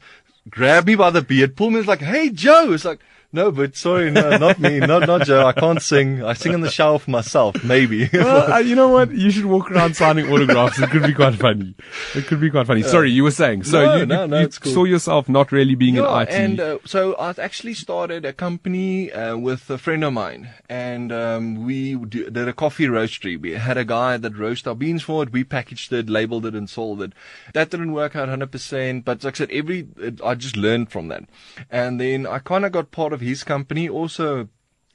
grab 0.49 0.87
me 0.87 0.95
by 0.95 1.11
the 1.11 1.21
beard, 1.21 1.55
pull 1.55 1.69
me, 1.69 1.79
it's 1.79 1.87
like, 1.87 2.01
"Hey 2.01 2.29
Joe," 2.29 2.71
it's 2.73 2.85
like 2.85 2.99
no, 3.31 3.51
but 3.51 3.75
sorry, 3.75 4.09
no, 4.09 4.37
not 4.37 4.59
me, 4.59 4.79
not 4.79 5.05
not 5.05 5.21
Joe. 5.21 5.45
I 5.45 5.53
can't 5.53 5.81
sing. 5.81 6.23
I 6.23 6.33
sing 6.33 6.53
in 6.53 6.61
the 6.61 6.69
shower 6.71 6.97
for 6.97 7.11
myself, 7.11 7.63
maybe. 7.63 8.09
well, 8.13 8.53
uh, 8.53 8.57
you 8.57 8.75
know 8.75 8.87
what? 8.87 9.11
You 9.11 9.29
should 9.29 9.45
walk 9.45 9.69
around 9.69 9.95
signing 9.95 10.31
autographs. 10.31 10.79
It 10.79 10.89
could 10.89 11.03
be 11.03 11.13
quite 11.13 11.35
funny. 11.35 11.75
It 12.15 12.25
could 12.25 12.41
be 12.41 12.49
quite 12.49 12.65
funny. 12.65 12.81
Sorry, 12.81 13.11
you 13.11 13.23
were 13.23 13.31
saying. 13.31 13.65
So 13.65 13.85
no, 13.85 13.95
you, 13.97 14.05
no, 14.07 14.25
no, 14.25 14.39
you 14.39 14.47
cool. 14.47 14.73
saw 14.73 14.83
yourself 14.85 15.29
not 15.29 15.51
really 15.51 15.75
being 15.75 15.95
yeah, 15.95 16.11
an 16.11 16.23
IT. 16.23 16.29
And 16.29 16.59
uh, 16.59 16.79
so 16.85 17.13
I 17.15 17.29
actually 17.37 17.75
started 17.75 18.25
a 18.25 18.33
company 18.33 19.11
uh, 19.11 19.37
with 19.37 19.69
a 19.69 19.77
friend 19.77 20.03
of 20.03 20.13
mine, 20.13 20.49
and 20.67 21.11
um, 21.11 21.63
we 21.63 21.95
did 21.95 22.35
a 22.35 22.53
coffee 22.53 22.87
roastery. 22.87 23.39
We 23.39 23.51
had 23.51 23.77
a 23.77 23.85
guy 23.85 24.17
that 24.17 24.37
roasted 24.37 24.69
our 24.69 24.75
beans 24.75 25.03
for 25.03 25.21
it. 25.21 25.31
We 25.31 25.43
packaged 25.43 25.93
it, 25.93 26.09
labeled 26.09 26.47
it, 26.47 26.55
and 26.55 26.67
sold 26.67 27.03
it. 27.03 27.13
That 27.53 27.69
didn't 27.69 27.93
work 27.93 28.15
out 28.15 28.27
100%, 28.27 29.05
but 29.05 29.23
like 29.23 29.35
I 29.35 29.37
said, 29.37 29.51
every 29.51 29.87
I 30.23 30.33
just 30.33 30.57
learned 30.57 30.91
from 30.91 31.09
that, 31.09 31.25
and 31.69 32.01
then 32.01 32.25
I 32.25 32.39
kind 32.39 32.65
of 32.65 32.71
got 32.71 32.89
part 32.89 33.13
of 33.13 33.18
his 33.21 33.43
company 33.43 33.87
also 33.89 34.49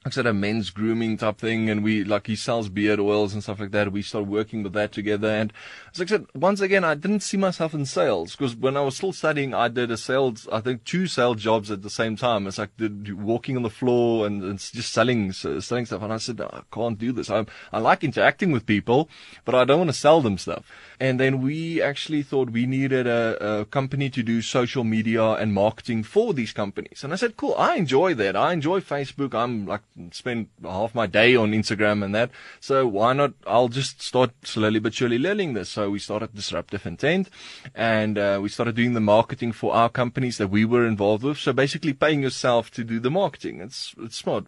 I 0.06 0.10
said, 0.10 0.26
a 0.26 0.34
men's 0.34 0.68
grooming 0.68 1.16
type 1.16 1.38
thing, 1.38 1.70
and 1.70 1.82
we 1.82 2.04
like 2.04 2.26
he 2.26 2.37
sells 2.37 2.68
beard 2.68 3.00
oils 3.00 3.32
and 3.32 3.42
stuff 3.42 3.58
like 3.58 3.70
that. 3.70 3.90
We 3.90 4.02
started 4.02 4.28
working 4.28 4.62
with 4.62 4.74
that 4.74 4.92
together, 4.92 5.28
and 5.28 5.50
as 5.94 6.00
I 6.00 6.07
said, 6.07 6.26
once 6.35 6.61
again, 6.61 6.83
I 6.83 6.94
didn't 6.94 7.20
see 7.20 7.37
myself 7.37 7.72
in 7.72 7.87
sales 7.87 8.35
because 8.35 8.57
when 8.57 8.76
I 8.76 8.80
was 8.80 8.96
still 8.96 9.12
studying, 9.12 9.54
I 9.54 9.68
did 9.68 9.90
a 9.90 9.96
sales, 9.96 10.48
I 10.50 10.61
think 10.61 10.85
two 10.85 11.07
sales 11.07 11.40
jobs 11.40 11.70
at 11.70 11.83
the 11.83 11.90
same 11.90 12.16
time. 12.16 12.46
It's 12.46 12.59
like 12.59 12.76
the, 12.78 13.12
walking 13.12 13.57
on 13.57 13.62
the 13.62 13.70
floor 13.70 14.26
and, 14.26 14.42
and 14.42 14.59
just 14.59 14.92
selling 14.92 15.33
selling 15.33 15.87
stuff, 15.87 16.02
and 16.02 16.12
I 16.12 16.16
said, 16.16 16.40
I 16.40 16.62
can't 16.72 16.98
do 16.98 17.12
this. 17.12 17.30
I 17.30 17.46
I 17.72 17.78
like 17.78 18.02
interacting 18.02 18.50
with 18.50 18.66
people, 18.66 19.09
but 19.44 19.54
I 19.54 19.64
don't 19.64 19.78
want 19.78 19.90
to 19.90 19.96
sell 19.96 20.20
them 20.20 20.38
stuff. 20.38 20.64
And 20.98 21.20
then 21.20 21.40
we 21.40 21.83
actually 21.83 22.22
thought 22.22 22.50
we 22.50 22.66
needed 22.66 23.07
a, 23.07 23.61
a 23.61 23.64
company 23.66 24.11
to 24.11 24.22
do 24.22 24.42
social 24.42 24.85
media 24.85 25.22
and 25.33 25.52
marketing 25.52 26.02
for 26.02 26.33
these 26.33 26.52
companies. 26.52 27.04
And 27.04 27.12
I 27.12 27.16
said, 27.16 27.37
cool, 27.37 27.54
I 27.59 27.76
enjoy 27.76 28.14
that. 28.14 28.37
I 28.37 28.52
enjoy 28.52 28.80
Facebook. 28.80 29.35
I'm 29.35 29.66
like 29.66 29.83
spend 30.12 30.48
half 30.62 30.94
my 30.94 31.07
day 31.07 31.37
on 31.37 31.52
Instagram 31.52 32.04
and 32.04 32.14
that. 32.14 32.30
So 32.61 32.87
why 32.87 33.12
not? 33.12 33.35
I'll 33.46 33.68
just 33.68 34.02
start 34.02 34.30
slowly 34.42 34.80
but 34.80 34.94
surely 34.94 35.18
learning 35.18 35.54
this. 35.54 35.68
So 35.68 35.83
we 35.90 35.98
started 35.98 36.34
Disruptive 36.34 36.86
Intent 36.86 37.30
and 37.74 38.18
uh, 38.18 38.38
we 38.42 38.48
started 38.48 38.74
doing 38.74 38.94
the 38.94 39.00
marketing 39.00 39.52
for 39.52 39.74
our 39.74 39.88
companies 39.88 40.38
that 40.38 40.48
we 40.48 40.64
were 40.64 40.86
involved 40.86 41.24
with. 41.24 41.38
So 41.38 41.52
basically 41.52 41.92
paying 41.92 42.22
yourself 42.22 42.70
to 42.72 42.84
do 42.84 43.00
the 43.00 43.10
marketing. 43.10 43.60
It's, 43.60 43.94
it's 43.98 44.16
smart. 44.16 44.46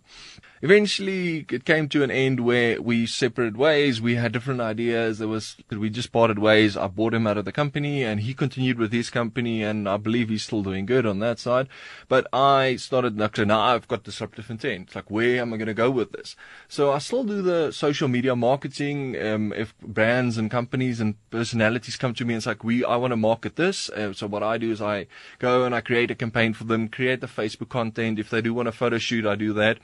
Eventually, 0.62 1.44
it 1.50 1.64
came 1.64 1.88
to 1.90 2.02
an 2.02 2.10
end 2.10 2.40
where 2.40 2.80
we 2.80 3.06
separated 3.06 3.56
ways. 3.56 4.00
We 4.00 4.14
had 4.14 4.32
different 4.32 4.60
ideas. 4.60 5.18
There 5.18 5.28
was, 5.28 5.56
we 5.70 5.90
just 5.90 6.12
parted 6.12 6.38
ways. 6.38 6.76
I 6.76 6.86
bought 6.86 7.12
him 7.12 7.26
out 7.26 7.36
of 7.36 7.44
the 7.44 7.52
company 7.52 8.02
and 8.02 8.20
he 8.20 8.32
continued 8.32 8.78
with 8.78 8.92
his 8.92 9.10
company 9.10 9.62
and 9.62 9.88
I 9.88 9.98
believe 9.98 10.30
he's 10.30 10.44
still 10.44 10.62
doing 10.62 10.86
good 10.86 11.04
on 11.04 11.18
that 11.18 11.38
side. 11.38 11.68
But 12.08 12.26
I 12.32 12.76
started, 12.76 13.20
okay, 13.20 13.44
now 13.44 13.60
I've 13.60 13.86
got 13.86 14.04
disruptive 14.04 14.50
intent. 14.50 14.94
Like, 14.94 15.10
where 15.10 15.40
am 15.40 15.52
I 15.52 15.58
going 15.58 15.66
to 15.66 15.74
go 15.74 15.90
with 15.90 16.12
this? 16.12 16.36
So 16.68 16.92
I 16.92 16.98
still 16.98 17.24
do 17.24 17.42
the 17.42 17.70
social 17.70 18.08
media 18.08 18.34
marketing. 18.34 19.20
Um, 19.20 19.52
if 19.52 19.76
brands 19.80 20.38
and 20.38 20.50
companies 20.50 21.00
and 21.00 21.16
personalities 21.30 21.96
come 21.96 22.14
to 22.14 22.24
me 22.24 22.34
and 22.34 22.40
it's 22.40 22.46
like, 22.46 22.64
we, 22.64 22.84
I 22.84 22.96
want 22.96 23.12
to 23.12 23.16
market 23.16 23.56
this. 23.56 23.90
Uh, 23.90 24.14
so 24.14 24.26
what 24.26 24.42
I 24.42 24.56
do 24.56 24.72
is 24.72 24.80
I 24.80 25.06
go 25.38 25.64
and 25.64 25.74
I 25.74 25.82
create 25.82 26.10
a 26.10 26.14
campaign 26.14 26.54
for 26.54 26.64
them, 26.64 26.88
create 26.88 27.20
the 27.20 27.26
Facebook 27.26 27.68
content. 27.68 28.18
If 28.18 28.30
they 28.30 28.40
do 28.40 28.54
want 28.54 28.68
a 28.68 28.72
photo 28.72 28.98
shoot, 28.98 29.26
I 29.26 29.34
do 29.34 29.52
that. 29.52 29.78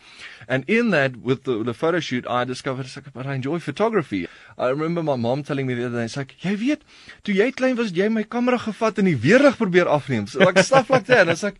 And 0.48 0.61
And 0.62 0.70
in 0.70 0.90
that, 0.90 1.16
with 1.16 1.42
the, 1.42 1.64
the 1.64 1.74
photo 1.74 1.98
shoot, 1.98 2.24
I 2.28 2.44
discovered, 2.44 2.86
it's 2.86 2.94
like, 2.94 3.12
but 3.12 3.26
I 3.26 3.34
enjoy 3.34 3.58
photography. 3.58 4.28
I 4.56 4.68
remember 4.68 5.02
my 5.02 5.16
mom 5.16 5.42
telling 5.42 5.66
me 5.66 5.74
the 5.74 5.86
other 5.86 5.98
day, 5.98 6.04
it's 6.04 6.16
like, 6.16 6.36
jy 6.44 6.54
weet, 6.54 6.82
toe 7.24 7.32
jy 7.32 7.50
klein 7.50 7.74
was, 7.74 7.90
jy 7.90 8.08
my 8.08 8.22
camera 8.22 8.58
gevat 8.58 8.98
en 8.98 9.10
die 9.10 9.16
weerlig 9.16 9.56
probeer 9.58 9.90
afneem. 9.90 10.28
So 10.28 10.38
like 10.38 10.58
stuff 10.58 10.90
like 10.90 11.06
that. 11.06 11.22
And 11.22 11.30
it's 11.30 11.42
like, 11.42 11.58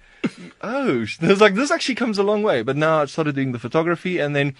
oh, 0.61 1.03
it's 1.03 1.41
like, 1.41 1.55
this 1.55 1.73
actually 1.73 1.97
comes 1.97 2.19
a 2.19 2.23
long 2.23 2.45
way. 2.45 2.63
But 2.63 2.77
now 2.77 3.03
I 3.03 3.07
started 3.07 3.35
doing 3.35 3.51
the 3.51 3.59
photography 3.59 4.19
and 4.19 4.37
then 4.37 4.55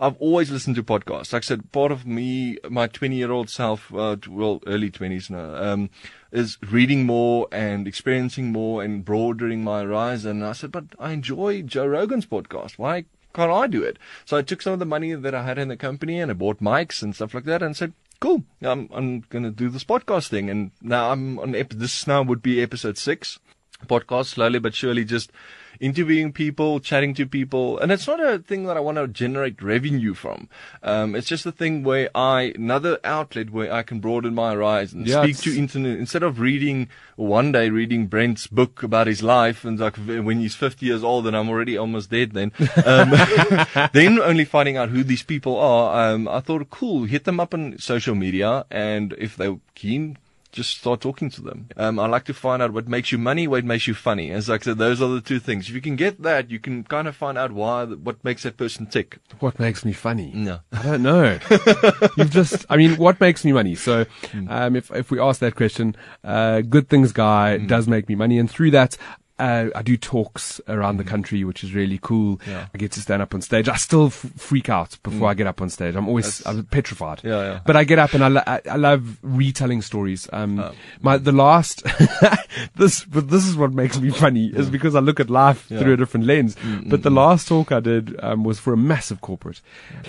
I've 0.00 0.16
always 0.16 0.50
listened 0.50 0.74
to 0.76 0.82
podcasts. 0.82 1.32
Like 1.32 1.44
I 1.44 1.46
said, 1.46 1.70
part 1.70 1.92
of 1.92 2.06
me, 2.06 2.58
my 2.68 2.88
20 2.88 3.14
year 3.14 3.30
old 3.30 3.48
self, 3.48 3.94
uh, 3.94 4.16
well, 4.28 4.60
early 4.66 4.90
20s 4.90 5.30
now, 5.30 5.54
um, 5.54 5.90
is 6.32 6.58
reading 6.60 7.06
more 7.06 7.46
and 7.52 7.86
experiencing 7.86 8.50
more 8.50 8.82
and 8.82 9.04
broadening 9.04 9.62
my 9.62 9.82
horizon. 9.82 10.42
And 10.42 10.46
I 10.46 10.52
said, 10.52 10.72
but 10.72 10.86
I 10.98 11.12
enjoy 11.12 11.62
Joe 11.62 11.86
Rogan's 11.86 12.26
podcast. 12.26 12.78
Why 12.78 13.04
can't 13.36 13.52
I 13.52 13.66
do 13.66 13.82
it? 13.82 13.98
So 14.24 14.36
I 14.38 14.42
took 14.42 14.62
some 14.62 14.72
of 14.72 14.78
the 14.78 14.86
money 14.86 15.12
that 15.12 15.34
I 15.34 15.42
had 15.44 15.58
in 15.58 15.68
the 15.68 15.76
company 15.76 16.18
and 16.18 16.30
I 16.30 16.34
bought 16.34 16.60
mics 16.60 17.02
and 17.02 17.14
stuff 17.14 17.34
like 17.34 17.44
that 17.44 17.62
and 17.62 17.76
said, 17.76 17.92
cool, 18.18 18.44
I'm, 18.62 18.88
I'm 18.92 19.20
going 19.28 19.44
to 19.44 19.50
do 19.50 19.68
this 19.68 19.84
podcast 19.84 20.28
thing. 20.28 20.48
And 20.48 20.70
now 20.80 21.12
I'm 21.12 21.38
on, 21.38 21.54
ep- 21.54 21.74
this 21.74 22.06
now 22.06 22.22
would 22.22 22.42
be 22.42 22.62
episode 22.62 22.96
six 22.96 23.38
podcast 23.86 24.26
slowly 24.26 24.58
but 24.58 24.74
surely 24.74 25.04
just 25.04 25.30
interviewing 25.80 26.32
people, 26.32 26.80
chatting 26.80 27.14
to 27.14 27.26
people, 27.26 27.78
and 27.78 27.92
it's 27.92 28.06
not 28.06 28.20
a 28.20 28.38
thing 28.38 28.64
that 28.64 28.76
I 28.76 28.80
want 28.80 28.98
to 28.98 29.08
generate 29.08 29.62
revenue 29.62 30.14
from. 30.14 30.48
Um, 30.82 31.14
it's 31.14 31.26
just 31.28 31.46
a 31.46 31.52
thing 31.52 31.82
where 31.82 32.10
I 32.14 32.52
another 32.54 32.98
outlet 33.04 33.50
where 33.50 33.72
I 33.72 33.82
can 33.82 34.00
broaden 34.00 34.34
my 34.34 34.52
horizons, 34.52 35.08
Yeah, 35.08 35.22
speak 35.22 35.38
to 35.38 35.58
internet 35.58 35.98
instead 35.98 36.22
of 36.22 36.40
reading 36.40 36.88
one 37.16 37.50
day 37.50 37.70
reading 37.70 38.06
Brent's 38.06 38.46
book 38.46 38.82
about 38.82 39.06
his 39.06 39.22
life 39.22 39.64
and 39.64 39.78
like 39.78 39.96
when 39.96 40.38
he's 40.38 40.54
50 40.54 40.84
years 40.84 41.02
old 41.02 41.26
and 41.26 41.36
I'm 41.36 41.48
already 41.48 41.76
almost 41.76 42.10
dead 42.10 42.32
then. 42.32 42.52
Um, 42.86 43.10
then 43.92 44.20
only 44.20 44.44
finding 44.44 44.76
out 44.76 44.90
who 44.90 45.02
these 45.02 45.22
people 45.22 45.58
are. 45.58 46.12
Um, 46.12 46.28
I 46.28 46.40
thought 46.40 46.68
cool, 46.70 47.04
hit 47.04 47.24
them 47.24 47.40
up 47.40 47.54
on 47.54 47.78
social 47.78 48.14
media 48.14 48.64
and 48.70 49.14
if 49.18 49.36
they're 49.36 49.56
keen, 49.74 50.18
just 50.56 50.78
start 50.78 51.00
talking 51.00 51.28
to 51.30 51.40
them. 51.42 51.68
Um, 51.76 51.98
I 51.98 52.06
like 52.06 52.24
to 52.24 52.34
find 52.34 52.62
out 52.62 52.72
what 52.72 52.88
makes 52.88 53.12
you 53.12 53.18
money, 53.18 53.46
what 53.46 53.64
makes 53.64 53.86
you 53.86 53.94
funny. 53.94 54.30
As 54.30 54.48
I 54.50 54.58
said, 54.58 54.78
those 54.78 55.00
are 55.02 55.08
the 55.08 55.20
two 55.20 55.38
things. 55.38 55.68
If 55.68 55.74
you 55.74 55.80
can 55.82 55.96
get 55.96 56.22
that, 56.22 56.50
you 56.50 56.58
can 56.58 56.82
kind 56.84 57.06
of 57.06 57.14
find 57.14 57.36
out 57.38 57.52
why, 57.52 57.84
what 57.84 58.24
makes 58.24 58.42
that 58.44 58.56
person 58.56 58.86
tick. 58.86 59.18
What 59.40 59.58
makes 59.60 59.84
me 59.84 59.92
funny? 59.92 60.32
No. 60.34 60.60
I 60.72 60.82
don't 60.82 61.02
know. 61.02 61.38
You've 62.16 62.30
just, 62.30 62.64
I 62.70 62.76
mean, 62.76 62.96
what 62.96 63.20
makes 63.20 63.44
me 63.44 63.52
money? 63.52 63.74
So, 63.74 64.06
Hmm. 64.32 64.48
um, 64.48 64.76
if, 64.76 64.90
if 64.90 65.10
we 65.10 65.20
ask 65.20 65.40
that 65.40 65.54
question, 65.54 65.94
uh, 66.24 66.62
Good 66.62 66.88
Things 66.88 67.12
Guy 67.12 67.58
Hmm. 67.58 67.66
does 67.66 67.86
make 67.86 68.08
me 68.08 68.14
money. 68.14 68.38
And 68.38 68.50
through 68.50 68.70
that, 68.72 68.96
uh, 69.38 69.66
I 69.74 69.82
do 69.82 69.96
talks 69.96 70.60
around 70.66 70.96
the 70.96 71.04
country, 71.04 71.44
which 71.44 71.62
is 71.62 71.74
really 71.74 71.98
cool. 72.02 72.40
Yeah. 72.46 72.66
I 72.74 72.78
get 72.78 72.92
to 72.92 73.00
stand 73.00 73.20
up 73.20 73.34
on 73.34 73.42
stage. 73.42 73.68
I 73.68 73.76
still 73.76 74.06
f- 74.06 74.24
freak 74.36 74.68
out 74.70 74.96
before 75.02 75.28
I 75.28 75.34
get 75.34 75.46
up 75.46 75.60
on 75.60 75.68
stage. 75.68 75.94
I'm 75.94 76.08
always, 76.08 76.44
I'm 76.46 76.64
petrified. 76.64 77.20
Yeah, 77.22 77.42
yeah. 77.42 77.60
But 77.66 77.76
I 77.76 77.84
get 77.84 77.98
up 77.98 78.14
and 78.14 78.24
I, 78.24 78.28
lo- 78.28 78.42
I, 78.46 78.60
I 78.70 78.76
love 78.76 79.18
retelling 79.22 79.82
stories. 79.82 80.28
Um, 80.32 80.58
Oh. 80.60 80.72
my, 81.02 81.18
the 81.18 81.32
last, 81.32 81.82
this, 82.76 83.04
but 83.04 83.28
this 83.30 83.46
is 83.46 83.56
what 83.56 83.72
makes 83.72 83.98
me 84.00 84.10
funny 84.10 84.46
is 84.48 84.70
because 84.70 84.94
I 84.94 85.00
look 85.00 85.20
at 85.20 85.28
life 85.30 85.66
Yeah. 85.70 85.80
through 85.80 85.92
a 85.92 85.96
different 85.96 86.26
lens. 86.26 86.56
Mm, 86.56 86.88
But 86.88 87.02
the 87.02 87.10
last 87.10 87.48
talk 87.48 87.72
I 87.72 87.80
did, 87.80 88.18
um, 88.22 88.42
was 88.44 88.58
for 88.58 88.72
a 88.72 88.76
massive 88.76 89.20
corporate. 89.20 89.60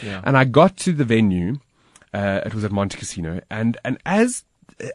Yeah. 0.04 0.22
And 0.24 0.38
I 0.38 0.46
got 0.46 0.78
to 0.78 0.94
the 0.94 1.04
venue, 1.06 1.58
uh, 2.13 2.42
it 2.46 2.54
was 2.56 2.63
at 2.63 2.72
Montecasino, 2.72 3.42
and, 3.50 3.78
and 3.84 3.98
as 4.06 4.46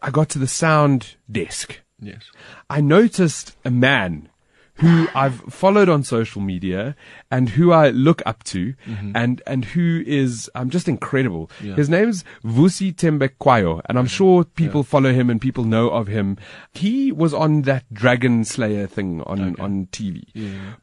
I 0.03 0.11
got 0.11 0.29
to 0.31 0.39
the 0.39 0.47
sound 0.49 1.17
desk, 1.31 1.81
Yes. 2.03 2.23
I 2.69 2.81
noticed 2.81 3.57
a 3.65 3.71
man 3.71 4.29
who 4.77 5.07
I've 5.15 5.41
followed 5.53 5.89
on 5.89 6.03
social 6.03 6.41
media 6.43 6.97
and 7.31 7.51
who 7.51 7.73
I 7.73 7.91
look 7.91 8.23
up 8.27 8.43
to 8.45 8.75
and, 9.15 9.41
and 9.47 9.65
who 9.67 10.03
is 10.07 10.51
um, 10.55 10.71
just 10.71 10.89
incredible. 10.89 11.51
Yeah. 11.63 11.75
His 11.77 11.89
name's 11.89 12.25
Vusi 12.43 12.93
Thembekwayo 12.95 13.83
and 13.87 13.99
I'm 13.99 14.07
sure 14.07 14.45
people 14.45 14.83
follow 14.83 15.13
him 15.13 15.31
and 15.31 15.41
people 15.41 15.65
know 15.65 15.91
of 15.91 16.07
him. 16.09 16.39
He 16.73 17.13
was 17.13 17.33
on 17.35 17.63
that 17.63 17.85
Dragon 17.93 18.45
Slayer 18.45 18.87
thing 18.87 19.21
on, 19.23 19.55
on 19.61 19.87
TV. 19.93 20.25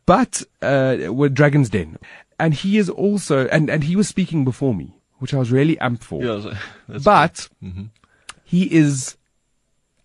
But, 0.06 0.44
uh, 0.62 1.12
with 1.14 1.34
Dragon's 1.36 1.70
Den. 1.70 1.98
And 2.40 2.54
he 2.54 2.78
is 2.78 2.90
also, 2.90 3.48
and, 3.48 3.70
and 3.70 3.84
he 3.84 3.96
was 3.98 4.08
speaking 4.08 4.46
before 4.46 4.74
me, 4.74 4.96
which 5.18 5.34
I 5.34 5.38
was 5.40 5.52
really 5.52 5.76
amped 5.78 6.04
for. 6.04 6.24
Yeah. 6.24 6.58
But 7.04 7.50
Mm-hmm. 7.62 7.86
he 8.46 8.64
is, 8.74 9.18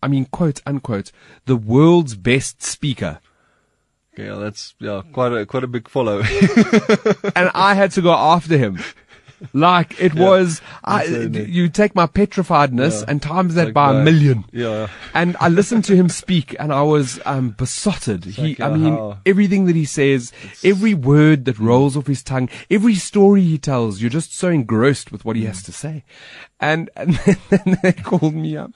I 0.05 0.09
mean, 0.09 0.27
quote 0.27 0.61
unquote, 0.67 1.11
the 1.47 1.57
world's 1.57 2.15
best 2.15 2.63
speaker. 2.63 3.21
yeah, 4.17 4.35
that's 4.37 4.75
yeah, 4.79 5.03
quite 5.13 5.33
a 5.33 5.47
quite 5.47 5.65
a 5.65 5.67
big 5.77 5.89
follow. 5.89 6.19
and 7.37 7.51
I 7.55 7.75
had 7.75 7.91
to 7.93 8.03
go 8.03 8.13
after 8.13 8.57
him. 8.59 8.79
Like 9.53 10.01
it 10.01 10.15
was, 10.15 10.63
I, 10.85 11.05
you 11.05 11.69
take 11.69 11.95
my 11.95 12.07
petrifiedness 12.07 13.01
Yeah. 13.01 13.07
and 13.09 13.21
times 13.21 13.55
that 13.57 13.67
Like 13.67 13.75
by 13.75 14.01
a 14.01 14.03
million. 14.03 14.45
yeah. 14.53 14.69
yeah. 14.69 14.89
And 15.13 15.37
I 15.39 15.49
listened 15.51 15.85
to 15.87 15.97
him 15.97 16.09
speak 16.09 16.57
and 16.59 16.73
I 16.73 16.81
was 16.83 17.21
um, 17.27 17.51
besotted. 17.51 18.25
he, 18.25 18.43
like, 18.55 18.61
I 18.61 18.71
mean, 18.75 18.95
how- 18.95 19.19
everything 19.27 19.67
that 19.67 19.77
he 19.77 19.85
says, 19.85 20.33
every 20.63 20.95
word 20.95 21.45
that 21.45 21.59
rolls 21.59 21.95
off 21.97 22.07
his 22.07 22.23
tongue, 22.23 22.49
every 22.71 22.95
story 22.95 23.43
he 23.43 23.59
tells, 23.59 24.01
you're 24.01 24.09
just 24.09 24.35
so 24.35 24.49
engrossed 24.49 25.13
with 25.13 25.27
what 25.27 25.37
he 25.37 25.45
has 25.45 25.63
to 25.65 25.73
say. 25.73 26.05
And, 26.59 26.89
and 26.97 27.15
then 27.51 27.79
they 27.83 27.93
called 27.93 28.35
me 28.35 28.57
up. 28.57 28.73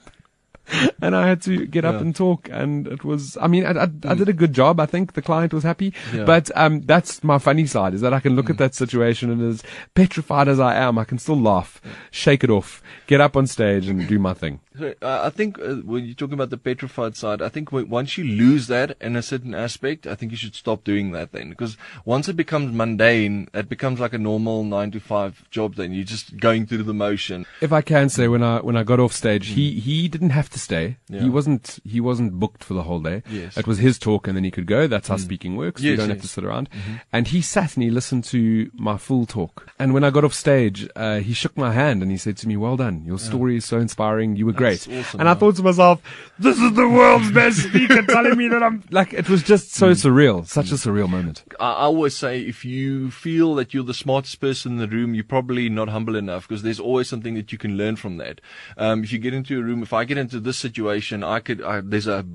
And 1.01 1.15
I 1.15 1.27
had 1.27 1.41
to 1.43 1.65
get 1.65 1.85
up 1.85 1.95
Yeah. 1.95 2.01
and 2.01 2.15
talk, 2.15 2.49
and 2.51 2.87
it 2.87 3.03
was. 3.03 3.37
I 3.41 3.47
mean, 3.47 3.65
I, 3.65 3.71
I, 3.71 3.87
I 4.07 4.13
did 4.15 4.27
a 4.29 4.33
good 4.33 4.53
job. 4.53 4.79
I 4.79 4.85
think 4.85 5.13
the 5.13 5.21
client 5.21 5.53
was 5.53 5.63
happy, 5.63 5.93
Yeah. 6.13 6.25
but 6.25 6.51
um, 6.55 6.81
that's 6.81 7.23
my 7.23 7.37
funny 7.39 7.65
side 7.65 7.93
is 7.93 8.01
that 8.01 8.13
I 8.13 8.19
can 8.19 8.35
look 8.35 8.49
at 8.49 8.57
that 8.57 8.75
situation 8.75 9.31
and 9.31 9.41
as 9.41 9.63
petrified 9.95 10.47
as 10.47 10.59
I 10.59 10.75
am, 10.75 10.97
I 10.97 11.05
can 11.05 11.17
still 11.17 11.39
laugh, 11.39 11.81
shake 12.11 12.43
it 12.43 12.49
off, 12.49 12.83
get 13.07 13.21
up 13.21 13.35
on 13.37 13.47
stage, 13.47 13.87
and 13.87 14.07
do 14.07 14.19
my 14.19 14.33
thing. 14.33 14.59
I 15.01 15.29
think 15.29 15.59
uh, 15.59 15.75
when 15.75 16.05
you're 16.05 16.15
talking 16.15 16.33
about 16.33 16.49
the 16.49 16.57
petrified 16.57 17.15
side, 17.15 17.41
I 17.41 17.49
think 17.49 17.71
once 17.71 18.17
you 18.17 18.23
lose 18.23 18.67
that 18.67 18.95
in 19.01 19.15
a 19.15 19.21
certain 19.21 19.53
aspect, 19.53 20.07
I 20.07 20.15
think 20.15 20.31
you 20.31 20.37
should 20.37 20.55
stop 20.55 20.83
doing 20.83 21.11
that 21.11 21.31
then. 21.31 21.49
Because 21.49 21.77
once 22.05 22.27
it 22.27 22.33
becomes 22.33 22.73
mundane, 22.73 23.47
it 23.53 23.69
becomes 23.69 23.99
like 23.99 24.13
a 24.13 24.17
normal 24.17 24.63
nine 24.63 24.91
to 24.91 24.99
five 24.99 25.49
job. 25.49 25.75
Then 25.75 25.93
you're 25.93 26.03
just 26.03 26.37
going 26.37 26.65
through 26.65 26.83
the 26.83 26.93
motion. 26.93 27.45
If 27.61 27.71
I 27.71 27.81
can 27.81 28.09
say, 28.09 28.27
when 28.27 28.43
I 28.43 28.59
when 28.59 28.77
I 28.77 28.83
got 28.83 28.99
off 28.99 29.13
stage, 29.13 29.47
he 29.47 29.79
he 29.79 30.07
didn't 30.07 30.31
have 30.31 30.49
to 30.51 30.59
stay. 30.59 30.97
Yeah. 31.07 31.21
He 31.21 31.29
wasn't 31.29 31.79
he 31.83 31.99
wasn't 31.99 32.33
booked 32.33 32.63
for 32.63 32.73
the 32.73 32.83
whole 32.83 32.99
day. 32.99 33.23
Yes. 33.29 33.57
it 33.57 33.67
was 33.67 33.79
his 33.79 33.99
talk, 33.99 34.27
and 34.27 34.35
then 34.35 34.43
he 34.43 34.51
could 34.51 34.65
go. 34.67 34.87
That's 34.87 35.07
how 35.07 35.17
speaking 35.17 35.55
works. 35.55 35.81
you 35.81 35.95
don't 35.95 36.09
have 36.09 36.21
to 36.21 36.27
sit 36.27 36.43
around. 36.43 36.69
And 37.11 37.27
he 37.27 37.41
sat 37.41 37.75
and 37.75 37.83
he 37.83 37.89
listened 37.89 38.23
to 38.25 38.71
my 38.73 38.97
full 38.97 39.25
talk. 39.25 39.67
And 39.79 39.93
when 39.93 40.03
I 40.03 40.09
got 40.09 40.23
off 40.23 40.33
stage, 40.33 40.87
uh, 40.95 41.19
he 41.19 41.33
shook 41.33 41.57
my 41.57 41.71
hand 41.71 42.01
and 42.01 42.11
he 42.11 42.17
said 42.17 42.37
to 42.37 42.47
me, 42.47 42.57
"Well 42.57 42.77
done. 42.77 43.03
Your 43.05 43.19
story 43.19 43.57
is 43.57 43.65
so 43.65 43.79
inspiring. 43.79 44.35
You 44.35 44.45
were 44.45 44.51
That's 44.53 44.59
great." 44.69 44.99
awesome, 44.99 45.19
and 45.19 45.29
I 45.29 45.33
thought 45.33 45.55
to 45.57 45.63
myself, 45.63 46.01
"This 46.37 46.57
is 46.57 46.73
the 46.73 46.87
world's 46.87 47.31
best 47.31 47.59
speaker 47.59 48.01
telling 48.03 48.37
me 48.37 48.47
that 48.49 48.63
I'm 48.63 48.83
like." 48.91 49.13
It 49.13 49.29
was 49.29 49.43
just 49.43 49.73
so 49.73 49.91
surreal, 49.91 50.47
such 50.47 50.71
a 50.71 50.75
surreal 50.75 51.09
moment. 51.09 51.43
I 51.59 51.69
I 51.69 51.83
always 51.83 52.15
say 52.15 52.41
if 52.41 52.65
you 52.65 53.11
feel 53.11 53.55
that 53.55 53.73
you're 53.73 53.83
the 53.83 53.93
smartest 53.93 54.39
person 54.39 54.73
in 54.73 54.77
the 54.77 54.87
room, 54.87 55.13
you're 55.13 55.23
probably 55.23 55.69
not 55.69 55.89
humble 55.89 56.15
enough 56.15 56.47
because 56.47 56.63
there's 56.63 56.79
always 56.79 57.07
something 57.09 57.35
that 57.35 57.51
you 57.51 57.57
can 57.57 57.77
learn 57.77 57.95
from 57.95 58.17
that. 58.17 58.41
Um, 58.77 59.03
if 59.03 59.11
you 59.11 59.19
get 59.19 59.33
into 59.33 59.59
a 59.59 59.63
room, 59.63 59.83
if 59.83 59.93
I 59.93 60.03
get 60.05 60.17
into 60.17 60.39
this 60.39 60.57
situation, 60.57 61.23
I 61.23 61.39
could, 61.39 61.61
I, 61.61 61.81
there's 61.81 62.07
a 62.07 62.25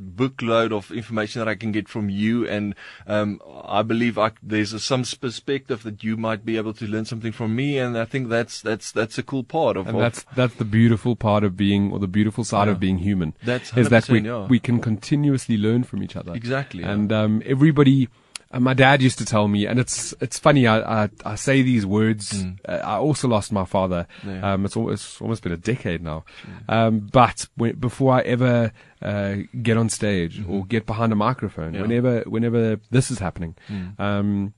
bookload 0.00 0.72
of 0.72 0.90
information 0.90 1.40
that 1.40 1.48
I 1.48 1.54
can 1.54 1.72
get 1.72 1.88
from 1.88 2.08
you, 2.08 2.46
and 2.46 2.74
um, 3.06 3.40
I 3.64 3.82
believe 3.82 4.18
I, 4.18 4.32
there's 4.42 4.72
a, 4.72 4.80
some 4.80 5.02
perspective 5.20 5.82
that 5.82 6.04
you 6.04 6.16
might 6.16 6.44
be 6.44 6.56
able 6.56 6.74
to 6.74 6.86
learn 6.86 7.04
something 7.04 7.32
from 7.32 7.56
me, 7.56 7.78
and 7.78 7.96
I 7.98 8.04
think 8.04 8.28
that's 8.28 8.60
that's 8.60 8.92
that's 8.92 9.18
a 9.18 9.22
cool 9.22 9.44
part 9.44 9.76
of. 9.76 9.86
And 9.86 9.96
of- 9.96 10.02
that's 10.02 10.24
that's 10.34 10.54
the 10.54 10.64
beautiful 10.64 11.16
part 11.16 11.44
of 11.44 11.56
being, 11.56 11.92
or 11.92 11.98
the 11.98 12.08
beautiful 12.08 12.44
side 12.44 12.68
of 12.68 12.78
being 12.80 12.98
human. 12.98 13.34
That's 13.44 13.76
is 13.76 13.88
that 13.88 14.08
we 14.08 14.20
100%, 14.20 14.24
yeah. 14.24 14.46
we 14.46 14.60
can 14.60 14.80
continuously 14.80 15.56
learn 15.56 15.84
from 15.84 16.02
each 16.02 16.16
other. 16.16 16.34
Exactly, 16.34 16.82
yeah. 16.82 16.92
And 16.92 17.12
um, 17.12 17.42
everybody. 17.44 18.08
Uh, 18.50 18.58
my 18.60 18.72
dad 18.72 19.02
used 19.02 19.18
to 19.18 19.24
tell 19.26 19.46
me, 19.46 19.66
and 19.66 19.78
it's 19.78 20.14
it's 20.20 20.38
funny. 20.38 20.66
I 20.66 21.04
I, 21.04 21.08
I 21.24 21.34
say 21.34 21.60
these 21.62 21.84
words. 21.84 22.44
Uh, 22.66 22.72
I 22.72 22.96
also 22.96 23.28
lost 23.28 23.52
my 23.52 23.64
father. 23.66 24.06
Mm. 24.22 24.40
Yeah. 24.40 24.52
Um, 24.54 24.64
it's 24.64 24.74
almost 24.76 24.94
it's 25.04 25.20
almost 25.20 25.42
been 25.42 25.52
a 25.52 25.56
decade 25.58 26.02
now. 26.02 26.24
Um, 26.68 27.00
but 27.12 27.46
when, 27.56 27.76
before 27.76 28.14
I 28.14 28.20
ever 28.22 28.72
uh, 29.02 29.34
get 29.62 29.76
on 29.76 29.90
stage 29.90 30.42
or 30.48 30.64
get 30.64 30.86
behind 30.86 31.12
a 31.12 31.16
microphone, 31.16 31.72
Mm-hmm. 31.72 31.74
Yeah. 31.74 31.82
whenever 31.82 32.20
whenever 32.22 32.80
this 32.90 33.10
is 33.10 33.18
happening, 33.18 33.54
Mm. 33.70 34.00
um, 34.00 34.54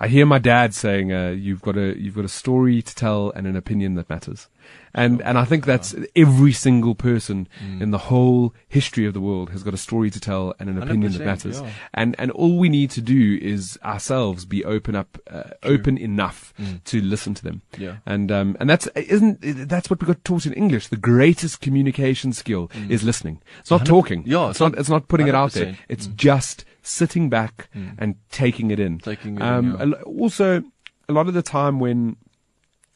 I 0.00 0.06
hear 0.06 0.26
my 0.26 0.38
dad 0.38 0.72
saying, 0.74 1.12
uh, 1.12 1.30
"You've 1.30 1.62
got 1.62 1.76
a 1.76 1.98
you've 2.00 2.14
got 2.14 2.24
a 2.24 2.28
story 2.28 2.80
to 2.82 2.94
tell 2.94 3.32
and 3.34 3.48
an 3.48 3.56
opinion 3.56 3.94
that 3.96 4.08
matters." 4.08 4.48
And, 4.94 5.20
and 5.22 5.38
I 5.38 5.44
think 5.44 5.66
that's 5.66 5.94
every 6.16 6.52
single 6.52 6.94
person 6.94 7.46
in 7.78 7.90
the 7.90 7.98
whole 7.98 8.54
history 8.68 9.04
of 9.04 9.12
the 9.12 9.20
world 9.20 9.50
has 9.50 9.62
got 9.62 9.74
a 9.74 9.76
story 9.76 10.10
to 10.10 10.18
tell 10.18 10.54
and 10.58 10.68
an 10.70 10.82
opinion 10.82 11.12
that 11.12 11.24
matters. 11.24 11.60
yeah. 11.60 11.70
And, 11.94 12.16
and 12.18 12.30
all 12.30 12.58
we 12.58 12.68
need 12.70 12.90
to 12.92 13.02
do 13.02 13.38
is 13.40 13.78
ourselves 13.84 14.46
be 14.46 14.64
open 14.64 14.96
up, 14.96 15.18
uh, 15.30 15.50
open 15.62 15.98
enough 15.98 16.54
to 16.86 17.00
listen 17.02 17.34
to 17.34 17.44
them. 17.44 17.62
Yeah. 17.76 17.98
And, 18.06 18.32
um, 18.32 18.56
and 18.58 18.68
that's, 18.68 18.86
isn't, 18.96 19.40
that's 19.68 19.90
what 19.90 20.00
we 20.00 20.06
got 20.06 20.24
taught 20.24 20.46
in 20.46 20.54
English. 20.54 20.88
The 20.88 20.96
greatest 20.96 21.60
communication 21.60 22.32
skill 22.32 22.70
is 22.88 23.04
listening. 23.04 23.42
It's 23.60 23.70
not 23.70 23.84
talking. 23.84 24.22
yeah, 24.26 24.48
It's 24.50 24.58
not, 24.60 24.76
it's 24.78 24.88
not 24.88 25.06
putting 25.06 25.28
it 25.28 25.34
out 25.34 25.52
there. 25.52 25.66
100%. 25.66 25.76
It's 25.90 26.06
just 26.08 26.64
sitting 26.82 27.28
back 27.28 27.68
and 27.98 28.16
taking 28.30 28.70
it 28.70 28.80
in. 28.80 28.98
Taking 29.00 29.36
it 29.36 29.42
in, 29.42 29.46
um, 29.46 29.76
yeah. 29.78 30.00
Also, 30.02 30.62
a 31.08 31.12
lot 31.12 31.28
of 31.28 31.34
the 31.34 31.42
time 31.42 31.78
when 31.78 32.16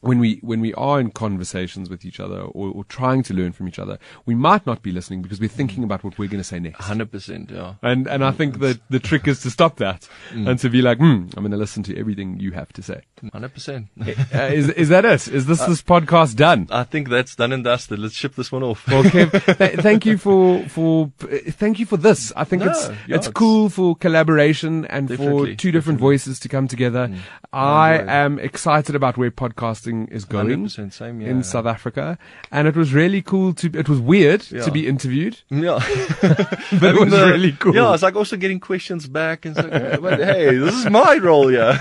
when 0.03 0.19
we 0.19 0.39
when 0.41 0.59
we 0.59 0.73
are 0.75 0.99
in 0.99 1.11
conversations 1.11 1.89
with 1.89 2.05
each 2.05 2.19
other 2.19 2.41
or, 2.41 2.69
or 2.69 2.83
trying 2.85 3.23
to 3.23 3.33
learn 3.33 3.51
from 3.53 3.67
each 3.67 3.79
other, 3.79 3.97
we 4.25 4.35
might 4.35 4.65
not 4.65 4.81
be 4.81 4.91
listening 4.91 5.21
because 5.21 5.39
we're 5.39 5.49
thinking 5.49 5.83
about 5.83 6.03
what 6.03 6.17
we're 6.17 6.27
going 6.29 6.39
to 6.41 6.43
say 6.43 6.59
next. 6.59 6.83
Hundred 6.85 7.11
percent, 7.11 7.49
yeah. 7.51 7.75
And 7.81 8.07
and 8.07 8.23
I 8.23 8.31
think 8.31 8.59
that 8.59 8.79
the 8.89 8.99
trick 8.99 9.27
is 9.27 9.41
to 9.41 9.49
stop 9.49 9.77
that 9.77 10.07
and 10.31 10.59
to 10.59 10.69
be 10.69 10.81
like, 10.81 10.97
hmm, 10.99 11.27
I'm 11.35 11.43
going 11.43 11.51
to 11.51 11.57
listen 11.57 11.83
to 11.83 11.97
everything 11.97 12.39
you 12.39 12.51
have 12.51 12.71
to 12.73 12.81
say. 12.83 13.01
Hundred 13.31 13.53
percent. 13.53 13.87
Uh, 13.99 14.05
is 14.59 14.69
is 14.69 14.89
that 14.89 15.05
it? 15.05 15.27
Is 15.27 15.45
this 15.45 15.61
this 15.63 15.81
podcast 15.81 16.35
done? 16.35 16.67
I 16.69 16.83
think 16.83 17.09
that's 17.09 17.35
done 17.35 17.53
and 17.53 17.63
dusted. 17.63 17.99
Let's 17.99 18.15
ship 18.15 18.35
this 18.35 18.51
one 18.51 18.63
off. 18.63 18.85
Well, 18.87 19.03
Kev, 19.03 19.57
th- 19.57 19.79
thank 19.79 20.05
you 20.05 20.17
for 20.17 20.63
for 20.67 21.11
uh, 21.23 21.37
thank 21.51 21.79
you 21.79 21.85
for 21.85 21.97
this. 21.97 22.33
I 22.35 22.43
think 22.43 22.63
No, 22.63 22.71
it's 22.71 22.89
yeah, 22.89 23.15
it's 23.17 23.27
it's- 23.27 23.33
cool 23.33 23.69
for 23.69 23.95
collaboration 23.95 24.85
and 24.85 25.07
for 25.15 25.53
two 25.55 25.71
different 25.71 25.99
voices 25.99 26.39
to 26.41 26.49
come 26.49 26.67
together. 26.67 27.09
I 27.53 27.93
enjoy 27.93 28.03
it. 28.03 28.09
am 28.09 28.39
excited 28.39 28.95
about 28.95 29.17
where 29.17 29.31
podcasting 29.31 29.92
is 30.11 30.25
going. 30.25 30.67
Same. 30.69 31.21
Yeah. 31.21 31.29
in 31.29 31.43
South 31.43 31.65
Africa, 31.65 32.17
and 32.51 32.67
it 32.67 32.75
was 32.75 32.93
really 32.93 33.21
cool 33.21 33.53
to. 33.55 33.67
It 33.73 33.87
was 33.89 33.99
weird 33.99 34.41
Yeah. 34.51 34.63
to 34.63 34.71
be 34.71 34.87
interviewed, 34.87 35.39
Yeah, 35.49 35.79
but 36.21 36.95
it 36.95 36.99
was 36.99 37.11
really 37.13 37.53
cool. 37.53 37.73
Yeah, 37.75 37.93
it's 37.93 38.03
like 38.03 38.15
also 38.15 38.35
getting 38.37 38.59
questions 38.59 39.07
back 39.07 39.45
and 39.45 39.57
it's 39.57 39.67
like, 39.71 40.01
but 40.01 40.19
hey, 40.19 40.57
this 40.57 40.75
is 40.75 40.89
my 40.89 41.17
role, 41.17 41.51
yeah. 41.51 41.77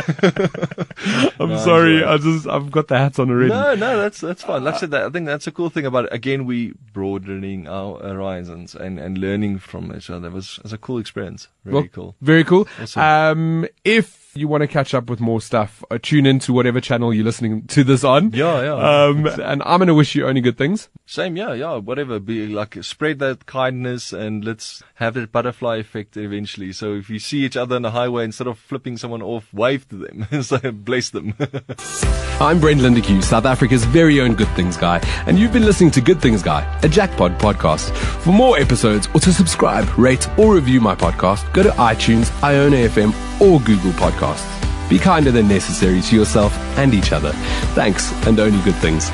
I'm 1.41 1.51
No, 1.51 1.59
sorry, 1.59 2.05
I 2.05 2.17
just 2.19 2.47
I've 2.47 2.71
got 2.71 2.89
the 2.89 2.99
hats 2.99 3.19
on 3.19 3.31
already. 3.31 3.51
No, 3.51 3.75
no, 3.75 3.99
that's 3.99 4.21
that's 4.21 4.43
fine. 4.43 4.65
Like 4.65 4.75
I 4.75 4.79
said, 4.79 4.91
that, 4.93 5.03
I 5.07 5.11
think 5.11 5.27
that's 5.27 5.47
a 5.47 5.53
cool 5.53 5.71
thing 5.71 5.87
about 5.87 6.07
it. 6.07 6.13
Again, 6.13 6.45
we 6.47 6.73
broadening 6.93 7.67
our 7.69 7.99
horizons 8.01 8.75
and, 8.75 8.99
and 8.99 9.19
learning 9.19 9.59
from 9.59 9.95
each 9.97 10.11
other. 10.11 10.29
It 10.29 10.33
was, 10.33 10.59
it 10.59 10.65
was 10.65 10.73
a 10.73 10.79
cool 10.79 10.99
experience. 10.99 11.49
Really 11.65 11.81
Well, 11.81 11.89
cool. 11.93 12.17
Very 12.21 12.45
cool. 12.45 12.69
Awesome. 12.81 13.03
Um, 13.03 13.67
if 13.85 14.22
you 14.37 14.49
want 14.49 14.63
to 14.63 14.67
catch 14.67 14.95
up 14.95 15.11
with 15.11 15.21
more 15.21 15.41
stuff, 15.41 15.85
uh, 15.91 15.99
tune 16.01 16.27
in 16.27 16.39
to 16.41 16.53
whatever 16.53 16.81
channel 16.81 17.13
you're 17.13 17.25
listening 17.25 17.67
to 17.69 17.85
this 17.85 18.05
on. 18.05 18.31
Yeah, 18.33 18.63
yeah. 18.63 19.05
Um, 19.05 19.27
and 19.27 19.63
I'm 19.65 19.79
going 19.79 19.89
to 19.89 19.95
wish 19.95 20.15
you 20.15 20.27
only 20.27 20.41
good 20.41 20.59
things. 20.59 20.89
Same, 21.07 21.37
yeah, 21.37 21.53
yeah, 21.53 21.77
whatever. 21.77 22.19
Be 22.19 22.47
like 22.47 22.83
spread 22.83 23.19
that 23.19 23.47
kindness 23.47 24.13
and 24.13 24.45
let's 24.45 24.83
have 24.95 25.15
that 25.15 25.33
butterfly 25.33 25.77
effect 25.77 26.17
eventually. 26.17 26.73
So 26.73 26.95
if 26.95 27.11
you 27.11 27.19
see 27.19 27.45
each 27.45 27.57
other 27.57 27.77
on 27.77 27.83
the 27.83 27.91
highway, 27.91 28.25
instead 28.25 28.47
of 28.47 28.59
flipping 28.59 28.97
someone 28.97 29.23
off, 29.23 29.53
wave 29.53 29.89
to 29.89 29.97
them. 29.97 30.43
so 30.43 30.59
bless 30.73 31.11
them. 31.11 31.35
I'm 32.41 32.59
Brent 32.59 32.81
Lindeque, 32.81 33.23
South 33.23 33.45
Africa's 33.45 33.85
very 33.85 34.21
own 34.21 34.35
Good 34.35 34.49
Things 34.49 34.77
Guy, 34.77 34.99
and 35.27 35.39
you've 35.39 35.53
been 35.53 35.65
listening 35.65 35.91
to 35.93 36.01
Good 36.01 36.21
Things 36.21 36.43
Guy, 36.43 36.63
a 36.83 36.89
Jackpot 36.89 37.39
podcast. 37.39 37.95
For 38.23 38.33
more 38.33 38.59
episodes 38.59 39.09
or 39.15 39.21
to 39.21 39.33
subscribe, 39.33 39.87
rate, 39.97 40.29
or 40.39 40.55
review 40.55 40.81
my 40.81 40.95
podcast, 40.95 41.51
go 41.53 41.63
to 41.63 41.71
iTunes, 41.71 42.31
iono.fm, 42.41 43.13
or 43.41 43.61
Google 43.61 43.93
Podcasts. 44.23 44.89
Be 44.89 44.99
kinder 44.99 45.33
than 45.33 45.49
necessary 45.49 46.01
to 46.03 46.17
yourself 46.17 46.57
and 46.79 46.95
each 46.95 47.13
other. 47.13 47.33
Thanks, 47.75 48.13
and 48.27 48.39
only 48.39 48.63
good 48.63 48.77
things. 48.77 49.11